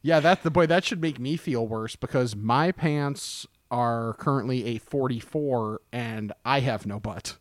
yeah, 0.02 0.20
that's 0.20 0.42
the 0.42 0.50
boy. 0.50 0.66
That 0.66 0.84
should 0.84 1.00
make 1.00 1.18
me 1.18 1.36
feel 1.36 1.66
worse 1.66 1.96
because 1.96 2.34
my 2.36 2.72
pants 2.72 3.46
are 3.70 4.14
currently 4.14 4.64
a 4.66 4.78
44 4.78 5.80
and 5.92 6.32
I 6.44 6.60
have 6.60 6.86
no 6.86 7.00
butt. 7.00 7.36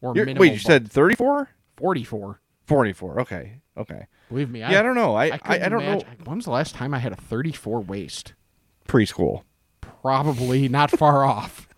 Or 0.00 0.14
You're- 0.16 0.32
wait, 0.34 0.52
you 0.52 0.58
butt. 0.58 0.66
said 0.66 0.90
34? 0.90 1.48
44. 1.76 2.40
44. 2.66 3.20
Okay. 3.20 3.60
Okay. 3.76 4.06
Believe 4.30 4.50
me, 4.50 4.60
Yeah, 4.60 4.80
I 4.80 4.82
don't 4.82 4.94
know. 4.94 5.14
I 5.14 5.24
I, 5.24 5.38
couldn't 5.38 5.62
I 5.62 5.68
don't 5.68 5.82
imagine- 5.82 6.08
know. 6.08 6.24
When 6.24 6.36
was 6.36 6.44
the 6.46 6.50
last 6.52 6.74
time 6.74 6.94
I 6.94 6.98
had 6.98 7.12
a 7.12 7.16
34 7.16 7.80
waist? 7.80 8.32
Preschool. 8.88 9.42
Probably 9.80 10.68
not 10.68 10.90
far 10.90 11.24
off. 11.26 11.68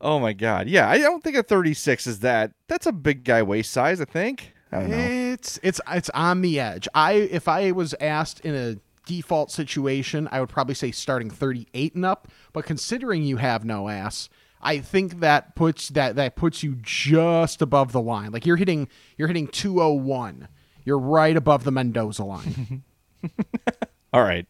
Oh 0.00 0.18
my 0.20 0.32
god. 0.32 0.68
Yeah, 0.68 0.88
I 0.88 0.98
don't 0.98 1.22
think 1.24 1.36
a 1.36 1.42
36 1.42 2.06
is 2.06 2.20
that. 2.20 2.52
That's 2.68 2.86
a 2.86 2.92
big 2.92 3.24
guy 3.24 3.42
waist 3.42 3.72
size, 3.72 4.00
I 4.00 4.04
think. 4.04 4.52
I 4.72 4.80
don't 4.80 4.90
know. 4.90 4.96
It's 4.96 5.58
it's 5.62 5.80
it's 5.88 6.10
on 6.10 6.42
the 6.42 6.60
edge. 6.60 6.88
I 6.94 7.12
if 7.12 7.48
I 7.48 7.70
was 7.72 7.94
asked 8.00 8.40
in 8.40 8.54
a 8.54 8.76
default 9.06 9.50
situation, 9.50 10.28
I 10.30 10.40
would 10.40 10.50
probably 10.50 10.74
say 10.74 10.90
starting 10.90 11.30
38 11.30 11.94
and 11.94 12.04
up, 12.04 12.28
but 12.52 12.64
considering 12.66 13.22
you 13.24 13.38
have 13.38 13.64
no 13.64 13.88
ass, 13.88 14.28
I 14.60 14.78
think 14.80 15.20
that 15.20 15.54
puts 15.54 15.88
that 15.90 16.16
that 16.16 16.36
puts 16.36 16.62
you 16.62 16.76
just 16.82 17.62
above 17.62 17.92
the 17.92 18.00
line. 18.00 18.30
Like 18.32 18.44
you're 18.46 18.56
hitting 18.56 18.88
you're 19.16 19.28
hitting 19.28 19.48
201. 19.48 20.48
You're 20.84 20.98
right 20.98 21.36
above 21.36 21.64
the 21.64 21.70
Mendoza 21.70 22.24
line. 22.24 22.82
All 24.12 24.22
right. 24.22 24.46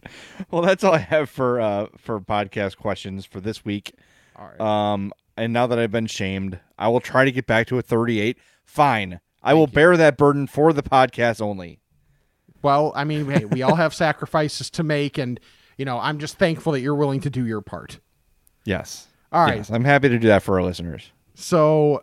Well, 0.51 0.63
that's 0.63 0.85
all 0.85 0.95
I 0.95 0.99
have 0.99 1.29
for 1.31 1.61
uh 1.61 1.87
for 1.97 2.21
podcast 2.21 2.77
questions 2.77 3.25
for 3.25 3.41
this 3.41 3.65
week. 3.65 3.93
All 4.37 4.47
right. 4.47 4.61
Um 4.61 5.13
and 5.37 5.53
now 5.53 5.67
that 5.69 5.79
I've 5.79 5.93
been 5.93 6.07
shamed, 6.07 6.59
I 6.79 6.89
will 6.89 7.01
try 7.01 7.25
to 7.25 7.33
get 7.33 7.47
back 7.47 7.69
to 7.69 7.79
a 7.79 7.83
38. 7.83 8.39
Fine. 8.65 9.21
I 9.49 9.55
will 9.55 9.67
bear 9.67 9.97
that 9.97 10.19
burden 10.19 10.47
for 10.47 10.75
the 10.75 10.83
podcast 10.83 11.41
only. 11.41 11.81
well, 12.61 12.93
I 12.95 13.05
mean, 13.05 13.31
hey, 13.31 13.47
we 13.47 13.63
all 13.63 13.77
have 13.77 13.95
sacrifices 14.07 14.69
to 14.71 14.83
make 14.83 15.17
and 15.17 15.41
you 15.79 15.87
know, 15.87 15.99
I'm 15.99 16.19
just 16.19 16.37
thankful 16.37 16.73
that 16.73 16.81
you're 16.81 16.95
willing 16.95 17.21
to 17.21 17.31
do 17.31 17.47
your 17.47 17.63
part. 17.63 17.99
Yes. 18.65 19.07
All 19.33 19.43
right. 19.43 19.57
Yes, 19.57 19.71
I'm 19.71 19.85
happy 19.85 20.11
to 20.11 20.19
do 20.19 20.29
that 20.29 20.43
for 20.43 20.57
our 20.59 20.63
listeners. 20.63 21.13
So 21.35 22.03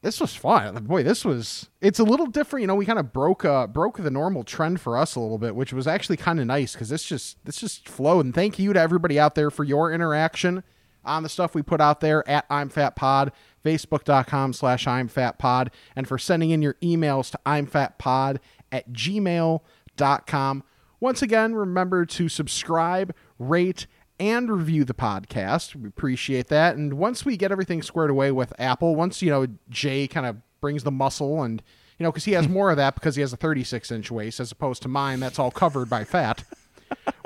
this 0.00 0.18
was 0.18 0.34
fun. 0.34 0.84
Boy, 0.84 1.02
this 1.02 1.26
was 1.26 1.68
it's 1.82 1.98
a 1.98 2.04
little 2.04 2.26
different. 2.26 2.62
You 2.62 2.68
know, 2.68 2.74
we 2.74 2.86
kind 2.86 2.98
of 2.98 3.12
broke 3.12 3.44
uh 3.44 3.66
broke 3.66 3.98
the 3.98 4.10
normal 4.10 4.42
trend 4.42 4.80
for 4.80 4.96
us 4.96 5.14
a 5.14 5.20
little 5.20 5.36
bit, 5.36 5.54
which 5.54 5.74
was 5.74 5.86
actually 5.86 6.16
kind 6.16 6.40
of 6.40 6.46
nice 6.46 6.72
because 6.72 6.88
this 6.88 7.04
just 7.04 7.44
this 7.44 7.60
just 7.60 7.86
flowed. 7.86 8.24
And 8.24 8.34
thank 8.34 8.58
you 8.58 8.72
to 8.72 8.80
everybody 8.80 9.20
out 9.20 9.34
there 9.34 9.50
for 9.50 9.62
your 9.62 9.92
interaction 9.92 10.64
on 11.08 11.22
the 11.22 11.28
stuff 11.28 11.54
we 11.54 11.62
put 11.62 11.80
out 11.80 12.00
there 12.00 12.28
at 12.28 12.46
I'm 12.48 12.68
Fat 12.68 12.94
Pod, 12.94 13.32
Facebook.com 13.64 14.52
slash 14.52 14.86
I'm 14.86 15.08
Fat 15.08 15.38
Pod, 15.38 15.70
and 15.96 16.06
for 16.06 16.18
sending 16.18 16.50
in 16.50 16.62
your 16.62 16.74
emails 16.74 17.30
to 17.32 17.40
I'm 17.44 17.66
Fat 17.66 17.98
Pod 17.98 18.40
at 18.70 18.92
gmail.com. 18.92 20.64
Once 21.00 21.22
again, 21.22 21.54
remember 21.54 22.04
to 22.04 22.28
subscribe, 22.28 23.14
rate, 23.38 23.86
and 24.20 24.50
review 24.50 24.84
the 24.84 24.94
podcast. 24.94 25.76
We 25.76 25.88
appreciate 25.88 26.48
that. 26.48 26.76
And 26.76 26.94
once 26.94 27.24
we 27.24 27.36
get 27.36 27.52
everything 27.52 27.82
squared 27.82 28.10
away 28.10 28.32
with 28.32 28.52
Apple, 28.58 28.96
once, 28.96 29.22
you 29.22 29.30
know, 29.30 29.46
Jay 29.70 30.08
kind 30.08 30.26
of 30.26 30.36
brings 30.60 30.82
the 30.82 30.90
muscle 30.90 31.42
and, 31.42 31.62
you 31.98 32.04
know, 32.04 32.10
because 32.10 32.24
he 32.24 32.32
has 32.32 32.48
more 32.48 32.70
of 32.70 32.76
that 32.76 32.94
because 32.94 33.14
he 33.14 33.20
has 33.20 33.32
a 33.32 33.36
36 33.36 33.90
inch 33.92 34.10
waist 34.10 34.40
as 34.40 34.50
opposed 34.50 34.82
to 34.82 34.88
mine 34.88 35.20
that's 35.20 35.38
all 35.38 35.50
covered 35.50 35.88
by 35.88 36.04
fat. 36.04 36.44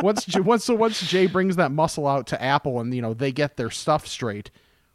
Once, 0.02 0.24
J- 0.24 0.40
once, 0.40 0.64
so 0.64 0.74
once 0.74 1.00
Jay 1.00 1.26
brings 1.26 1.56
that 1.56 1.72
muscle 1.72 2.06
out 2.06 2.26
to 2.28 2.42
Apple 2.42 2.80
and, 2.80 2.94
you 2.94 3.02
know, 3.02 3.14
they 3.14 3.32
get 3.32 3.56
their 3.56 3.70
stuff 3.70 4.06
straight, 4.06 4.50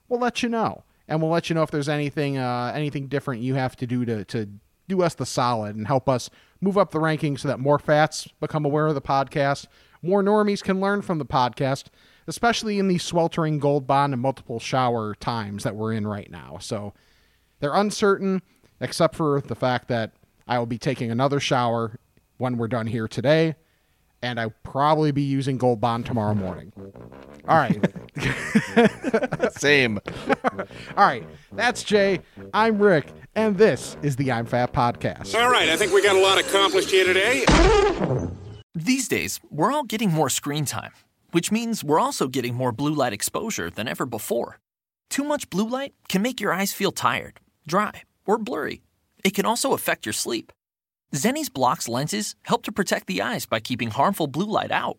we'll 0.08 0.20
let 0.20 0.43
you 0.43 0.49
know. 0.49 0.84
And 1.08 1.22
we'll 1.22 1.32
let 1.32 1.49
you 1.49 1.55
know 1.55 1.64
if 1.64 1.72
there's 1.72 1.89
anything, 1.89 2.38
uh, 2.38 2.72
anything 2.76 3.08
different 3.08 3.41
you 3.41 3.55
have 3.55 3.76
to 3.78 3.88
do 3.88 4.03
to, 4.05 4.26
to 4.26 4.49
do 4.89 5.01
us 5.01 5.16
the 5.16 5.26
solid 5.26 5.76
and 5.76 5.88
help 5.88 6.10
us 6.10 6.30
move 6.60 6.78
up 6.78 6.91
the 6.91 6.99
rankings 6.99 7.39
so 7.39 7.47
that 7.47 7.60
more 7.60 7.80
fats 7.80 8.28
become 8.39 8.66
aware 8.66 8.88
of 8.88 8.95
the 8.95 9.01
podcast, 9.01 9.68
more 10.01 10.22
normies 10.22 10.62
can 10.62 10.80
learn 10.82 11.01
from 11.01 11.18
the 11.18 11.26
podcast, 11.26 11.86
especially 12.28 12.78
in 12.78 12.88
the 12.88 12.97
sweltering 12.97 13.60
gold 13.60 13.88
bond 13.88 14.14
and 14.14 14.22
multiple 14.22 14.60
shower 14.60 15.16
times 15.16 15.64
that 15.64 15.76
we're 15.76 15.93
in 15.93 16.05
right 16.05 16.30
now. 16.30 16.58
So 16.60 16.93
they're 17.60 17.74
uncertain, 17.74 18.41
except 18.80 19.16
for 19.16 19.41
the 19.41 19.55
fact 19.55 19.88
that 19.88 20.12
I 20.47 20.60
will 20.60 20.66
be 20.66 20.78
taking 20.78 21.10
another 21.10 21.39
shower 21.39 21.99
when 22.38 22.58
we're 22.58 22.68
done 22.68 22.88
here 22.88 23.08
today, 23.08 23.55
and 24.22 24.39
I'll 24.39 24.53
probably 24.63 25.11
be 25.11 25.22
using 25.22 25.57
gold 25.57 25.80
bond 25.80 26.05
tomorrow 26.05 26.34
morning. 26.34 26.72
All 27.47 27.57
right. 27.57 27.80
Same. 29.53 29.99
All 30.97 31.05
right. 31.05 31.26
That's 31.51 31.84
Jay. 31.84 32.22
I'm 32.53 32.80
Rick, 32.80 33.07
and 33.36 33.57
this 33.57 33.97
is 34.01 34.15
the 34.15 34.32
I'm 34.32 34.45
Fat 34.45 34.74
Podcast. 34.74 35.36
All 35.39 35.49
right, 35.49 35.70
I 35.70 35.78
think 35.78 35.93
we 35.93 36.01
got 36.01 36.15
a 36.15 36.22
lot 36.22 36.38
accomplished 36.39 36.91
here 36.91 37.05
today. 37.05 37.45
These 38.74 39.07
days, 39.07 39.39
we're 39.49 39.72
all 39.72 39.84
getting 39.84 40.11
more 40.11 40.30
screen 40.30 40.65
time, 40.65 40.91
which 41.32 41.51
means 41.51 41.84
we're 41.84 41.99
also 41.99 42.28
getting 42.28 42.53
more 42.53 42.72
blue 42.72 42.93
light 42.93 43.13
exposure 43.13 43.70
than 43.70 43.88
ever 43.88 44.05
before. 44.05 44.59
Too 45.09 45.24
much 45.24 45.49
blue 45.49 45.68
light 45.68 45.93
can 46.09 46.22
make 46.22 46.41
your 46.41 46.53
eyes 46.53 46.74
feel 46.74 46.91
tired, 46.91 47.39
dry, 47.65 48.03
or 48.26 48.38
blurry. 48.38 48.82
It 49.24 49.34
can 49.34 49.45
also 49.45 49.74
affect 49.74 50.05
your 50.05 50.13
sleep. 50.13 50.51
Zenni's 51.16 51.49
Blokz 51.49 51.88
lenses 51.88 52.36
help 52.43 52.64
to 52.64 52.72
protect 52.72 53.08
the 53.08 53.22
eyes 53.22 53.45
by 53.45 53.60
keeping 53.60 53.91
harmful 53.91 54.28
blue 54.28 54.49
light 54.49 54.72
out. 54.72 54.97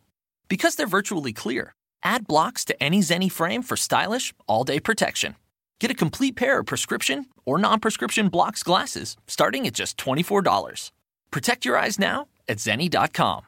Because 0.49 0.75
they're 0.75 0.87
virtually 0.87 1.33
clear, 1.33 1.75
add 2.03 2.27
Blokz 2.27 2.65
to 2.67 2.83
any 2.83 3.01
Zenni 3.01 3.31
frame 3.31 3.63
for 3.63 3.77
stylish, 3.77 4.33
all 4.47 4.65
day 4.65 4.81
protection. 4.81 5.37
Get 5.81 5.91
a 5.91 5.95
complete 5.95 6.35
pair 6.37 6.61
of 6.61 6.67
prescription 6.67 7.27
or 7.45 7.59
non 7.59 7.81
prescription 7.81 8.31
Blokz 8.31 8.63
glasses 8.63 9.17
starting 9.27 9.67
at 9.67 9.75
just 9.75 9.97
$24. 9.99 10.91
Protect 11.31 11.65
your 11.65 11.77
eyes 11.77 11.99
now 11.99 12.29
at 12.49 12.57
Zenni.com. 12.57 13.48